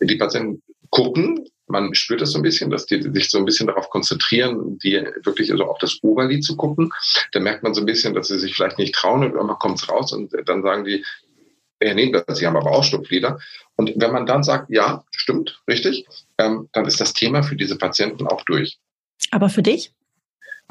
die 0.00 0.16
Patienten 0.16 0.62
gucken, 0.90 1.46
man 1.70 1.94
spürt 1.94 2.20
das 2.20 2.32
so 2.32 2.38
ein 2.38 2.42
bisschen, 2.42 2.70
dass 2.70 2.86
die 2.86 3.00
sich 3.00 3.30
so 3.30 3.38
ein 3.38 3.44
bisschen 3.44 3.68
darauf 3.68 3.88
konzentrieren, 3.90 4.78
die 4.78 4.94
wirklich 5.22 5.52
also 5.52 5.64
auf 5.64 5.78
das 5.78 5.98
Oberlied 6.02 6.44
zu 6.44 6.56
gucken. 6.56 6.92
Da 7.32 7.40
merkt 7.40 7.62
man 7.62 7.74
so 7.74 7.80
ein 7.80 7.86
bisschen, 7.86 8.12
dass 8.12 8.28
sie 8.28 8.38
sich 8.38 8.54
vielleicht 8.54 8.78
nicht 8.78 8.94
trauen 8.94 9.24
und 9.24 9.34
irgendwann 9.34 9.58
kommt 9.58 9.80
es 9.80 9.88
raus 9.88 10.12
und 10.12 10.32
dann 10.46 10.62
sagen 10.62 10.84
die, 10.84 11.04
Herr 11.80 11.94
Nebenwald, 11.94 12.36
Sie 12.36 12.46
haben 12.46 12.56
aber 12.56 12.72
auch 12.72 12.84
Schlupflider. 12.84 13.38
Und 13.76 13.92
wenn 13.96 14.12
man 14.12 14.26
dann 14.26 14.42
sagt, 14.42 14.70
ja, 14.70 15.04
stimmt, 15.10 15.62
richtig, 15.68 16.06
ähm, 16.38 16.68
dann 16.72 16.84
ist 16.84 17.00
das 17.00 17.14
Thema 17.14 17.42
für 17.42 17.56
diese 17.56 17.78
Patienten 17.78 18.26
auch 18.26 18.44
durch. 18.44 18.78
Aber 19.30 19.48
für 19.48 19.62
dich? 19.62 19.92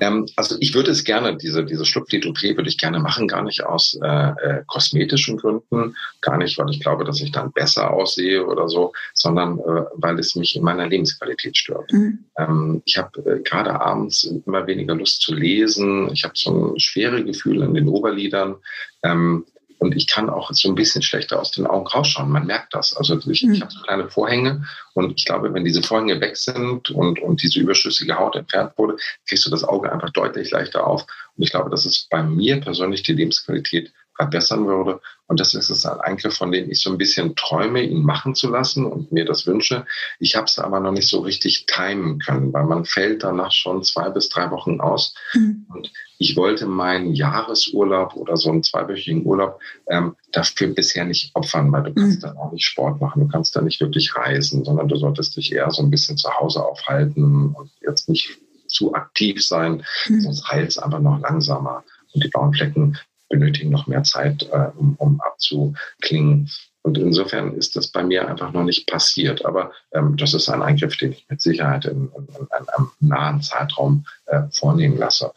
Ähm, 0.02 0.28
also 0.36 0.56
ich 0.60 0.74
würde 0.74 0.92
es 0.92 1.04
gerne, 1.04 1.38
diese, 1.38 1.66
diese 1.66 1.86
Schlupflied-OP 1.86 2.42
würde 2.44 2.70
ich 2.70 2.78
gerne 2.78 3.00
machen, 3.00 3.28
gar 3.28 3.44
nicht 3.44 3.64
aus 3.64 3.98
äh, 4.02 4.08
äh, 4.08 4.64
kosmetischen 4.68 5.38
Gründen, 5.38 5.96
gar 6.22 6.38
nicht, 6.38 6.58
weil 6.58 6.70
ich 6.70 6.80
glaube, 6.80 7.04
dass 7.04 7.22
ich 7.22 7.32
dann 7.32 7.52
besser 7.52 7.92
aussehe 7.92 8.46
oder 8.46 8.70
so, 8.70 8.94
sondern 9.14 9.60
äh, 9.60 9.86
weil 9.96 10.20
es 10.20 10.36
mich 10.36 10.56
in 10.56 10.64
meiner 10.64 10.88
Lebensqualität 10.88 11.58
stört. 11.58 11.92
Mhm. 11.92 12.26
Ähm, 12.38 12.82
ich 12.86 12.98
habe 12.98 13.20
äh, 13.30 13.40
gerade 13.42 13.80
abends 13.80 14.24
immer 14.24 14.68
weniger 14.68 14.96
Lust 14.96 15.22
zu 15.22 15.34
lesen, 15.34 16.10
ich 16.14 16.24
habe 16.24 16.34
so 16.36 16.74
ein 16.74 16.80
schwere 16.80 17.24
Gefühl 17.24 17.62
in 17.64 17.74
den 17.74 17.88
Oberlidern. 17.88 18.56
Ähm, 19.04 19.46
und 19.80 19.96
ich 19.96 20.08
kann 20.08 20.30
auch 20.30 20.52
so 20.52 20.68
ein 20.70 20.76
bisschen 20.76 21.02
schlechter 21.02 21.40
aus 21.40 21.52
den 21.52 21.66
Augen 21.66 21.88
rausschauen. 21.88 22.30
Man 22.30 22.46
merkt 22.46 22.76
das. 22.76 22.96
Also 22.96 23.18
ich, 23.30 23.44
mhm. 23.44 23.54
ich 23.54 23.62
habe 23.62 23.72
so 23.72 23.82
kleine 23.82 24.10
Vorhänge 24.10 24.66
und 24.94 25.18
ich 25.18 25.26
glaube, 25.26 25.54
wenn 25.54 25.64
diese 25.64 25.82
Vorhänge 25.82 26.20
weg 26.20 26.36
sind 26.36 26.92
und, 26.92 27.20
und 27.20 27.42
diese 27.42 27.60
überschüssige 27.60 28.20
Haut 28.20 28.36
entfernt 28.36 28.74
wurde, 28.78 28.98
kriegst 29.28 29.46
du 29.46 29.50
das 29.50 29.64
Auge 29.64 29.92
einfach 29.92 30.10
deutlich 30.12 30.52
leichter 30.52 30.86
auf. 30.86 31.06
Und 31.36 31.44
ich 31.44 31.52
glaube, 31.52 31.70
das 31.70 31.86
ist 31.86 32.10
bei 32.10 32.22
mir 32.22 32.60
persönlich 32.60 33.04
die 33.04 33.14
Lebensqualität 33.14 33.94
verbessern 34.20 34.68
würde. 34.68 35.00
Und 35.28 35.40
das 35.40 35.54
ist 35.54 35.70
es 35.70 35.86
ein 35.86 36.02
Eingriff, 36.02 36.36
von 36.36 36.52
dem 36.52 36.70
ich 36.70 36.82
so 36.82 36.92
ein 36.92 36.98
bisschen 36.98 37.36
träume, 37.36 37.82
ihn 37.82 38.04
machen 38.04 38.36
zu 38.36 38.50
lassen 38.50 38.86
und 38.86 39.12
mir 39.12 39.24
das 39.24 39.48
wünsche. 39.48 39.86
Ich 40.20 40.36
habe 40.36 40.46
es 40.46 40.60
aber 40.60 40.82
noch 40.82 40.92
nicht 40.92 41.08
so 41.08 41.22
richtig 41.22 41.66
timen 41.68 42.20
können, 42.20 42.52
weil 42.52 42.66
man 42.66 42.84
fällt 42.84 43.24
danach 43.24 43.52
schon 43.54 43.82
zwei 43.84 44.10
bis 44.10 44.28
drei 44.28 44.52
Wochen 44.52 44.82
aus. 44.82 45.16
Mhm. 45.34 45.66
Und 45.70 45.94
ich 46.18 46.36
wollte 46.36 46.66
meinen 46.66 47.14
Jahresurlaub 47.14 48.16
oder 48.18 48.36
so 48.36 48.50
einen 48.50 48.64
zweiwöchigen 48.64 49.26
Urlaub 49.26 49.62
ähm, 49.90 50.16
dafür 50.34 50.68
bisher 50.68 51.06
nicht 51.06 51.34
opfern, 51.34 51.72
weil 51.72 51.84
du 51.84 51.94
kannst 51.94 52.18
mhm. 52.18 52.22
dann 52.22 52.38
auch 52.38 52.52
nicht 52.52 52.66
Sport 52.66 53.00
machen, 53.00 53.22
du 53.22 53.28
kannst 53.30 53.56
da 53.56 53.62
nicht 53.62 53.80
wirklich 53.80 54.16
reisen, 54.18 54.66
sondern 54.66 54.90
du 54.90 54.98
solltest 54.98 55.38
dich 55.38 55.54
eher 55.54 55.72
so 55.72 55.82
ein 55.82 55.92
bisschen 55.92 56.18
zu 56.18 56.30
Hause 56.30 56.66
aufhalten 56.66 57.56
und 57.56 57.70
jetzt 57.82 58.10
nicht 58.10 58.38
zu 58.68 58.94
aktiv 58.94 59.46
sein, 59.46 59.84
mhm. 60.10 60.22
sonst 60.22 60.50
heilt 60.50 60.70
es 60.70 60.78
aber 60.78 61.00
noch 61.00 61.20
langsamer. 61.20 61.84
Und 62.12 62.24
die 62.24 62.30
blauen 62.30 62.54
Flecken 62.54 62.98
benötigen 63.30 63.70
noch 63.70 63.88
mehr 63.88 64.04
Zeit, 64.04 64.44
äh, 64.52 64.68
um, 64.76 64.96
um 64.98 65.22
abzuklingen. 65.22 66.50
Und 66.82 66.98
insofern 66.98 67.54
ist 67.56 67.76
das 67.76 67.88
bei 67.88 68.04
mir 68.04 68.28
einfach 68.28 68.54
noch 68.54 68.64
nicht 68.64 68.88
passiert. 68.88 69.46
Aber 69.46 69.72
ähm, 69.94 70.16
das 70.18 70.34
ist 70.34 70.50
ein 70.50 70.62
Eingriff, 70.62 70.98
den 70.98 71.12
ich 71.12 71.26
mit 71.30 71.42
Sicherheit 71.42 71.86
in, 71.86 72.10
in, 72.16 72.28
in 72.28 72.48
einem 72.52 72.90
nahen 73.00 73.42
Zeitraum 73.42 74.06
äh, 74.28 74.42
vornehmen 74.52 74.98
lasse. 74.98 75.32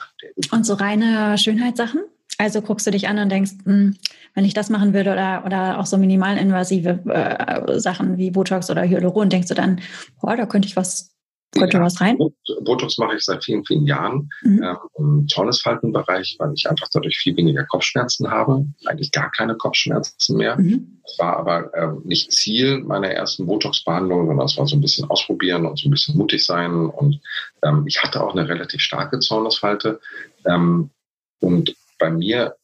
Und 0.50 0.64
so 0.64 0.74
reine 0.74 1.36
Schönheitssachen? 1.36 2.02
Also 2.38 2.62
guckst 2.62 2.86
du 2.86 2.90
dich 2.90 3.08
an 3.08 3.18
und 3.18 3.28
denkst, 3.28 3.52
mh, 3.64 3.72
hm, 3.72 3.96
wenn 4.34 4.44
ich 4.44 4.54
das 4.54 4.70
machen 4.70 4.94
würde 4.94 5.12
oder, 5.12 5.44
oder 5.44 5.78
auch 5.78 5.86
so 5.86 5.98
minimalinvasive 5.98 7.00
äh, 7.06 7.78
Sachen 7.78 8.16
wie 8.16 8.30
Botox 8.30 8.70
oder 8.70 8.82
Hyaluron, 8.82 9.28
denkst 9.28 9.48
du 9.48 9.54
dann, 9.54 9.80
boah, 10.20 10.36
da 10.36 10.46
könnte 10.46 10.66
ich 10.66 10.76
was 10.76 11.11
Kommt 11.58 11.74
ja, 11.74 11.82
was 11.82 12.00
rein? 12.00 12.16
Botox 12.62 12.96
mache 12.96 13.16
ich 13.16 13.24
seit 13.24 13.44
vielen, 13.44 13.64
vielen 13.64 13.86
Jahren 13.86 14.30
mhm. 14.42 14.62
ähm, 14.62 14.76
im 14.96 15.28
Zornesfaltenbereich, 15.28 16.36
weil 16.38 16.52
ich 16.54 16.68
einfach 16.68 16.88
dadurch 16.92 17.18
viel 17.18 17.36
weniger 17.36 17.64
Kopfschmerzen 17.64 18.30
habe. 18.30 18.64
Eigentlich 18.86 19.12
gar 19.12 19.30
keine 19.30 19.54
Kopfschmerzen 19.56 20.38
mehr. 20.38 20.58
Mhm. 20.58 21.00
Das 21.02 21.18
war 21.18 21.36
aber 21.36 21.74
ähm, 21.76 22.00
nicht 22.04 22.32
Ziel 22.32 22.78
meiner 22.78 23.08
ersten 23.08 23.46
Botox-Behandlung, 23.46 24.26
sondern 24.28 24.46
es 24.46 24.56
war 24.56 24.66
so 24.66 24.76
ein 24.76 24.80
bisschen 24.80 25.10
ausprobieren 25.10 25.66
und 25.66 25.78
so 25.78 25.88
ein 25.88 25.90
bisschen 25.90 26.16
mutig 26.16 26.44
sein. 26.44 26.86
Und 26.86 27.20
ähm, 27.62 27.84
ich 27.86 28.02
hatte 28.02 28.22
auch 28.22 28.34
eine 28.34 28.48
relativ 28.48 28.80
starke 28.80 29.18
Zornesfalte. 29.18 30.00
Ähm, 30.46 30.88
und 31.40 31.76
bei 31.98 32.10
mir 32.10 32.56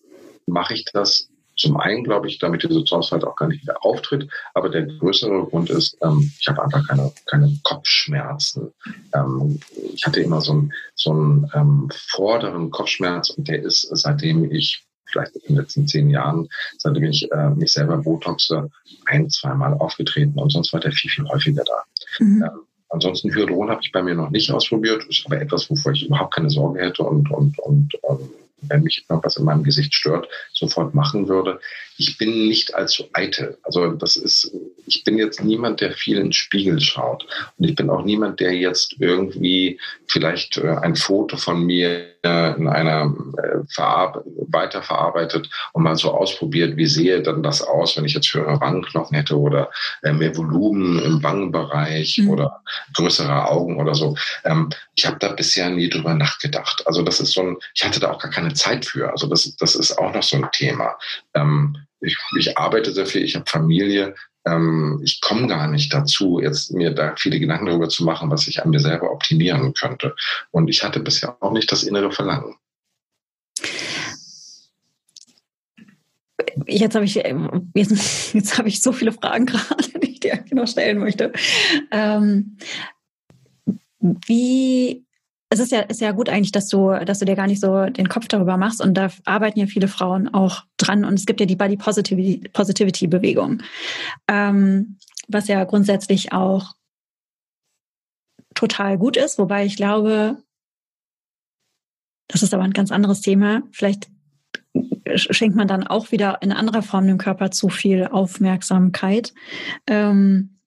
mache 0.47 0.73
ich 0.73 0.87
das 0.87 1.29
zum 1.59 1.77
einen 1.77 2.05
glaube 2.05 2.29
ich, 2.29 2.39
damit 2.39 2.63
diese 2.63 2.85
Zornsfalt 2.85 3.25
auch 3.25 3.37
gar 3.37 3.49
nicht 3.49 3.63
wieder 3.63 3.85
auftritt, 3.85 4.29
aber 4.55 4.69
der 4.69 4.87
größere 4.87 5.47
Grund 5.47 5.71
ist, 5.71 5.97
ähm, 6.03 6.33
ich 6.41 6.49
habe 6.49 6.63
einfach 6.63 6.87
keine, 6.87 7.13
keine 7.27 7.59
Kopfschmerzen. 7.65 8.73
Ähm, 9.15 9.61
ich 9.95 10.07
hatte 10.07 10.21
immer 10.21 10.41
so 10.41 10.53
einen, 10.53 10.73
so 10.95 11.11
einen 11.11 11.51
ähm, 11.55 11.91
vorderen 11.93 12.71
Kopfschmerz 12.71 13.31
und 13.31 13.49
der 13.49 13.63
ist, 13.63 13.89
seitdem 13.93 14.51
ich 14.51 14.85
vielleicht 15.07 15.35
in 15.37 15.43
den 15.49 15.57
letzten 15.57 15.87
zehn 15.87 16.11
Jahren, 16.11 16.49
seitdem 16.77 17.05
ich 17.05 17.31
äh, 17.33 17.51
mich 17.51 17.73
selber 17.73 17.97
botoxe, 17.99 18.71
ein, 19.07 19.29
zweimal 19.31 19.75
aufgetreten 19.75 20.39
und 20.39 20.51
sonst 20.51 20.73
war 20.73 20.81
der 20.81 20.93
viel, 20.93 21.11
viel 21.11 21.29
häufiger 21.29 21.65
da. 21.65 22.25
Mhm. 22.25 22.43
Ähm, 22.43 22.61
ansonsten 22.91 23.35
Hyaluron 23.35 23.71
habe 23.71 23.81
ich 23.83 23.93
bei 23.93 24.03
mir 24.03 24.15
noch 24.15 24.31
nicht 24.31 24.51
ausprobiert, 24.53 25.05
ist 25.09 25.25
aber 25.27 25.41
etwas, 25.41 25.69
wovor 25.71 25.93
ich 25.93 26.07
überhaupt 26.07 26.35
keine 26.35 26.51
Sorge 26.51 26.81
hätte 26.81 27.03
und, 27.03 27.31
und, 27.31 27.59
und, 27.59 27.95
und 28.03 28.31
wenn 28.63 28.83
mich 28.83 29.05
irgendwas 29.09 29.37
in 29.37 29.45
meinem 29.45 29.65
Gesicht 29.65 29.95
stört, 29.95 30.29
sofort 30.53 30.95
machen 30.95 31.29
würde. 31.29 31.61
Ich 31.97 32.17
bin 32.17 32.49
nicht 32.49 32.75
allzu 32.75 33.09
eitel. 33.13 33.59
Also 33.63 33.93
das 33.93 34.17
ist, 34.17 34.53
ich 34.87 35.05
bin 35.05 35.19
jetzt 35.19 35.43
niemand, 35.43 35.81
der 35.81 35.93
viel 35.93 36.17
in 36.17 36.25
den 36.25 36.33
Spiegel 36.33 36.81
schaut. 36.81 37.27
Und 37.57 37.69
ich 37.69 37.75
bin 37.75 37.91
auch 37.91 38.05
niemand, 38.05 38.41
der 38.41 38.53
jetzt 38.55 38.97
irgendwie 39.01 39.81
vielleicht 40.07 40.59
äh, 40.59 40.77
ein 40.77 40.95
Foto 40.95 41.37
von 41.37 41.65
mir 41.65 42.07
in 42.25 42.69
einer 42.69 43.15
äh, 43.37 43.59
Verarbe 43.69 44.25
weiterverarbeitet 44.49 45.49
und 45.73 45.83
mal 45.85 45.97
so 45.97 46.13
ausprobiert, 46.13 46.77
wie 46.77 46.87
sehe 46.87 47.23
dann 47.23 47.43
das 47.43 47.63
aus, 47.63 47.97
wenn 47.97 48.05
ich 48.05 48.15
jetzt 48.15 48.33
höhere 48.35 48.61
Wangenknochen 48.61 49.17
hätte 49.17 49.39
oder 49.39 49.71
äh, 50.03 50.13
mehr 50.13 50.37
Volumen 50.37 50.99
im 50.99 51.23
Wangenbereich 51.23 52.19
mhm. 52.19 52.31
oder 52.31 52.61
größere 52.95 53.49
Augen 53.49 53.81
oder 53.81 53.95
so. 53.95 54.17
Ähm, 54.45 54.71
ich 54.97 55.07
habe 55.07 55.19
da 55.21 55.29
bisher 55.29 55.71
nie 55.71 55.89
drüber 55.89 56.15
nachgedacht. 56.15 56.87
Also 56.87 57.03
das 57.03 57.21
ist 57.21 57.33
so 57.33 57.43
ein, 57.43 57.57
ich 57.75 57.85
hatte 57.85 58.01
da 58.01 58.11
auch 58.11 58.19
gar 58.19 58.33
keine 58.33 58.48
keine 58.49 58.55
Zeit 58.55 58.87
für. 58.87 59.11
Also 59.11 59.27
das, 59.27 59.57
das 59.57 59.75
ist 59.75 59.99
auch 59.99 60.15
noch 60.15 60.23
so 60.23 60.37
ein 60.37 60.49
Thema. 60.53 60.97
Ähm, 61.35 61.77
ich, 62.01 62.17
ich 62.39 62.57
arbeite 62.57 62.93
sehr 62.93 63.07
viel, 63.07 63.23
ich 63.23 63.35
habe 63.35 63.49
Familie. 63.49 64.15
Ähm, 64.47 65.01
ich 65.05 65.21
komme 65.21 65.47
gar 65.47 65.69
nicht 65.69 65.93
dazu, 65.93 66.41
jetzt 66.41 66.73
mir 66.73 66.93
da 66.93 67.15
viele 67.17 67.39
Gedanken 67.39 67.67
darüber 67.67 67.89
zu 67.89 68.05
machen, 68.05 68.31
was 68.31 68.49
ich 68.49 68.63
an 68.63 68.71
mir 68.71 68.81
selber 68.81 69.11
optimieren 69.11 69.75
könnte. 69.75 70.15
Und 70.51 70.69
ich 70.69 70.83
hatte 70.83 71.01
bisher 71.01 71.37
auch 71.41 71.53
nicht 71.53 71.71
das 71.71 71.83
innere 71.83 72.13
Verlangen. 72.13 72.55
Jetzt 76.67 76.95
habe 76.95 77.05
ich, 77.05 77.15
jetzt, 77.15 78.35
jetzt 78.35 78.59
habe 78.59 78.69
ich 78.69 78.81
so 78.81 78.93
viele 78.93 79.13
Fragen 79.13 79.47
gerade, 79.47 79.99
die 80.03 80.13
ich 80.13 80.21
dir 80.21 80.39
genau 80.49 80.67
stellen 80.67 80.99
möchte. 80.99 81.33
Ähm, 81.91 82.57
wie 84.01 85.05
es 85.51 85.61
ist 85.61 85.73
ja, 85.73 85.81
ist 85.81 86.01
ja 86.01 86.13
gut 86.13 86.29
eigentlich, 86.29 86.53
dass 86.53 86.69
du, 86.69 86.93
dass 87.05 87.21
du 87.21 87.25
dir 87.25 87.37
gar 87.37 87.47
nicht 87.47 87.61
so 87.61 87.87
den 87.87 88.09
Kopf 88.09 88.29
darüber 88.29 88.57
machst. 88.57 88.83
Und 88.83 88.95
da 88.95 89.09
arbeiten 89.25 89.59
ja 89.59 89.67
viele 89.67 89.89
Frauen 89.89 90.29
auch 90.29 90.65
dran. 90.77 91.05
Und 91.05 91.15
es 91.15 91.27
gibt 91.27 91.41
ja 91.41 91.47
die 91.47 91.57
Body 91.57 91.77
Positivity, 91.77 92.49
Positivity 92.53 93.07
Bewegung, 93.07 93.63
ähm, 94.29 94.99
was 95.29 95.49
ja 95.49 95.65
grundsätzlich 95.65 96.33
auch 96.33 96.75
total 98.55 98.99
gut 98.99 99.17
ist. 99.17 99.39
Wobei 99.39 99.65
ich 99.65 99.77
glaube, 99.77 100.43
das 102.29 102.43
ist 102.43 102.53
aber 102.53 102.65
ein 102.65 102.73
ganz 102.73 102.93
anderes 102.93 103.23
Thema. 103.23 103.63
Vielleicht 103.73 104.11
schenkt 105.15 105.57
man 105.57 105.69
dann 105.69 105.87
auch 105.87 106.13
wieder 106.13 106.43
in 106.43 106.53
anderer 106.53 106.83
Form 106.83 107.07
dem 107.07 107.17
Körper 107.17 107.51
zu 107.51 107.71
viel 107.71 108.07
Aufmerksamkeit. 108.07 109.33
Ähm, 109.87 110.58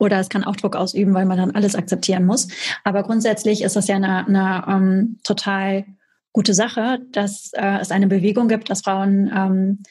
oder 0.00 0.18
es 0.18 0.30
kann 0.30 0.44
auch 0.44 0.56
Druck 0.56 0.74
ausüben, 0.74 1.14
weil 1.14 1.26
man 1.26 1.36
dann 1.36 1.50
alles 1.52 1.76
akzeptieren 1.76 2.24
muss. 2.24 2.48
Aber 2.84 3.02
grundsätzlich 3.02 3.62
ist 3.62 3.76
das 3.76 3.86
ja 3.86 3.96
eine, 3.96 4.26
eine 4.26 4.64
ähm, 4.66 5.18
total 5.22 5.84
gute 6.32 6.54
Sache, 6.54 7.00
dass 7.12 7.52
äh, 7.52 7.78
es 7.80 7.90
eine 7.90 8.06
Bewegung 8.06 8.48
gibt, 8.48 8.70
dass 8.70 8.80
Frauen, 8.80 9.30
ähm, 9.34 9.82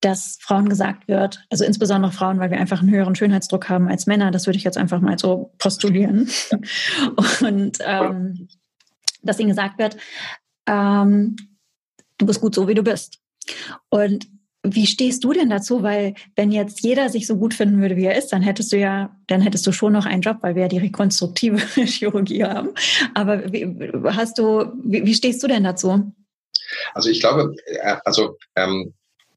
dass 0.00 0.38
Frauen 0.40 0.68
gesagt 0.68 1.08
wird, 1.08 1.44
also 1.50 1.64
insbesondere 1.64 2.12
Frauen, 2.12 2.38
weil 2.38 2.50
wir 2.50 2.60
einfach 2.60 2.80
einen 2.80 2.90
höheren 2.90 3.16
Schönheitsdruck 3.16 3.68
haben 3.68 3.88
als 3.88 4.06
Männer, 4.06 4.30
das 4.30 4.46
würde 4.46 4.58
ich 4.58 4.64
jetzt 4.64 4.78
einfach 4.78 5.00
mal 5.00 5.18
so 5.18 5.52
postulieren. 5.58 6.30
Und 7.40 7.78
ähm, 7.80 8.48
dass 9.22 9.40
ihnen 9.40 9.48
gesagt 9.48 9.78
wird, 9.78 9.96
ähm, 10.66 11.34
du 12.18 12.26
bist 12.26 12.40
gut 12.40 12.54
so, 12.54 12.68
wie 12.68 12.74
du 12.74 12.82
bist. 12.82 13.18
Und 13.88 14.28
wie 14.74 14.86
stehst 14.86 15.24
du 15.24 15.32
denn 15.32 15.50
dazu? 15.50 15.82
Weil 15.82 16.14
wenn 16.34 16.52
jetzt 16.52 16.80
jeder 16.80 17.08
sich 17.08 17.26
so 17.26 17.36
gut 17.36 17.54
finden 17.54 17.80
würde, 17.80 17.96
wie 17.96 18.04
er 18.04 18.16
ist, 18.16 18.28
dann 18.28 18.42
hättest 18.42 18.72
du 18.72 18.78
ja, 18.78 19.16
dann 19.26 19.40
hättest 19.40 19.66
du 19.66 19.72
schon 19.72 19.92
noch 19.92 20.06
einen 20.06 20.22
Job, 20.22 20.38
weil 20.40 20.54
wir 20.54 20.62
ja 20.62 20.68
die 20.68 20.78
rekonstruktive 20.78 21.58
Chirurgie 21.84 22.44
haben. 22.44 22.70
Aber 23.14 23.52
wie, 23.52 23.66
hast 24.06 24.38
du, 24.38 24.72
wie, 24.84 25.04
wie 25.04 25.14
stehst 25.14 25.42
du 25.42 25.46
denn 25.46 25.64
dazu? 25.64 26.12
Also 26.94 27.10
ich 27.10 27.20
glaube, 27.20 27.54
äh, 27.66 27.96
also 28.04 28.36
ähm, 28.56 28.94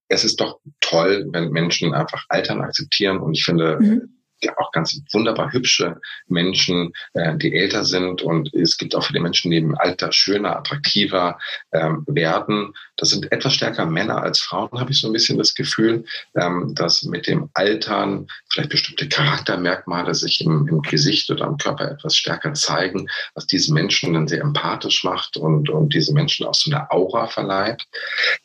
es 0.07 0.23
ist 0.23 0.41
doch 0.41 0.59
toll, 0.79 1.27
wenn 1.31 1.49
Menschen 1.49 1.93
einfach 1.93 2.25
Altern 2.29 2.61
akzeptieren 2.61 3.19
und 3.19 3.37
ich 3.37 3.43
finde, 3.43 3.77
mhm 3.79 4.18
ja 4.43 4.57
auch 4.57 4.71
ganz 4.71 5.01
wunderbar 5.11 5.51
hübsche 5.51 5.99
Menschen, 6.27 6.93
äh, 7.13 7.37
die 7.37 7.53
älter 7.55 7.85
sind 7.85 8.21
und 8.21 8.53
es 8.53 8.77
gibt 8.77 8.95
auch 8.95 9.05
viele 9.05 9.19
Menschen, 9.19 9.51
die 9.51 9.57
im 9.57 9.77
Alter 9.77 10.11
schöner, 10.11 10.57
attraktiver 10.57 11.39
ähm, 11.71 12.03
werden. 12.07 12.73
Das 12.97 13.09
sind 13.09 13.31
etwas 13.31 13.53
stärker 13.53 13.85
Männer 13.85 14.21
als 14.21 14.39
Frauen, 14.39 14.79
habe 14.79 14.91
ich 14.91 15.01
so 15.01 15.07
ein 15.07 15.13
bisschen 15.13 15.37
das 15.37 15.53
Gefühl, 15.53 16.05
ähm, 16.35 16.73
dass 16.75 17.03
mit 17.03 17.27
dem 17.27 17.49
Altern 17.53 18.27
vielleicht 18.49 18.69
bestimmte 18.69 19.07
Charaktermerkmale 19.07 20.15
sich 20.15 20.41
im, 20.41 20.67
im 20.67 20.81
Gesicht 20.81 21.29
oder 21.29 21.45
am 21.45 21.57
Körper 21.57 21.91
etwas 21.91 22.15
stärker 22.15 22.53
zeigen, 22.53 23.07
was 23.35 23.47
diese 23.47 23.73
Menschen 23.73 24.13
dann 24.13 24.27
sehr 24.27 24.41
empathisch 24.41 25.03
macht 25.03 25.37
und, 25.37 25.69
und 25.69 25.93
diese 25.93 26.13
Menschen 26.13 26.45
auch 26.45 26.55
so 26.55 26.71
eine 26.71 26.89
Aura 26.91 27.27
verleiht. 27.27 27.85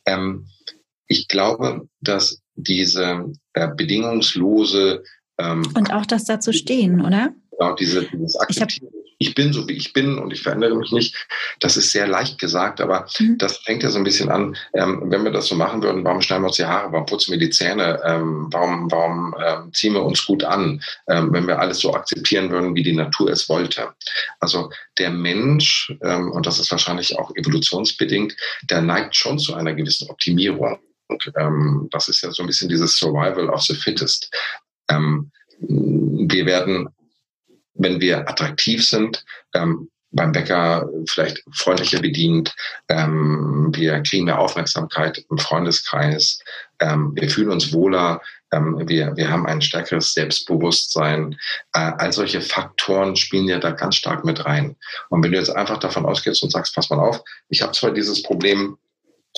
Ähm, 0.07 0.49
ich 1.07 1.29
glaube, 1.29 1.89
dass 2.01 2.41
diese 2.57 3.33
äh, 3.53 3.69
bedingungslose 3.69 5.03
ähm, 5.39 5.62
und 5.76 5.93
auch 5.93 6.07
das 6.07 6.24
dazu 6.24 6.53
stehen, 6.53 7.05
oder? 7.05 7.35
Genau, 7.59 7.74
diese, 7.74 8.07
dieses 8.07 8.37
Akzeptieren. 8.37 8.91
Ich, 9.18 9.28
ich, 9.28 9.35
bin 9.35 9.53
so, 9.53 9.66
wie 9.68 9.74
ich 9.74 9.93
bin 9.93 10.18
und 10.18 10.32
ich 10.32 10.43
verändere 10.43 10.74
mich 10.74 10.91
nicht. 10.93 11.14
Das 11.61 11.76
ist 11.76 11.93
sehr 11.93 12.07
leicht 12.07 12.39
gesagt, 12.39 12.80
aber 12.80 13.07
mhm. 13.18 13.39
das 13.39 13.59
fängt 13.59 13.82
ja 13.82 13.91
so 13.91 13.99
ein 13.99 14.05
bisschen 14.05 14.30
an, 14.30 14.57
ähm, 14.74 15.03
wenn 15.07 15.24
wir 15.24 15.30
das 15.30 15.47
so 15.47 15.55
machen 15.55 15.82
würden, 15.82 16.05
warum 16.05 16.20
schneiden 16.20 16.43
wir 16.43 16.49
uns 16.49 16.57
die 16.57 16.64
Haare, 16.64 16.91
warum 16.93 17.07
putzen 17.07 17.32
wir 17.32 17.39
die 17.39 17.51
Zähne, 17.51 18.01
ähm, 18.05 18.49
warum, 18.51 18.91
warum 18.91 19.35
ähm, 19.45 19.72
ziehen 19.72 19.95
wir 19.95 20.03
uns 20.03 20.24
gut 20.26 20.43
an, 20.45 20.82
ähm, 21.09 21.32
wenn 21.32 21.47
wir 21.47 21.59
alles 21.59 21.78
so 21.78 21.95
akzeptieren 21.95 22.51
würden, 22.51 22.74
wie 22.74 22.82
die 22.82 22.95
Natur 22.95 23.30
es 23.30 23.49
wollte. 23.49 23.95
Also 24.41 24.70
der 24.99 25.11
Mensch, 25.11 25.93
ähm, 26.03 26.32
und 26.32 26.47
das 26.47 26.59
ist 26.59 26.70
wahrscheinlich 26.70 27.18
auch 27.18 27.35
evolutionsbedingt, 27.37 28.37
der 28.64 28.82
neigt 28.82 29.14
schon 29.14 29.39
zu 29.39 29.55
einer 29.55 29.74
gewissen 29.74 30.11
Optimierung. 30.11 30.78
Und, 31.09 31.32
ähm, 31.37 31.89
das 31.93 32.09
ist 32.09 32.22
ja 32.22 32.30
so 32.30 32.43
ein 32.43 32.47
bisschen 32.47 32.68
dieses 32.68 32.97
Survival 32.97 33.51
of 33.51 33.62
the 33.62 33.74
Fittest. 33.74 34.30
Ähm, 34.89 35.30
wir 35.59 36.47
werden, 36.47 36.89
wenn 37.74 38.01
wir 38.01 38.28
attraktiv 38.28 38.87
sind, 38.87 39.24
ähm, 39.55 39.91
beim 40.11 40.30
Bäcker 40.30 40.89
vielleicht 41.09 41.43
freundlicher 41.53 42.01
bedient, 42.01 42.55
ähm, 42.89 43.70
wir 43.74 44.01
kriegen 44.03 44.26
mehr 44.26 44.39
Aufmerksamkeit 44.39 45.24
im 45.28 45.39
Freundeskreis, 45.39 46.39
ähm, 46.78 47.12
wir 47.16 47.28
fühlen 47.28 47.51
uns 47.51 47.72
wohler, 47.72 48.20
ähm, 48.55 48.80
wir, 48.87 49.16
wir 49.16 49.30
haben 49.30 49.47
ein 49.47 49.61
stärkeres 49.61 50.14
Selbstbewusstsein. 50.14 51.37
Äh, 51.72 51.93
all 51.99 52.12
solche 52.12 52.41
Faktoren 52.41 53.16
spielen 53.16 53.49
ja 53.49 53.59
da 53.59 53.72
ganz 53.72 53.97
stark 53.97 54.24
mit 54.24 54.45
rein. 54.45 54.76
Und 55.09 55.22
wenn 55.22 55.32
du 55.32 55.39
jetzt 55.39 55.55
einfach 55.55 55.78
davon 55.78 56.07
ausgehst 56.07 56.43
und 56.43 56.51
sagst, 56.51 56.74
pass 56.74 56.91
mal 56.91 57.01
auf, 57.01 57.22
ich 57.49 57.62
habe 57.62 57.72
zwar 57.72 57.91
dieses 57.91 58.22
Problem 58.22 58.76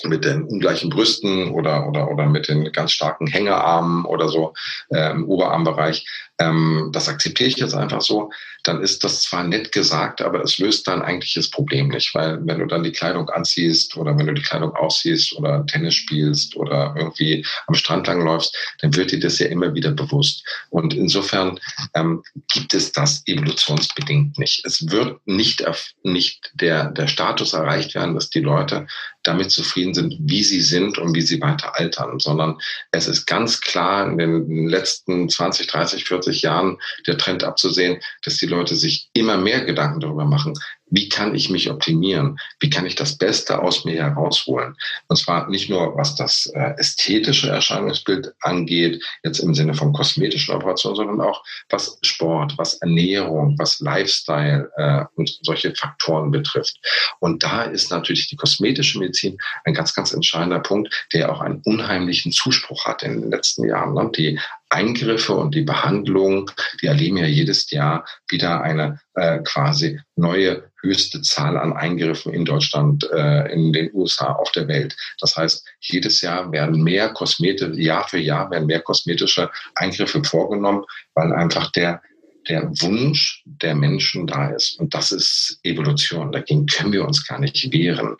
mit 0.03 0.25
den 0.25 0.43
ungleichen 0.43 0.89
Brüsten 0.89 1.51
oder, 1.51 1.87
oder, 1.87 2.11
oder 2.11 2.25
mit 2.27 2.47
den 2.47 2.71
ganz 2.71 2.91
starken 2.91 3.27
Hängerarmen 3.27 4.05
oder 4.05 4.29
so 4.29 4.53
äh, 4.89 5.11
im 5.11 5.27
Oberarmbereich. 5.27 6.05
Ähm, 6.39 6.91
das 6.93 7.09
akzeptiere 7.09 7.49
ich 7.49 7.57
jetzt 7.57 7.73
einfach 7.73 8.01
so. 8.01 8.31
Dann 8.63 8.81
ist 8.81 9.03
das 9.03 9.23
zwar 9.23 9.43
nett 9.43 9.71
gesagt, 9.71 10.21
aber 10.21 10.43
es 10.43 10.59
löst 10.59 10.87
dein 10.87 11.01
eigentliches 11.01 11.49
Problem 11.49 11.87
nicht, 11.87 12.13
weil 12.13 12.45
wenn 12.45 12.59
du 12.59 12.65
dann 12.65 12.83
die 12.83 12.91
Kleidung 12.91 13.29
anziehst 13.29 13.97
oder 13.97 14.17
wenn 14.17 14.27
du 14.27 14.33
die 14.33 14.41
Kleidung 14.41 14.75
ausziehst 14.75 15.35
oder 15.37 15.65
Tennis 15.65 15.95
spielst 15.95 16.55
oder 16.55 16.93
irgendwie 16.95 17.45
am 17.65 17.73
Strand 17.75 18.07
langläufst, 18.07 18.55
dann 18.81 18.95
wird 18.95 19.11
dir 19.11 19.19
das 19.19 19.39
ja 19.39 19.47
immer 19.47 19.73
wieder 19.73 19.91
bewusst. 19.91 20.45
Und 20.69 20.93
insofern 20.93 21.59
ähm, 21.95 22.21
gibt 22.53 22.73
es 22.73 22.91
das 22.91 23.23
evolutionsbedingt 23.25 24.37
nicht. 24.37 24.63
Es 24.65 24.91
wird 24.91 25.19
nicht, 25.25 25.65
nicht 26.03 26.51
der, 26.53 26.91
der 26.91 27.07
Status 27.07 27.53
erreicht 27.53 27.95
werden, 27.95 28.13
dass 28.13 28.29
die 28.29 28.41
Leute 28.41 28.85
damit 29.23 29.51
zufrieden 29.51 29.86
sind, 29.93 30.15
wie 30.19 30.43
sie 30.43 30.61
sind 30.61 30.97
und 30.97 31.15
wie 31.15 31.21
sie 31.21 31.41
weiter 31.41 31.77
altern, 31.77 32.19
sondern 32.19 32.57
es 32.91 33.07
ist 33.07 33.25
ganz 33.25 33.61
klar 33.61 34.07
in 34.07 34.17
den 34.17 34.67
letzten 34.67 35.29
20, 35.29 35.67
30, 35.67 36.05
40 36.05 36.41
Jahren 36.41 36.77
der 37.05 37.17
Trend 37.17 37.43
abzusehen, 37.43 37.99
dass 38.23 38.37
die 38.37 38.45
Leute 38.45 38.75
sich 38.75 39.09
immer 39.13 39.37
mehr 39.37 39.65
Gedanken 39.65 39.99
darüber 39.99 40.25
machen, 40.25 40.53
wie 40.89 41.09
kann 41.09 41.35
ich 41.35 41.49
mich 41.49 41.69
optimieren? 41.69 42.39
Wie 42.59 42.69
kann 42.69 42.85
ich 42.85 42.95
das 42.95 43.17
Beste 43.17 43.61
aus 43.61 43.85
mir 43.85 44.01
herausholen? 44.01 44.75
Und 45.07 45.17
zwar 45.17 45.49
nicht 45.49 45.69
nur, 45.69 45.95
was 45.97 46.15
das 46.15 46.47
äh, 46.47 46.73
ästhetische 46.77 47.49
Erscheinungsbild 47.49 48.33
angeht, 48.41 49.03
jetzt 49.23 49.39
im 49.39 49.53
Sinne 49.53 49.73
von 49.73 49.93
kosmetischen 49.93 50.55
Operationen, 50.55 50.95
sondern 50.95 51.21
auch 51.21 51.43
was 51.69 51.99
Sport, 52.01 52.57
was 52.57 52.75
Ernährung, 52.75 53.55
was 53.57 53.79
Lifestyle 53.79 54.71
äh, 54.77 55.03
und 55.15 55.39
solche 55.41 55.73
Faktoren 55.75 56.31
betrifft. 56.31 56.79
Und 57.19 57.43
da 57.43 57.63
ist 57.63 57.91
natürlich 57.91 58.27
die 58.29 58.37
kosmetische 58.37 58.99
Medizin 58.99 59.37
ein 59.65 59.73
ganz, 59.73 59.93
ganz 59.93 60.13
entscheidender 60.13 60.59
Punkt, 60.59 61.07
der 61.13 61.31
auch 61.31 61.41
einen 61.41 61.61
unheimlichen 61.65 62.31
Zuspruch 62.31 62.85
hat 62.85 63.03
in 63.03 63.21
den 63.21 63.31
letzten 63.31 63.67
Jahren. 63.67 63.93
Ne? 63.93 64.11
Die 64.15 64.39
Eingriffe 64.69 65.33
und 65.33 65.55
die 65.55 65.61
Behandlung, 65.61 66.51
die 66.81 66.87
erleben 66.87 67.17
ja 67.17 67.25
jedes 67.25 67.69
Jahr 67.71 68.05
wieder 68.27 68.61
eine 68.61 68.99
äh, 69.13 69.39
quasi 69.39 69.99
neue 70.15 70.71
höchste 70.81 71.21
Zahl 71.21 71.57
an 71.57 71.73
Eingriffen 71.73 72.33
in 72.33 72.45
Deutschland, 72.45 73.09
äh, 73.11 73.51
in 73.51 73.73
den 73.73 73.89
USA, 73.93 74.33
auf 74.33 74.51
der 74.51 74.67
Welt. 74.67 74.95
Das 75.19 75.35
heißt, 75.35 75.65
jedes 75.79 76.21
Jahr 76.21 76.51
werden 76.51 76.83
mehr 76.83 77.09
Kosmetik, 77.09 77.75
Jahr 77.75 78.07
für 78.07 78.19
Jahr 78.19 78.51
werden 78.51 78.67
mehr 78.67 78.81
kosmetische 78.81 79.49
Eingriffe 79.75 80.23
vorgenommen, 80.23 80.83
weil 81.13 81.33
einfach 81.33 81.71
der 81.71 82.01
der 82.47 82.69
Wunsch 82.81 83.43
der 83.45 83.75
Menschen 83.75 84.27
da 84.27 84.49
ist. 84.49 84.79
Und 84.79 84.93
das 84.93 85.11
ist 85.11 85.59
Evolution. 85.63 86.31
Dagegen 86.31 86.65
können 86.65 86.93
wir 86.93 87.05
uns 87.05 87.25
gar 87.27 87.39
nicht 87.39 87.71
wehren. 87.71 88.15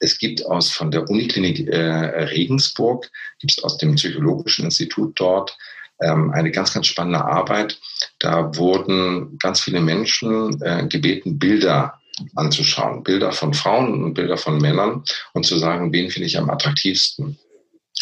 Es 0.00 0.18
gibt 0.18 0.44
aus 0.46 0.70
von 0.70 0.90
der 0.90 1.08
Uniklinik 1.08 1.68
äh, 1.68 2.24
Regensburg, 2.24 3.10
gibt 3.40 3.52
es 3.52 3.62
aus 3.62 3.78
dem 3.78 3.94
Psychologischen 3.96 4.64
Institut 4.64 5.18
dort 5.20 5.56
ähm, 6.00 6.30
eine 6.32 6.50
ganz, 6.50 6.72
ganz 6.74 6.86
spannende 6.86 7.24
Arbeit. 7.24 7.78
Da 8.18 8.56
wurden 8.56 9.38
ganz 9.38 9.60
viele 9.60 9.80
Menschen 9.80 10.60
äh, 10.62 10.86
gebeten, 10.86 11.38
Bilder 11.38 12.00
anzuschauen. 12.34 13.02
Bilder 13.02 13.32
von 13.32 13.54
Frauen 13.54 14.04
und 14.04 14.14
Bilder 14.14 14.36
von 14.36 14.58
Männern 14.58 15.04
und 15.32 15.46
zu 15.46 15.58
sagen, 15.58 15.92
wen 15.92 16.10
finde 16.10 16.26
ich 16.26 16.38
am 16.38 16.50
attraktivsten. 16.50 17.38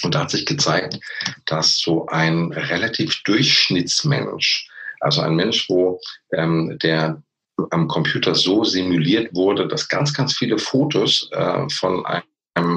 Und 0.03 0.15
da 0.15 0.21
hat 0.21 0.31
sich 0.31 0.47
gezeigt, 0.47 0.99
dass 1.47 1.79
so 1.79 2.07
ein 2.07 2.53
relativ 2.53 3.23
Durchschnittsmensch, 3.25 4.69
also 5.01 5.23
ein 5.23 5.35
Mensch, 5.35 5.69
wo 5.69 6.01
ähm, 6.33 6.79
der 6.83 7.23
am 7.71 7.89
Computer 7.89 8.35
so 8.35 8.65
simuliert 8.65 9.35
wurde, 9.35 9.67
dass 9.67 9.89
ganz, 9.89 10.13
ganz 10.13 10.35
viele 10.35 10.59
Fotos 10.59 11.31
äh, 11.33 11.69
von 11.71 12.05
einem 12.05 12.23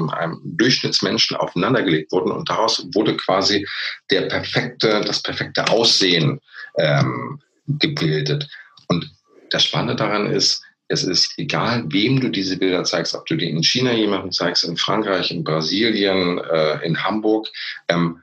einem, 0.08 0.40
Durchschnittsmenschen 0.44 1.36
aufeinandergelegt 1.36 2.12
wurden 2.12 2.32
und 2.32 2.48
daraus 2.48 2.86
wurde 2.94 3.16
quasi 3.16 3.66
der 4.10 4.22
perfekte, 4.22 5.02
das 5.02 5.22
perfekte 5.22 5.68
Aussehen 5.68 6.40
ähm, 6.78 7.40
gebildet. 7.66 8.48
Und 8.88 9.10
das 9.50 9.64
Spannende 9.64 9.96
daran 9.96 10.30
ist, 10.30 10.62
es 10.88 11.04
ist 11.04 11.34
egal, 11.36 11.84
wem 11.88 12.20
du 12.20 12.30
diese 12.30 12.56
Bilder 12.56 12.82
zeigst, 12.84 13.14
ob 13.14 13.26
du 13.26 13.36
die 13.36 13.48
in 13.48 13.62
China 13.62 13.92
jemanden 13.92 14.32
zeigst, 14.32 14.64
in 14.64 14.76
Frankreich, 14.76 15.30
in 15.30 15.44
Brasilien, 15.44 16.38
äh, 16.38 16.84
in 16.84 17.04
Hamburg. 17.04 17.48
Ähm, 17.88 18.22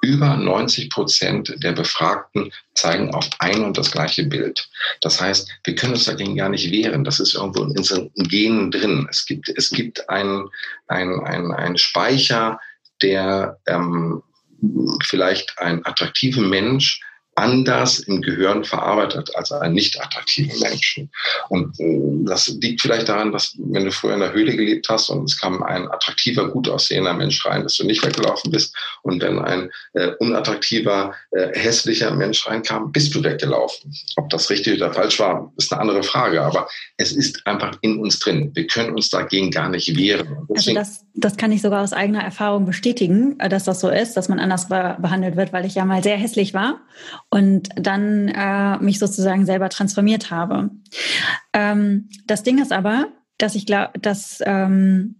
über 0.00 0.36
90 0.36 0.90
Prozent 0.90 1.54
der 1.58 1.72
Befragten 1.72 2.52
zeigen 2.74 3.12
auf 3.14 3.28
ein 3.40 3.64
und 3.64 3.76
das 3.76 3.90
gleiche 3.90 4.24
Bild. 4.24 4.68
Das 5.00 5.20
heißt, 5.20 5.48
wir 5.64 5.74
können 5.74 5.94
uns 5.94 6.04
dagegen 6.04 6.36
gar 6.36 6.48
nicht 6.48 6.70
wehren. 6.70 7.04
Das 7.04 7.20
ist 7.20 7.34
irgendwo 7.34 7.64
in 7.64 7.76
unseren 7.76 8.10
Genen 8.14 8.70
drin. 8.70 9.06
Es 9.10 9.26
gibt, 9.26 9.48
es 9.48 9.70
gibt 9.70 10.08
einen, 10.08 10.48
einen, 10.86 11.52
einen 11.52 11.78
Speicher, 11.78 12.60
der 13.02 13.58
ähm, 13.66 14.22
vielleicht 15.04 15.58
einen 15.58 15.84
attraktiven 15.84 16.48
Mensch 16.48 17.00
anders 17.38 18.00
im 18.00 18.20
Gehirn 18.20 18.64
verarbeitet 18.64 19.34
als 19.36 19.52
einen 19.52 19.74
nicht 19.74 20.00
attraktiven 20.00 20.58
Menschen. 20.60 21.10
Und 21.48 21.78
äh, 21.78 22.00
das 22.26 22.48
liegt 22.60 22.82
vielleicht 22.82 23.08
daran, 23.08 23.32
dass 23.32 23.54
wenn 23.58 23.84
du 23.84 23.92
früher 23.92 24.14
in 24.14 24.20
der 24.20 24.32
Höhle 24.32 24.56
gelebt 24.56 24.88
hast 24.88 25.08
und 25.08 25.24
es 25.24 25.40
kam 25.40 25.62
ein 25.62 25.88
attraktiver, 25.90 26.48
gut 26.48 26.68
aussehender 26.68 27.14
Mensch 27.14 27.44
rein, 27.46 27.62
dass 27.62 27.76
du 27.76 27.84
nicht 27.84 28.04
weggelaufen 28.04 28.50
bist. 28.50 28.74
Und 29.02 29.22
wenn 29.22 29.38
ein 29.38 29.70
äh, 29.94 30.10
unattraktiver, 30.18 31.14
äh, 31.30 31.48
hässlicher 31.56 32.10
Mensch 32.10 32.46
reinkam, 32.46 32.90
bist 32.92 33.14
du 33.14 33.22
weggelaufen. 33.22 33.94
Ob 34.16 34.28
das 34.30 34.50
richtig 34.50 34.76
oder 34.76 34.92
falsch 34.92 35.20
war, 35.20 35.52
ist 35.56 35.72
eine 35.72 35.80
andere 35.80 36.02
Frage. 36.02 36.42
Aber 36.42 36.68
es 36.96 37.12
ist 37.12 37.46
einfach 37.46 37.78
in 37.82 37.98
uns 37.98 38.18
drin. 38.18 38.50
Wir 38.54 38.66
können 38.66 38.94
uns 38.94 39.10
dagegen 39.10 39.50
gar 39.50 39.68
nicht 39.68 39.96
wehren. 39.96 40.48
Also 40.54 40.74
das, 40.74 41.04
das 41.14 41.36
kann 41.36 41.52
ich 41.52 41.62
sogar 41.62 41.82
aus 41.82 41.92
eigener 41.92 42.22
Erfahrung 42.22 42.66
bestätigen, 42.66 43.38
äh, 43.38 43.48
dass 43.48 43.64
das 43.64 43.80
so 43.80 43.88
ist, 43.88 44.16
dass 44.16 44.28
man 44.28 44.40
anders 44.40 44.68
behandelt 44.68 45.36
wird, 45.36 45.52
weil 45.52 45.64
ich 45.64 45.76
ja 45.76 45.84
mal 45.84 46.02
sehr 46.02 46.16
hässlich 46.16 46.52
war 46.52 46.80
und 47.30 47.68
dann 47.76 48.28
äh, 48.28 48.78
mich 48.78 48.98
sozusagen 48.98 49.44
selber 49.44 49.68
transformiert 49.68 50.30
habe. 50.30 50.70
Ähm, 51.52 52.08
das 52.26 52.42
Ding 52.42 52.58
ist 52.60 52.72
aber, 52.72 53.08
dass 53.36 53.54
ich 53.54 53.66
glaube, 53.66 53.98
dass 54.00 54.40
ähm, 54.44 55.18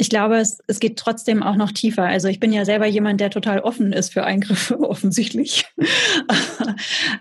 ich 0.00 0.08
glaube, 0.08 0.38
es, 0.38 0.60
es 0.66 0.80
geht 0.80 0.98
trotzdem 0.98 1.42
auch 1.42 1.56
noch 1.56 1.72
tiefer. 1.72 2.04
Also 2.04 2.28
ich 2.28 2.40
bin 2.40 2.54
ja 2.54 2.64
selber 2.64 2.86
jemand, 2.86 3.20
der 3.20 3.28
total 3.28 3.60
offen 3.60 3.92
ist 3.92 4.14
für 4.14 4.24
Eingriffe, 4.24 4.80
offensichtlich. 4.88 5.66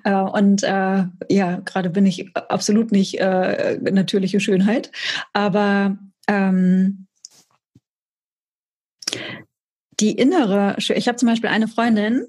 Äh, 0.03 0.13
und 0.13 0.63
äh, 0.63 1.05
ja, 1.29 1.59
gerade 1.65 1.89
bin 1.89 2.05
ich 2.05 2.33
absolut 2.35 2.91
nicht 2.91 3.19
äh, 3.19 3.77
natürliche 3.81 4.39
Schönheit. 4.39 4.91
Aber 5.33 5.97
ähm, 6.27 7.07
die 9.99 10.11
innere, 10.11 10.75
ich 10.77 11.07
habe 11.07 11.17
zum 11.17 11.27
Beispiel 11.27 11.49
eine 11.49 11.67
Freundin, 11.67 12.27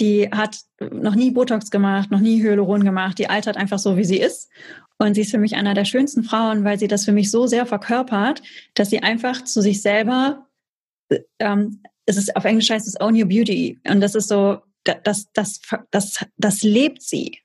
die 0.00 0.28
hat 0.30 0.58
noch 0.80 1.14
nie 1.14 1.30
Botox 1.30 1.70
gemacht, 1.70 2.10
noch 2.10 2.20
nie 2.20 2.42
Hyaluron 2.42 2.84
gemacht, 2.84 3.18
die 3.18 3.28
altert 3.28 3.56
einfach 3.56 3.78
so, 3.78 3.96
wie 3.96 4.04
sie 4.04 4.18
ist. 4.18 4.50
Und 4.98 5.14
sie 5.14 5.22
ist 5.22 5.30
für 5.30 5.38
mich 5.38 5.56
einer 5.56 5.74
der 5.74 5.84
schönsten 5.84 6.24
Frauen, 6.24 6.64
weil 6.64 6.78
sie 6.78 6.88
das 6.88 7.04
für 7.04 7.12
mich 7.12 7.30
so 7.30 7.46
sehr 7.46 7.66
verkörpert, 7.66 8.42
dass 8.74 8.90
sie 8.90 9.02
einfach 9.02 9.44
zu 9.44 9.62
sich 9.62 9.80
selber, 9.80 10.46
ähm, 11.38 11.82
es 12.06 12.16
ist 12.16 12.36
auf 12.36 12.44
Englisch 12.44 12.70
heißt 12.70 12.86
es 12.86 13.00
Own 13.00 13.14
Your 13.14 13.28
Beauty. 13.28 13.78
Und 13.88 14.00
das 14.00 14.14
ist 14.14 14.28
so, 14.28 14.58
das, 14.84 15.30
das, 15.32 15.60
das, 15.90 16.24
das 16.36 16.62
lebt 16.62 17.02
sie. 17.02 17.38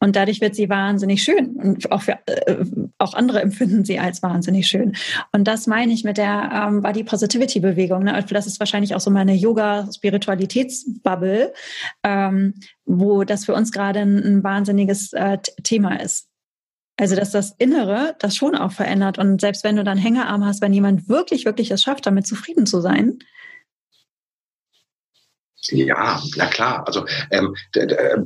Und 0.00 0.16
dadurch 0.16 0.40
wird 0.40 0.54
sie 0.54 0.68
wahnsinnig 0.68 1.22
schön. 1.22 1.56
Und 1.56 1.92
auch, 1.92 2.02
für, 2.02 2.18
äh, 2.26 2.64
auch 2.98 3.14
andere 3.14 3.40
empfinden 3.42 3.84
sie 3.84 3.98
als 3.98 4.22
wahnsinnig 4.22 4.66
schön. 4.66 4.94
Und 5.32 5.48
das 5.48 5.66
meine 5.66 5.92
ich 5.92 6.04
mit 6.04 6.18
der 6.18 6.50
ähm, 6.52 6.82
Body 6.82 7.04
Positivity 7.04 7.60
Bewegung. 7.60 8.04
Ne? 8.04 8.24
Das 8.30 8.46
ist 8.46 8.60
wahrscheinlich 8.60 8.94
auch 8.94 9.00
so 9.00 9.10
meine 9.10 9.34
Yoga-Spiritualitätsbubble, 9.34 11.52
ähm, 12.02 12.54
wo 12.84 13.24
das 13.24 13.44
für 13.44 13.54
uns 13.54 13.72
gerade 13.72 14.00
ein, 14.00 14.22
ein 14.22 14.44
wahnsinniges 14.44 15.12
äh, 15.12 15.38
Thema 15.62 16.00
ist. 16.00 16.28
Also, 16.96 17.16
dass 17.16 17.32
das 17.32 17.52
Innere 17.58 18.14
das 18.20 18.36
schon 18.36 18.54
auch 18.54 18.70
verändert. 18.70 19.18
Und 19.18 19.40
selbst 19.40 19.64
wenn 19.64 19.74
du 19.76 19.82
dann 19.82 19.98
Hängearm 19.98 20.44
hast, 20.44 20.62
wenn 20.62 20.72
jemand 20.72 21.08
wirklich, 21.08 21.44
wirklich 21.44 21.72
es 21.72 21.82
schafft, 21.82 22.06
damit 22.06 22.26
zufrieden 22.26 22.66
zu 22.66 22.80
sein, 22.80 23.18
ja, 25.70 26.22
na 26.36 26.46
klar. 26.46 26.86
Also 26.86 27.04
ähm, 27.30 27.54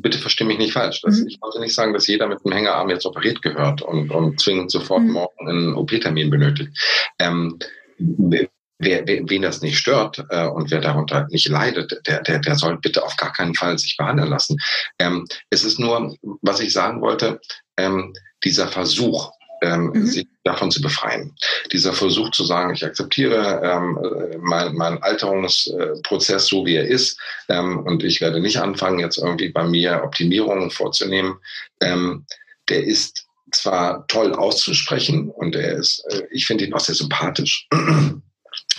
bitte 0.00 0.18
versteh 0.18 0.44
mich 0.44 0.58
nicht 0.58 0.72
falsch. 0.72 1.00
Das, 1.02 1.20
mhm. 1.20 1.28
Ich 1.28 1.40
wollte 1.40 1.60
nicht 1.60 1.74
sagen, 1.74 1.92
dass 1.92 2.06
jeder 2.06 2.26
mit 2.26 2.44
einem 2.44 2.54
Hängerarm 2.54 2.90
jetzt 2.90 3.06
operiert 3.06 3.42
gehört 3.42 3.82
und, 3.82 4.10
und 4.10 4.40
zwingend 4.40 4.70
sofort 4.70 5.02
mhm. 5.02 5.12
morgen 5.12 5.48
einen 5.48 5.74
OP-Termin 5.74 6.30
benötigt. 6.30 6.76
Ähm, 7.18 7.58
wer, 7.98 8.48
wer, 8.78 9.06
wen 9.06 9.42
das 9.42 9.60
nicht 9.60 9.78
stört 9.78 10.24
äh, 10.30 10.46
und 10.46 10.70
wer 10.70 10.80
darunter 10.80 11.26
nicht 11.30 11.48
leidet, 11.48 12.00
der, 12.06 12.22
der, 12.22 12.38
der 12.38 12.54
soll 12.56 12.78
bitte 12.78 13.04
auf 13.04 13.16
gar 13.16 13.32
keinen 13.32 13.54
Fall 13.54 13.78
sich 13.78 13.96
behandeln 13.96 14.30
lassen. 14.30 14.56
Ähm, 14.98 15.26
es 15.50 15.64
ist 15.64 15.78
nur, 15.78 16.16
was 16.42 16.60
ich 16.60 16.72
sagen 16.72 17.00
wollte, 17.00 17.40
ähm, 17.76 18.14
dieser 18.44 18.68
Versuch, 18.68 19.32
ähm, 19.62 19.90
mhm. 19.94 20.06
sich 20.06 20.26
davon 20.44 20.70
zu 20.70 20.80
befreien. 20.80 21.34
Dieser 21.72 21.92
Versuch 21.92 22.30
zu 22.30 22.44
sagen, 22.44 22.74
ich 22.74 22.84
akzeptiere 22.84 23.60
ähm, 23.62 23.98
meinen 24.40 24.76
mein 24.76 25.02
Alterungsprozess 25.02 26.46
so, 26.46 26.64
wie 26.64 26.76
er 26.76 26.86
ist 26.86 27.18
ähm, 27.48 27.80
und 27.80 28.02
ich 28.04 28.20
werde 28.20 28.40
nicht 28.40 28.58
anfangen, 28.58 28.98
jetzt 28.98 29.18
irgendwie 29.18 29.48
bei 29.48 29.64
mir 29.64 30.02
Optimierungen 30.04 30.70
vorzunehmen, 30.70 31.36
ähm, 31.80 32.24
der 32.68 32.84
ist 32.84 33.26
zwar 33.52 34.06
toll 34.08 34.34
auszusprechen 34.34 35.30
und 35.30 35.56
er 35.56 35.76
ist, 35.76 36.04
äh, 36.10 36.22
ich 36.30 36.46
finde 36.46 36.64
ihn 36.64 36.74
auch 36.74 36.80
sehr 36.80 36.94
sympathisch. 36.94 37.68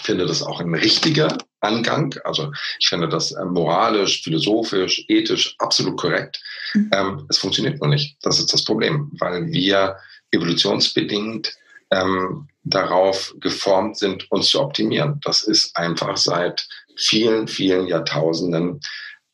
finde 0.03 0.25
das 0.25 0.41
auch 0.41 0.59
ein 0.59 0.73
richtiger 0.73 1.37
Angang. 1.59 2.15
Also 2.23 2.51
ich 2.79 2.87
finde 2.87 3.09
das 3.09 3.31
äh, 3.31 3.45
moralisch, 3.45 4.23
philosophisch, 4.23 5.05
ethisch 5.07 5.55
absolut 5.59 5.99
korrekt. 5.99 6.41
Mhm. 6.73 6.89
Ähm, 6.93 7.25
es 7.29 7.37
funktioniert 7.37 7.79
nur 7.79 7.89
nicht. 7.89 8.17
Das 8.21 8.39
ist 8.39 8.53
das 8.53 8.63
Problem, 8.63 9.11
weil 9.19 9.51
wir 9.51 9.97
evolutionsbedingt 10.31 11.55
ähm, 11.91 12.47
darauf 12.63 13.35
geformt 13.39 13.97
sind, 13.97 14.31
uns 14.31 14.49
zu 14.49 14.61
optimieren. 14.61 15.19
Das 15.23 15.41
ist 15.41 15.75
einfach 15.75 16.17
seit 16.17 16.67
vielen, 16.95 17.47
vielen 17.47 17.87
Jahrtausenden 17.87 18.81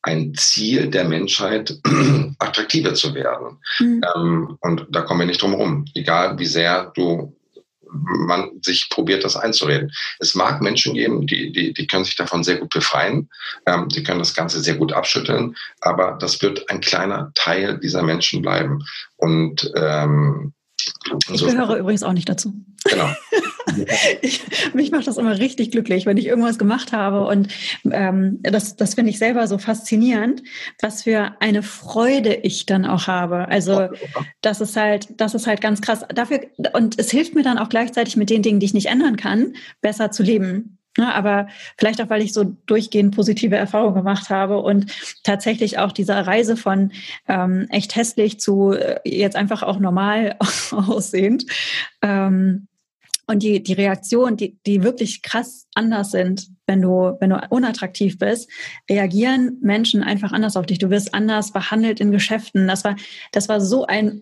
ein 0.02 0.36
Ziel 0.36 0.88
der 0.88 1.06
Menschheit, 1.06 1.80
attraktiver 2.39 2.93
zu 2.93 3.16
werden. 3.16 3.58
Mhm. 3.80 4.02
Ähm, 4.16 4.58
und 4.62 4.86
da 4.91 5.02
kommen 5.02 5.22
wir 5.22 5.28
nicht 5.28 5.41
drum 5.41 5.52
herum. 5.52 5.86
Egal 5.96 6.38
wie 6.38 6.46
sehr 6.46 6.91
du 6.96 7.36
man 7.91 8.62
sich 8.62 8.89
probiert, 8.89 9.24
das 9.24 9.36
einzureden. 9.36 9.91
Es 10.20 10.36
mag 10.36 10.62
Menschen 10.62 10.93
geben, 10.93 11.28
die, 11.28 11.52
die, 11.52 11.74
die 11.74 11.88
können 11.88 12.04
sich 12.04 12.16
davon 12.16 12.43
sehr 12.43 12.58
gut 12.58 12.72
befreien, 12.72 13.30
ähm, 13.66 13.88
die 13.89 14.04
können 14.04 14.20
das 14.20 14.34
Ganze 14.34 14.60
sehr 14.60 14.76
gut 14.76 14.93
abschütteln, 14.93 15.56
aber 15.82 16.18
das 16.20 16.41
wird 16.41 16.70
ein 16.70 16.82
kleiner 16.82 17.32
Teil 17.36 17.80
dieser 17.80 18.04
Menschen 18.04 18.41
bleiben. 18.41 18.84
Und 19.18 19.72
ähm, 19.76 20.54
ich 21.32 21.46
gehöre 21.46 21.78
übrigens 21.78 22.04
auch 22.04 22.14
nicht 22.14 22.30
dazu. 22.30 22.54
Genau. 22.84 23.10
ich, 24.22 24.42
mich 24.74 24.92
macht 24.92 25.08
das 25.08 25.18
immer 25.18 25.38
richtig 25.40 25.72
glücklich, 25.72 26.06
wenn 26.06 26.18
ich 26.18 26.28
irgendwas 26.28 26.58
gemacht 26.58 26.92
habe. 26.92 27.26
Und 27.26 27.48
ähm, 27.92 28.40
das, 28.44 28.76
das 28.76 28.96
finde 28.96 29.10
ich 29.10 29.18
selber 29.18 29.48
so 29.48 29.58
faszinierend, 29.58 30.44
was 30.82 31.04
für 31.04 31.36
eine 31.40 31.64
Freude 31.64 32.34
ich 32.34 32.66
dann 32.66 32.86
auch 32.86 33.08
habe. 33.08 33.48
Also 33.48 33.90
das 34.42 34.62
ist 34.62 34.76
halt, 34.76 35.20
das 35.20 35.34
ist 35.34 35.48
halt 35.48 35.62
ganz 35.62 35.82
krass. 35.82 36.06
Dafür, 36.14 36.42
und 36.74 37.00
es 37.00 37.10
hilft 37.12 37.36
mir 37.36 37.44
dann 37.44 37.58
auch 37.58 37.70
gleichzeitig 37.70 38.18
mit 38.18 38.30
den 38.30 38.42
Dingen, 38.42 38.60
die 38.60 38.68
ich 38.68 38.74
nicht 38.74 38.88
ändern 38.88 39.18
kann, 39.18 39.54
besser 39.82 40.12
zu 40.12 40.24
leben. 40.24 40.75
Ja, 40.98 41.12
aber 41.12 41.48
vielleicht 41.78 42.02
auch, 42.02 42.10
weil 42.10 42.22
ich 42.22 42.32
so 42.32 42.43
durchgehend 42.66 43.16
positive 43.16 43.56
Erfahrungen 43.56 43.96
gemacht 43.96 44.30
habe 44.30 44.60
und 44.60 44.91
tatsächlich 45.24 45.78
auch 45.78 45.91
dieser 45.91 46.26
Reise 46.26 46.56
von 46.56 46.93
ähm, 47.28 47.68
echt 47.70 47.96
hässlich 47.98 48.39
zu 48.39 48.72
äh, 48.72 49.00
jetzt 49.04 49.36
einfach 49.36 49.62
auch 49.62 49.80
normal 49.80 50.38
aussehend. 50.72 51.46
Ähm, 52.02 52.68
und 53.28 53.41
die, 53.43 53.62
die 53.62 53.74
Reaktionen, 53.74 54.38
die, 54.38 54.58
die 54.66 54.84
wirklich 54.84 55.22
krass 55.22 55.68
anders 55.74 56.12
sind, 56.12 56.48
wenn 56.68 56.82
du, 56.82 57.18
wenn 57.20 57.32
du 57.32 57.41
unattraktiv 57.50 58.20
bist, 58.20 58.50
reagieren 58.89 59.58
Menschen 59.62 60.04
einfach 60.04 60.32
anders 60.32 60.56
auf 60.56 60.68
dich. 60.68 60.78
Du 60.78 60.91
wirst 60.91 61.14
anders 61.14 61.52
behandelt 61.52 62.00
in 62.00 62.12
Geschäften. 62.12 62.68
Das 62.68 62.84
war, 62.84 62.96
das 63.32 63.50
war 63.50 63.60
so 63.62 63.86
ein 63.88 64.22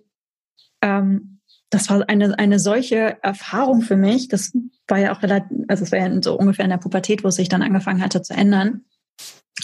ähm, 0.81 1.33
das 1.73 1.89
war 1.89 2.07
eine, 2.07 2.37
eine 2.37 2.59
solche 2.59 3.17
Erfahrung 3.23 3.81
für 3.81 3.97
mich. 3.97 4.27
Das 4.27 4.51
war 4.87 4.99
ja 4.99 5.15
auch 5.15 5.21
relativ, 5.21 5.57
also 5.67 5.83
es 5.83 5.91
war 5.91 5.99
ja 5.99 6.21
so 6.21 6.37
ungefähr 6.37 6.65
in 6.65 6.71
der 6.71 6.77
Pubertät, 6.77 7.23
wo 7.23 7.29
es 7.29 7.35
sich 7.35 7.49
dann 7.49 7.61
angefangen 7.61 8.01
hatte 8.01 8.21
zu 8.21 8.33
ändern. 8.33 8.85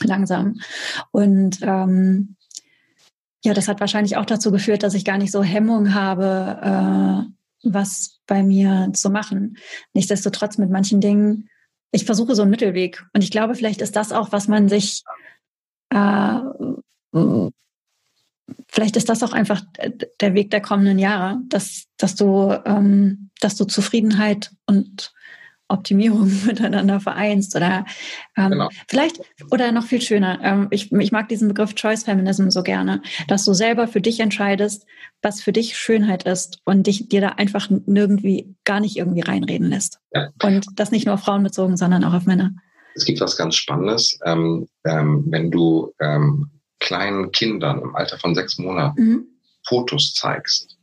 Langsam. 0.01 0.59
Und 1.11 1.59
ähm, 1.61 2.35
ja, 3.43 3.53
das 3.53 3.67
hat 3.67 3.79
wahrscheinlich 3.79 4.17
auch 4.17 4.25
dazu 4.25 4.51
geführt, 4.51 4.83
dass 4.83 4.93
ich 4.93 5.05
gar 5.05 5.17
nicht 5.17 5.31
so 5.31 5.43
Hemmung 5.43 5.93
habe, 5.93 6.59
äh, 6.61 7.69
was 7.69 8.19
bei 8.27 8.43
mir 8.43 8.91
zu 8.93 9.09
machen. 9.09 9.57
Nichtsdestotrotz 9.93 10.57
mit 10.57 10.69
manchen 10.69 11.01
Dingen, 11.01 11.49
ich 11.91 12.05
versuche 12.05 12.35
so 12.35 12.43
einen 12.43 12.51
Mittelweg. 12.51 13.05
Und 13.13 13.23
ich 13.23 13.31
glaube, 13.31 13.55
vielleicht 13.55 13.81
ist 13.81 13.95
das 13.95 14.11
auch, 14.11 14.31
was 14.31 14.47
man 14.47 14.69
sich 14.69 15.03
äh, 15.89 16.39
vielleicht 18.67 18.95
ist 18.97 19.09
das 19.09 19.23
auch 19.23 19.33
einfach 19.33 19.61
der 20.21 20.33
Weg 20.33 20.51
der 20.51 20.61
kommenden 20.61 20.99
Jahre, 20.99 21.39
dass, 21.47 21.85
dass 21.97 22.15
du, 22.15 22.53
ähm, 22.65 23.29
dass 23.39 23.55
du 23.55 23.65
Zufriedenheit 23.65 24.51
und 24.65 25.13
Optimierung 25.69 26.31
miteinander 26.45 26.99
vereinst 26.99 27.55
oder 27.55 27.85
ähm, 28.35 28.51
genau. 28.51 28.69
vielleicht 28.87 29.21
oder 29.51 29.71
noch 29.71 29.85
viel 29.85 30.01
schöner. 30.01 30.39
Ähm, 30.43 30.67
ich, 30.71 30.91
ich 30.91 31.11
mag 31.11 31.29
diesen 31.29 31.47
Begriff 31.47 31.75
Choice 31.75 32.03
Feminism 32.03 32.49
so 32.49 32.63
gerne, 32.63 33.01
dass 33.27 33.45
du 33.45 33.53
selber 33.53 33.87
für 33.87 34.01
dich 34.01 34.19
entscheidest, 34.19 34.85
was 35.21 35.41
für 35.41 35.53
dich 35.53 35.77
Schönheit 35.77 36.23
ist 36.23 36.59
und 36.65 36.87
dich 36.87 37.07
dir 37.07 37.21
da 37.21 37.29
einfach 37.29 37.69
nirgendwie 37.69 38.55
gar 38.65 38.79
nicht 38.79 38.97
irgendwie 38.97 39.21
reinreden 39.21 39.69
lässt. 39.69 39.99
Ja. 40.11 40.29
Und 40.43 40.65
das 40.75 40.91
nicht 40.91 41.05
nur 41.05 41.15
auf 41.15 41.21
Frauen 41.21 41.43
bezogen, 41.43 41.77
sondern 41.77 42.03
auch 42.03 42.13
auf 42.13 42.25
Männer. 42.25 42.51
Es 42.95 43.05
gibt 43.05 43.21
was 43.21 43.37
ganz 43.37 43.55
Spannendes, 43.55 44.19
ähm, 44.25 44.67
ähm, 44.83 45.25
wenn 45.27 45.51
du 45.51 45.93
ähm, 46.01 46.49
kleinen 46.79 47.31
Kindern 47.31 47.81
im 47.81 47.95
Alter 47.95 48.17
von 48.17 48.35
sechs 48.35 48.57
Monaten 48.57 49.01
mhm. 49.01 49.27
Fotos 49.63 50.13
zeigst 50.13 50.79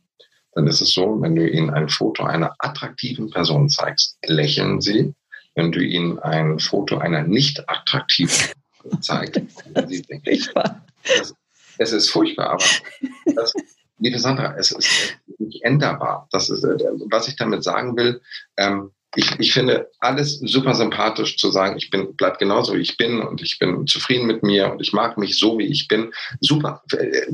dann 0.57 0.65
ist 0.65 0.81
es 0.81 0.91
so, 0.91 1.21
wenn 1.21 1.35
du 1.35 1.47
ihnen 1.47 1.69
ein 1.69 1.87
Foto 1.87 2.23
einer 2.23 2.55
attraktiven 2.57 3.29
Person 3.29 3.69
zeigst, 3.69 4.17
lächeln 4.25 4.81
sie. 4.81 5.13
Wenn 5.53 5.71
du 5.71 5.79
ihnen 5.79 6.17
ein 6.17 6.57
Foto 6.57 6.97
einer 6.97 7.21
nicht 7.21 7.69
attraktiven 7.69 8.33
zeigst, 8.99 9.39
sie 9.87 10.01
denken, 10.01 10.49
es 11.77 11.91
ist 11.91 12.09
furchtbar, 12.09 12.49
aber 12.49 12.65
das, 13.35 13.53
liebe 13.99 14.17
Sandra, 14.17 14.55
es 14.57 14.71
ist 14.71 15.19
nicht 15.37 15.63
änderbar. 15.63 16.27
Das 16.31 16.49
ist, 16.49 16.63
was 16.63 17.27
ich 17.27 17.35
damit 17.35 17.63
sagen 17.63 17.95
will, 17.95 18.19
ähm, 18.57 18.89
ich, 19.17 19.31
ich 19.39 19.51
finde 19.51 19.89
alles 19.99 20.39
super 20.39 20.75
sympathisch 20.75 21.37
zu 21.37 21.49
sagen, 21.49 21.75
ich 21.75 21.89
bin, 21.89 22.15
bleib 22.15 22.37
genauso 22.37 22.75
wie 22.75 22.81
ich 22.81 22.97
bin 22.97 23.19
und 23.19 23.41
ich 23.41 23.57
bin 23.57 23.87
zufrieden 23.87 24.27
mit 24.27 24.43
mir 24.43 24.71
und 24.71 24.79
ich 24.79 24.93
mag 24.93 25.17
mich 25.17 25.39
so, 25.39 25.57
wie 25.57 25.65
ich 25.65 25.87
bin. 25.87 26.13
Super. 26.39 26.83
Äh, 26.91 27.25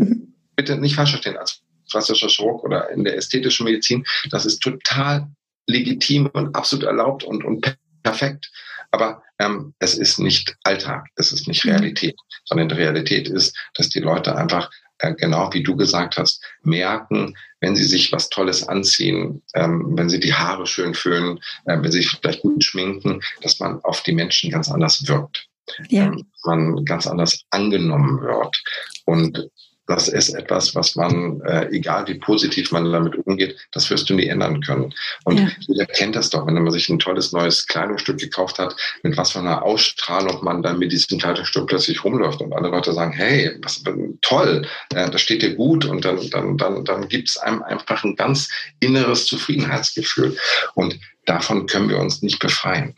bitte 0.56 0.78
nicht 0.78 0.96
falsch 0.96 1.12
verstehen 1.12 1.36
als 1.36 1.62
plastischer 1.92 2.30
Chirurg 2.30 2.64
oder 2.64 2.90
in 2.92 3.04
der 3.04 3.18
ästhetischen 3.18 3.66
Medizin. 3.66 4.06
Das 4.30 4.46
ist 4.46 4.62
total 4.62 5.28
legitim 5.68 6.28
und 6.28 6.56
absolut 6.56 6.86
erlaubt 6.86 7.26
und, 7.26 7.44
und 7.44 7.78
perfekt. 8.02 8.50
Aber 8.92 9.22
ähm, 9.40 9.74
es 9.80 9.98
ist 9.98 10.20
nicht 10.20 10.56
Alltag, 10.64 11.08
es 11.18 11.34
ist 11.34 11.50
nicht 11.50 11.66
mhm. 11.66 11.72
Realität, 11.72 12.16
sondern 12.46 12.70
die 12.70 12.76
Realität 12.76 13.28
ist, 13.28 13.58
dass 13.74 13.90
die 13.90 14.00
Leute 14.00 14.38
einfach 14.38 14.72
äh, 15.00 15.14
genau 15.16 15.52
wie 15.52 15.64
du 15.64 15.76
gesagt 15.76 16.18
hast, 16.18 16.42
merken, 16.62 17.36
wenn 17.64 17.78
sie 17.78 17.86
sich 17.86 18.12
was 18.12 18.28
Tolles 18.28 18.68
anziehen, 18.68 19.42
ähm, 19.56 19.94
wenn 19.96 20.10
sie 20.10 20.20
die 20.20 20.34
Haare 20.34 20.68
schön 20.68 20.94
föhnen, 20.94 21.40
äh, 21.64 21.82
wenn 21.82 21.92
sie 21.94 22.02
sich 22.02 22.12
vielleicht 22.12 22.42
gut 22.42 22.62
schminken, 22.62 23.22
dass 23.42 23.62
man 23.62 23.80
auf 23.86 24.04
die 24.04 24.12
Menschen 24.12 24.52
ganz 24.52 24.70
anders 24.70 25.08
wirkt. 25.08 25.48
Ja. 25.88 26.04
Ähm, 26.04 26.26
man 26.44 26.84
ganz 26.84 27.08
anders 27.08 27.46
angenommen 27.52 28.22
wird. 28.22 28.62
Und 29.06 29.50
das 29.88 30.08
ist 30.08 30.30
etwas, 30.30 30.76
was 30.76 30.96
man, 30.96 31.42
äh, 31.42 31.68
egal 31.72 32.08
wie 32.08 32.16
positiv 32.16 32.72
man 32.72 32.92
damit 32.92 33.16
umgeht, 33.16 33.58
das 33.72 33.90
wirst 33.90 34.10
du 34.10 34.14
nie 34.14 34.28
ändern 34.28 34.62
können. 34.62 34.94
Und 35.26 35.40
ja. 35.40 35.50
jeder 35.60 35.86
kennt 35.86 36.16
das 36.16 36.30
doch, 36.30 36.48
wenn 36.48 36.54
man 36.54 36.72
sich 36.72 36.88
ein 36.90 37.00
tolles 37.00 37.34
neues 37.34 37.68
Kleidungsstück 37.68 38.18
gekauft 38.18 38.60
hat, 38.60 38.76
mit 39.04 39.18
was 39.18 39.32
für 39.32 39.40
einer 39.40 39.64
Ausstrahlung 39.64 40.44
man 40.44 40.64
dann 40.64 40.80
mit 40.80 40.92
diesem 40.92 41.20
Kleidungsstück 41.20 41.68
plötzlich 41.68 42.04
rumläuft 42.04 42.42
und 42.42 42.54
alle 42.54 42.70
Leute 42.70 42.94
sagen, 42.94 43.12
hey, 43.12 43.58
was 43.62 43.84
toll, 44.22 44.66
äh, 44.94 45.10
das 45.10 45.22
steht 45.22 45.42
dir 45.42 45.56
gut 45.56 45.86
und 45.86 46.06
dann, 46.06 46.30
dann, 46.30 46.58
dann, 46.58 46.86
dann 46.86 47.10
gibt 47.10 47.30
es 47.30 47.38
einem 47.38 47.62
einfach 47.64 48.04
ein 48.04 48.16
ganz 48.16 48.50
inneres 48.80 49.26
Zufriedenheitsgefühl. 49.26 50.38
Und 50.76 50.98
davon 51.26 51.66
können 51.66 51.90
wir 51.90 52.00
uns 52.00 52.22
nicht 52.22 52.40
befreien. 52.40 52.96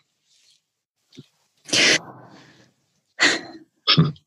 Hm. 3.88 4.14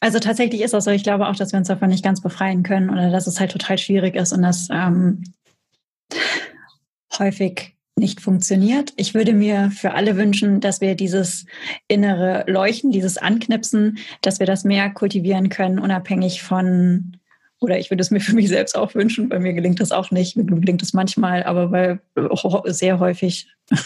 Also 0.00 0.18
tatsächlich 0.18 0.60
ist 0.62 0.74
das 0.74 0.84
so. 0.84 0.90
Ich 0.90 1.04
glaube 1.04 1.28
auch, 1.28 1.36
dass 1.36 1.52
wir 1.52 1.58
uns 1.58 1.68
davon 1.68 1.88
nicht 1.88 2.04
ganz 2.04 2.20
befreien 2.20 2.62
können 2.62 2.90
oder 2.90 3.10
dass 3.10 3.26
es 3.26 3.40
halt 3.40 3.52
total 3.52 3.78
schwierig 3.78 4.14
ist 4.14 4.32
und 4.32 4.42
dass 4.42 4.68
ähm, 4.70 5.24
häufig 7.18 7.76
nicht 7.98 8.20
funktioniert. 8.20 8.92
Ich 8.96 9.14
würde 9.14 9.32
mir 9.32 9.70
für 9.70 9.94
alle 9.94 10.16
wünschen, 10.16 10.60
dass 10.60 10.82
wir 10.82 10.94
dieses 10.94 11.46
innere 11.88 12.44
Leuchten, 12.46 12.90
dieses 12.90 13.16
Anknipsen, 13.16 13.98
dass 14.20 14.38
wir 14.38 14.46
das 14.46 14.64
mehr 14.64 14.90
kultivieren 14.90 15.48
können, 15.48 15.78
unabhängig 15.78 16.42
von 16.42 17.16
oder 17.58 17.78
ich 17.78 17.90
würde 17.90 18.02
es 18.02 18.10
mir 18.10 18.20
für 18.20 18.34
mich 18.34 18.48
selbst 18.48 18.76
auch 18.76 18.94
wünschen, 18.94 19.30
bei 19.30 19.38
mir 19.38 19.54
gelingt 19.54 19.80
das 19.80 19.90
auch 19.90 20.10
nicht. 20.10 20.36
Mir 20.36 20.44
gelingt 20.44 20.82
es 20.82 20.92
manchmal, 20.92 21.42
aber 21.42 21.68
bei 21.68 21.98
sehr 22.66 22.98
häufig 23.00 23.48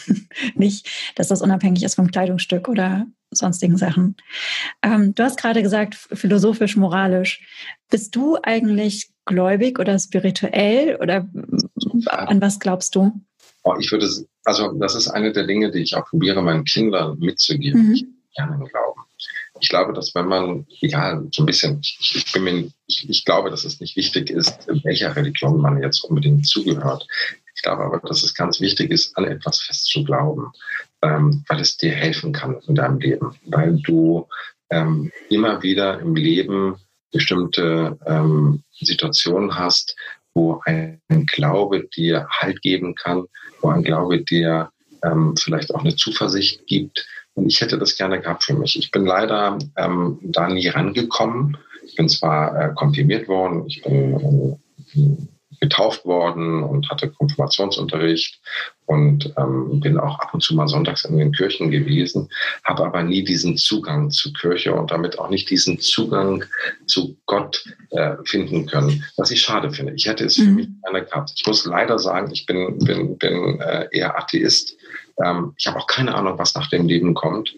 nicht, 0.54 0.88
dass 1.14 1.28
das 1.28 1.40
unabhängig 1.40 1.84
ist 1.84 1.94
vom 1.94 2.10
Kleidungsstück 2.10 2.68
oder 2.68 3.06
sonstigen 3.30 3.76
Sachen. 3.76 4.16
Ähm, 4.82 5.14
du 5.14 5.22
hast 5.22 5.38
gerade 5.38 5.62
gesagt, 5.62 5.94
philosophisch, 5.94 6.76
moralisch. 6.76 7.46
Bist 7.90 8.14
du 8.16 8.38
eigentlich 8.42 9.10
gläubig 9.24 9.78
oder 9.78 9.98
spirituell 9.98 10.96
oder 11.00 11.28
an 12.06 12.40
was 12.40 12.58
glaubst 12.58 12.94
du? 12.94 13.12
Oh, 13.62 13.74
ich 13.78 13.90
würde, 13.92 14.08
also 14.44 14.72
das 14.78 14.94
ist 14.94 15.08
eine 15.08 15.32
der 15.32 15.46
Dinge, 15.46 15.70
die 15.70 15.80
ich 15.80 15.94
auch 15.94 16.06
probiere, 16.06 16.42
meinen 16.42 16.64
Kindern 16.64 17.18
mitzugeben. 17.18 17.88
Mhm. 17.88 17.94
Ich 17.94 18.06
gerne 18.34 18.64
glauben 18.68 19.00
ich 19.60 19.68
glaube, 19.68 19.92
dass 19.92 20.14
wenn 20.14 20.26
man, 20.26 20.66
egal, 20.80 21.28
so 21.32 21.42
ein 21.42 21.46
bisschen, 21.46 21.80
ich, 21.82 22.12
ich, 22.16 22.32
bin 22.32 22.44
mir, 22.44 22.70
ich, 22.86 23.08
ich 23.08 23.24
glaube, 23.24 23.50
dass 23.50 23.64
es 23.64 23.80
nicht 23.80 23.96
wichtig 23.96 24.30
ist, 24.30 24.66
welcher 24.84 25.14
Religion 25.14 25.60
man 25.60 25.82
jetzt 25.82 26.02
unbedingt 26.04 26.46
zugehört. 26.46 27.06
Ich 27.54 27.62
glaube 27.62 27.84
aber, 27.84 27.98
dass 28.00 28.22
es 28.22 28.34
ganz 28.34 28.60
wichtig 28.60 28.90
ist, 28.90 29.16
an 29.16 29.24
etwas 29.24 29.60
fest 29.60 29.86
zu 29.86 30.02
glauben, 30.02 30.50
ähm, 31.02 31.44
weil 31.48 31.60
es 31.60 31.76
dir 31.76 31.92
helfen 31.92 32.32
kann 32.32 32.58
in 32.66 32.74
deinem 32.74 32.98
Leben, 32.98 33.34
weil 33.46 33.80
du 33.80 34.26
ähm, 34.70 35.10
immer 35.28 35.62
wieder 35.62 36.00
im 36.00 36.14
Leben 36.14 36.76
bestimmte 37.12 37.98
ähm, 38.06 38.62
Situationen 38.72 39.58
hast, 39.58 39.96
wo 40.34 40.60
ein 40.64 41.00
Glaube 41.26 41.88
dir 41.96 42.28
Halt 42.30 42.62
geben 42.62 42.94
kann, 42.94 43.24
wo 43.60 43.68
ein 43.68 43.82
Glaube 43.82 44.22
dir 44.22 44.70
ähm, 45.02 45.34
vielleicht 45.36 45.74
auch 45.74 45.80
eine 45.80 45.96
Zuversicht 45.96 46.66
gibt, 46.66 47.06
und 47.34 47.46
ich 47.46 47.60
hätte 47.60 47.78
das 47.78 47.96
gerne 47.96 48.20
gehabt 48.20 48.44
für 48.44 48.54
mich. 48.54 48.76
Ich 48.78 48.90
bin 48.90 49.06
leider 49.06 49.58
ähm, 49.76 50.18
da 50.22 50.48
nie 50.48 50.68
rangekommen. 50.68 51.56
Ich 51.86 51.94
bin 51.96 52.08
zwar 52.08 52.54
äh, 52.54 52.74
konfirmiert 52.74 53.28
worden, 53.28 53.66
ich 53.66 53.82
bin 53.82 54.58
äh, 54.94 55.16
getauft 55.60 56.04
worden 56.06 56.62
und 56.62 56.88
hatte 56.90 57.10
Konfirmationsunterricht 57.10 58.40
und 58.86 59.32
ähm, 59.36 59.78
bin 59.80 59.98
auch 59.98 60.18
ab 60.18 60.34
und 60.34 60.42
zu 60.42 60.54
mal 60.54 60.66
sonntags 60.66 61.04
in 61.04 61.18
den 61.18 61.32
Kirchen 61.32 61.70
gewesen, 61.70 62.28
habe 62.64 62.84
aber 62.84 63.02
nie 63.02 63.22
diesen 63.22 63.56
Zugang 63.56 64.10
zur 64.10 64.32
Kirche 64.32 64.74
und 64.74 64.90
damit 64.90 65.18
auch 65.18 65.28
nicht 65.28 65.50
diesen 65.50 65.78
Zugang 65.78 66.44
zu 66.86 67.16
Gott 67.26 67.62
äh, 67.90 68.16
finden 68.24 68.66
können, 68.66 69.04
was 69.16 69.30
ich 69.30 69.42
schade 69.42 69.70
finde. 69.70 69.92
Ich 69.94 70.06
hätte 70.06 70.24
es 70.24 70.36
für 70.36 70.42
mhm. 70.42 70.54
mich 70.54 70.68
gerne 70.82 71.04
gehabt. 71.04 71.32
Ich 71.36 71.46
muss 71.46 71.66
leider 71.66 71.98
sagen, 71.98 72.30
ich 72.32 72.46
bin, 72.46 72.78
bin, 72.78 73.18
bin 73.18 73.60
äh, 73.60 73.88
eher 73.92 74.18
Atheist. 74.18 74.76
Ähm, 75.22 75.52
ich 75.58 75.66
habe 75.66 75.78
auch 75.78 75.86
keine 75.86 76.14
Ahnung, 76.14 76.38
was 76.38 76.54
nach 76.54 76.68
dem 76.68 76.88
Leben 76.88 77.14
kommt. 77.14 77.54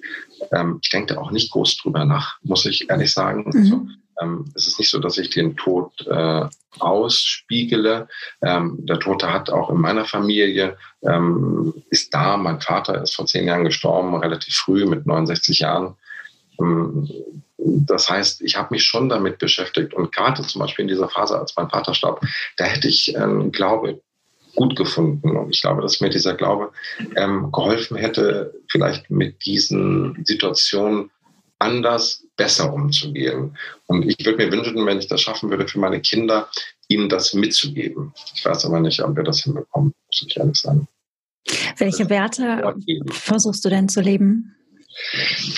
Ähm, 0.50 0.80
ich 0.82 0.90
denke 0.90 1.20
auch 1.20 1.30
nicht 1.30 1.52
groß 1.52 1.78
drüber 1.78 2.04
nach, 2.04 2.38
muss 2.42 2.66
ich 2.66 2.90
ehrlich 2.90 3.12
sagen. 3.12 3.44
Mhm. 3.46 3.60
Also, 3.60 3.86
es 4.54 4.66
ist 4.66 4.78
nicht 4.78 4.90
so, 4.90 4.98
dass 4.98 5.18
ich 5.18 5.30
den 5.30 5.56
Tod 5.56 5.92
äh, 6.06 6.44
ausspiegele. 6.78 8.08
Ähm, 8.42 8.78
der 8.80 8.98
Tote 8.98 9.32
hat 9.32 9.50
auch 9.50 9.70
in 9.70 9.78
meiner 9.78 10.04
Familie, 10.04 10.76
ähm, 11.02 11.74
ist 11.90 12.12
da. 12.14 12.36
Mein 12.36 12.60
Vater 12.60 13.02
ist 13.02 13.14
vor 13.14 13.26
zehn 13.26 13.46
Jahren 13.46 13.64
gestorben, 13.64 14.14
relativ 14.16 14.54
früh 14.54 14.86
mit 14.86 15.06
69 15.06 15.60
Jahren. 15.60 15.96
Ähm, 16.60 17.08
das 17.58 18.10
heißt, 18.10 18.42
ich 18.42 18.56
habe 18.56 18.68
mich 18.70 18.84
schon 18.84 19.08
damit 19.08 19.38
beschäftigt 19.38 19.94
und 19.94 20.12
gerade 20.12 20.42
zum 20.42 20.60
Beispiel 20.60 20.82
in 20.82 20.88
dieser 20.88 21.08
Phase, 21.08 21.38
als 21.38 21.54
mein 21.56 21.70
Vater 21.70 21.94
starb, 21.94 22.20
da 22.56 22.64
hätte 22.64 22.88
ich 22.88 23.14
ähm, 23.14 23.52
Glaube 23.52 24.00
gut 24.54 24.76
gefunden. 24.76 25.36
Und 25.36 25.54
ich 25.54 25.62
glaube, 25.62 25.82
dass 25.82 26.00
mir 26.00 26.10
dieser 26.10 26.34
Glaube 26.34 26.72
ähm, 27.16 27.50
geholfen 27.52 27.96
hätte, 27.96 28.54
vielleicht 28.68 29.10
mit 29.10 29.44
diesen 29.46 30.24
Situationen 30.24 31.10
anders, 31.58 32.24
besser 32.42 32.72
umzugehen. 32.72 33.56
Und 33.86 34.02
ich 34.08 34.26
würde 34.26 34.44
mir 34.44 34.50
wünschen, 34.50 34.84
wenn 34.84 34.98
ich 34.98 35.06
das 35.06 35.22
schaffen 35.22 35.48
würde, 35.48 35.68
für 35.68 35.78
meine 35.78 36.00
Kinder, 36.00 36.48
ihnen 36.88 37.08
das 37.08 37.34
mitzugeben. 37.34 38.12
Ich 38.34 38.44
weiß 38.44 38.64
aber 38.64 38.80
nicht, 38.80 39.00
ob 39.00 39.16
wir 39.16 39.22
das 39.22 39.44
hinbekommen, 39.44 39.92
muss 40.06 40.24
ich 40.26 40.36
ehrlich 40.36 40.58
sagen. 40.58 40.88
Welche 41.78 42.10
Werte 42.10 42.74
versuchst 43.10 43.64
du 43.64 43.68
denn 43.68 43.88
zu 43.88 44.00
leben? 44.00 44.56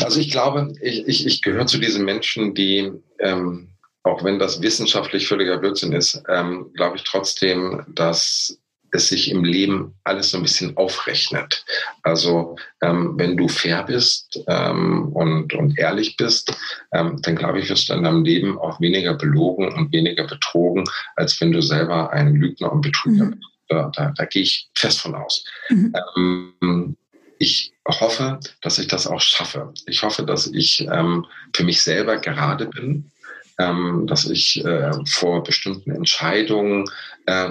Also 0.00 0.20
ich 0.20 0.30
glaube, 0.30 0.74
ich, 0.82 1.06
ich, 1.08 1.26
ich 1.26 1.42
gehöre 1.42 1.66
zu 1.66 1.78
diesen 1.78 2.04
Menschen, 2.04 2.54
die 2.54 2.92
ähm, 3.18 3.70
auch 4.02 4.22
wenn 4.22 4.38
das 4.38 4.60
wissenschaftlich 4.60 5.26
völliger 5.26 5.56
Blödsinn 5.56 5.92
ist, 5.92 6.22
ähm, 6.28 6.70
glaube 6.74 6.96
ich 6.96 7.04
trotzdem, 7.04 7.82
dass 7.88 8.58
es 8.94 9.08
sich 9.08 9.30
im 9.30 9.44
Leben 9.44 9.94
alles 10.04 10.30
so 10.30 10.36
ein 10.36 10.42
bisschen 10.42 10.76
aufrechnet. 10.76 11.64
Also 12.02 12.56
ähm, 12.80 13.14
wenn 13.16 13.36
du 13.36 13.48
fair 13.48 13.82
bist 13.82 14.40
ähm, 14.46 15.10
und, 15.12 15.52
und 15.54 15.78
ehrlich 15.78 16.16
bist, 16.16 16.56
ähm, 16.92 17.18
dann 17.22 17.36
glaube 17.36 17.58
ich, 17.58 17.68
wirst 17.68 17.88
du 17.88 17.94
in 17.94 18.04
deinem 18.04 18.24
Leben 18.24 18.58
auch 18.58 18.80
weniger 18.80 19.14
belogen 19.14 19.72
und 19.72 19.92
weniger 19.92 20.26
betrogen, 20.26 20.84
als 21.16 21.40
wenn 21.40 21.52
du 21.52 21.60
selber 21.60 22.12
ein 22.12 22.34
Lügner 22.36 22.72
und 22.72 22.82
Betrüger 22.82 23.26
mhm. 23.26 23.30
bist. 23.32 23.50
Da, 23.68 23.90
da, 23.96 24.12
da 24.14 24.24
gehe 24.26 24.42
ich 24.42 24.68
fest 24.74 25.00
von 25.00 25.14
aus. 25.14 25.44
Mhm. 25.70 25.94
Ähm, 26.16 26.96
ich 27.38 27.72
hoffe, 27.88 28.38
dass 28.62 28.78
ich 28.78 28.86
das 28.86 29.06
auch 29.06 29.20
schaffe. 29.20 29.72
Ich 29.86 30.02
hoffe, 30.02 30.22
dass 30.24 30.46
ich 30.46 30.86
ähm, 30.90 31.26
für 31.54 31.64
mich 31.64 31.82
selber 31.82 32.18
gerade 32.18 32.66
bin, 32.66 33.10
ähm, 33.58 34.06
dass 34.06 34.28
ich 34.28 34.64
äh, 34.64 34.92
vor 35.06 35.42
bestimmten 35.42 35.90
Entscheidungen 35.92 36.84
äh, 37.26 37.50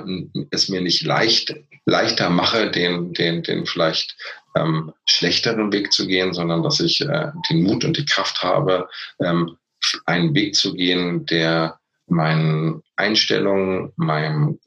es 0.52 0.70
mir 0.70 0.82
nicht 0.82 1.04
leicht 1.04 1.56
leichter 1.86 2.30
mache, 2.30 2.72
den, 2.72 3.14
den, 3.14 3.44
den 3.44 3.66
vielleicht 3.66 4.16
ähm, 4.56 4.94
schlechteren 5.06 5.72
Weg 5.72 5.92
zu 5.92 6.08
gehen, 6.08 6.34
sondern 6.34 6.64
dass 6.64 6.80
ich 6.80 7.02
äh, 7.02 7.32
den 7.50 7.64
Mut 7.64 7.84
und 7.84 7.98
die 7.98 8.06
Kraft 8.06 8.42
habe, 8.44 8.88
ähm, 9.20 9.58
einen 10.06 10.34
Weg 10.34 10.56
zu 10.56 10.74
gehen, 10.74 11.26
der 11.26 11.80
meinen 12.08 12.84
Einstellungen, 12.96 13.92
meinem, 13.96 14.60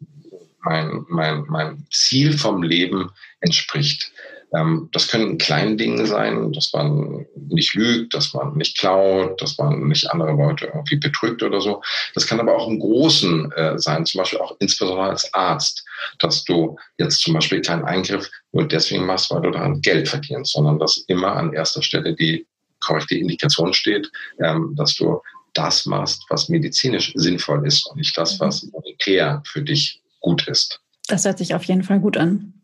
mein, 0.61 1.05
mein, 1.09 1.45
mein 1.49 1.87
Ziel 1.91 2.37
vom 2.37 2.63
Leben 2.63 3.11
entspricht. 3.41 4.11
Ähm, 4.55 4.89
das 4.93 5.09
können 5.09 5.39
kleine 5.39 5.77
Dinge 5.77 6.07
sein, 6.07 6.53
dass 6.53 6.73
man 6.73 7.27
nicht 7.49 7.75
lügt, 7.75 8.15
dass 8.15 8.33
man 8.33 8.57
nicht 8.57 8.79
klaut, 8.79 9.41
dass 9.41 9.59
man 9.59 9.89
nicht 9.89 10.11
andere 10.11 10.33
Leute 10.33 10.67
irgendwie 10.67 10.97
betrügt 10.97 11.43
oder 11.43 11.61
so. 11.61 11.83
Das 12.15 12.27
kann 12.27 12.41
aber 12.41 12.57
auch 12.57 12.69
im 12.69 12.79
Großen 12.79 13.53
äh, 13.53 13.79
sein, 13.79 14.07
zum 14.07 14.21
Beispiel 14.21 14.39
auch 14.41 14.57
insbesondere 14.61 15.09
als 15.09 15.33
Arzt, 15.35 15.85
dass 16.21 16.45
du 16.45 16.77
jetzt 16.99 17.21
zum 17.21 17.35
Beispiel 17.35 17.61
keinen 17.61 17.85
Eingriff 17.85 18.31
nur 18.53 18.67
deswegen 18.67 19.07
machst, 19.07 19.31
weil 19.31 19.43
du 19.43 19.51
daran 19.51 19.81
Geld 19.81 20.09
verdienst, 20.09 20.53
sondern 20.53 20.79
dass 20.79 20.99
immer 21.09 21.35
an 21.35 21.53
erster 21.53 21.83
Stelle 21.83 22.15
die 22.15 22.47
korrekte 22.81 23.17
Indikation 23.17 23.73
steht, 23.75 24.11
ähm, 24.41 24.75
dass 24.77 24.95
du 24.95 25.21
das 25.55 25.87
machst, 25.87 26.25
was 26.29 26.49
medizinisch 26.49 27.13
sinnvoll 27.15 27.67
ist 27.67 27.87
und 27.87 27.97
nicht 27.97 28.17
das, 28.17 28.39
was 28.41 28.63
monetär 28.65 29.43
für 29.47 29.63
dich 29.63 30.03
gut 30.21 30.47
ist. 30.49 30.81
Das 31.09 31.25
hört 31.25 31.39
sich 31.39 31.55
auf 31.55 31.65
jeden 31.65 31.83
Fall 31.83 32.01
gut 32.01 32.17
an. 32.17 32.56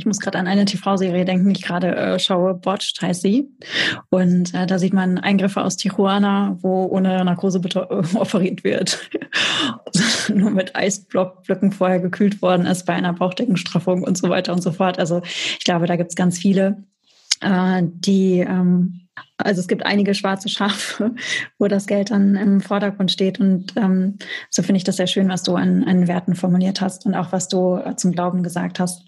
Ich 0.00 0.06
muss 0.06 0.18
gerade 0.18 0.38
an 0.38 0.46
eine 0.46 0.64
TV-Serie 0.64 1.26
denken, 1.26 1.50
ich 1.50 1.60
gerade 1.60 1.94
äh, 1.94 2.18
schaue. 2.18 2.54
Botched 2.54 3.02
heißt 3.02 3.20
sie. 3.20 3.50
Und 4.08 4.54
äh, 4.54 4.66
da 4.66 4.78
sieht 4.78 4.94
man 4.94 5.18
Eingriffe 5.18 5.62
aus 5.62 5.76
Tijuana, 5.76 6.56
wo 6.62 6.86
ohne 6.86 7.22
Narkose 7.22 7.60
äh, 7.62 7.78
operiert 8.16 8.64
wird. 8.64 9.10
Nur 10.34 10.52
mit 10.52 10.74
Eisblöcken 10.74 11.72
vorher 11.72 12.00
gekühlt 12.00 12.40
worden 12.40 12.64
ist 12.64 12.86
bei 12.86 12.94
einer 12.94 13.12
Bauchdeckenstraffung 13.12 14.02
und 14.02 14.16
so 14.16 14.30
weiter 14.30 14.54
und 14.54 14.62
so 14.62 14.72
fort. 14.72 14.98
Also 14.98 15.20
ich 15.22 15.64
glaube, 15.64 15.86
da 15.86 15.96
gibt 15.96 16.08
es 16.08 16.16
ganz 16.16 16.38
viele, 16.38 16.82
äh, 17.40 17.82
die 17.82 18.40
ähm, 18.40 19.00
also 19.36 19.60
es 19.60 19.68
gibt 19.68 19.84
einige 19.84 20.14
schwarze 20.14 20.48
Schafe, 20.48 21.14
wo 21.58 21.68
das 21.68 21.86
Geld 21.86 22.10
dann 22.10 22.36
im 22.36 22.60
Vordergrund 22.60 23.10
steht. 23.10 23.40
Und 23.40 23.76
ähm, 23.76 24.18
so 24.50 24.62
finde 24.62 24.78
ich 24.78 24.84
das 24.84 24.96
sehr 24.96 25.06
schön, 25.06 25.28
was 25.28 25.42
du 25.42 25.56
an, 25.56 25.84
an 25.84 26.08
Werten 26.08 26.34
formuliert 26.34 26.80
hast 26.80 27.06
und 27.06 27.14
auch 27.14 27.32
was 27.32 27.48
du 27.48 27.76
äh, 27.76 27.96
zum 27.96 28.12
Glauben 28.12 28.42
gesagt 28.42 28.80
hast. 28.80 29.06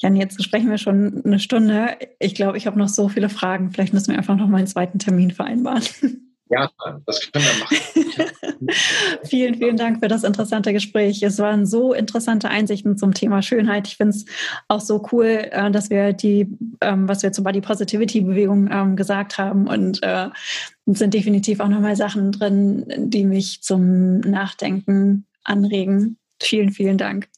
Jan, 0.00 0.16
jetzt 0.16 0.42
sprechen 0.42 0.70
wir 0.70 0.78
schon 0.78 1.22
eine 1.24 1.38
Stunde. 1.38 1.96
Ich 2.18 2.34
glaube, 2.34 2.58
ich 2.58 2.66
habe 2.66 2.78
noch 2.78 2.88
so 2.88 3.08
viele 3.08 3.28
Fragen. 3.28 3.70
Vielleicht 3.70 3.92
müssen 3.92 4.10
wir 4.10 4.18
einfach 4.18 4.36
noch 4.36 4.48
mal 4.48 4.58
einen 4.58 4.66
zweiten 4.66 4.98
Termin 4.98 5.30
vereinbaren. 5.30 5.82
Ja, 6.54 6.68
das 7.06 7.32
können 7.32 7.46
wir 7.46 7.60
machen. 7.60 8.30
vielen, 9.24 9.54
vielen 9.56 9.76
Dank 9.76 10.00
für 10.00 10.08
das 10.08 10.24
interessante 10.24 10.72
Gespräch. 10.72 11.22
Es 11.22 11.38
waren 11.38 11.66
so 11.66 11.92
interessante 11.92 12.48
Einsichten 12.48 12.96
zum 12.96 13.14
Thema 13.14 13.42
Schönheit. 13.42 13.88
Ich 13.88 13.96
finde 13.96 14.16
es 14.16 14.24
auch 14.68 14.80
so 14.80 15.06
cool, 15.12 15.48
äh, 15.50 15.70
dass 15.70 15.90
wir 15.90 16.12
die, 16.12 16.48
ähm, 16.80 17.08
was 17.08 17.22
wir 17.22 17.32
zur 17.32 17.44
Body 17.44 17.60
Positivity 17.60 18.22
Bewegung 18.22 18.68
ähm, 18.70 18.96
gesagt 18.96 19.38
haben 19.38 19.66
und 19.66 20.02
äh, 20.02 20.28
sind 20.86 21.14
definitiv 21.14 21.60
auch 21.60 21.68
nochmal 21.68 21.96
Sachen 21.96 22.32
drin, 22.32 22.86
die 22.96 23.24
mich 23.24 23.62
zum 23.62 24.20
Nachdenken 24.20 25.26
anregen. 25.44 26.18
Vielen, 26.40 26.70
vielen 26.72 26.98
Dank. 26.98 27.28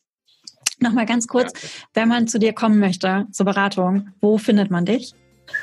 Nochmal 0.81 1.07
ganz 1.07 1.29
kurz, 1.29 1.53
wenn 1.95 2.09
man 2.09 2.27
zu 2.27 2.39
dir 2.39 2.53
kommen 2.53 2.79
möchte 2.79 3.27
zur 3.31 3.47
Beratung, 3.47 4.09
wo 4.20 4.39
findet 4.39 4.70
man 4.70 4.85
dich? 4.85 5.14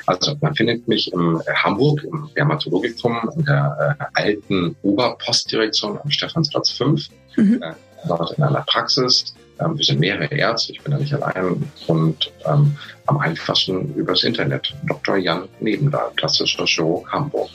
Also 0.06 0.36
man 0.40 0.54
findet 0.54 0.86
mich 0.88 1.12
in 1.12 1.40
äh, 1.46 1.54
Hamburg 1.54 2.02
im 2.04 2.28
Dermatologikum 2.36 3.30
in 3.36 3.44
der 3.44 3.96
äh, 3.98 4.04
alten 4.14 4.76
Oberpostdirektion 4.82 5.98
am 6.02 6.10
Stephansplatz 6.10 6.70
5. 6.70 7.08
Mhm. 7.36 7.62
Äh, 7.62 7.72
dort 8.06 8.36
in 8.36 8.42
einer 8.42 8.64
Praxis. 8.66 9.34
Ähm, 9.60 9.76
wir 9.76 9.84
sind 9.84 10.00
mehrere 10.00 10.34
Ärzte, 10.34 10.72
ich 10.72 10.80
bin 10.80 10.92
da 10.92 10.98
nicht 10.98 11.14
allein 11.14 11.70
und 11.86 12.32
ähm, 12.46 12.76
am 13.06 13.18
einfachsten 13.18 13.94
übers 13.94 14.24
Internet. 14.24 14.74
Dr. 14.86 15.16
Jan 15.16 15.48
Nebendahl, 15.60 16.10
klassischer 16.16 16.66
Chirurg 16.66 17.10
Hamburg. 17.12 17.50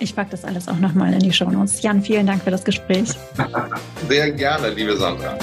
Ich 0.00 0.14
packe 0.14 0.30
das 0.30 0.44
alles 0.44 0.68
auch 0.68 0.78
nochmal 0.78 1.12
in 1.12 1.20
die 1.20 1.32
Show 1.32 1.50
Notes. 1.50 1.82
Jan, 1.82 2.02
vielen 2.02 2.26
Dank 2.26 2.42
für 2.42 2.50
das 2.50 2.62
Gespräch. 2.62 3.08
Sehr 4.08 4.30
gerne, 4.30 4.70
liebe 4.70 4.96
Sandra. 4.96 5.36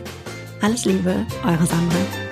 Alles 0.60 0.84
Liebe, 0.84 1.26
eure 1.44 1.66
Sandra. 1.66 2.31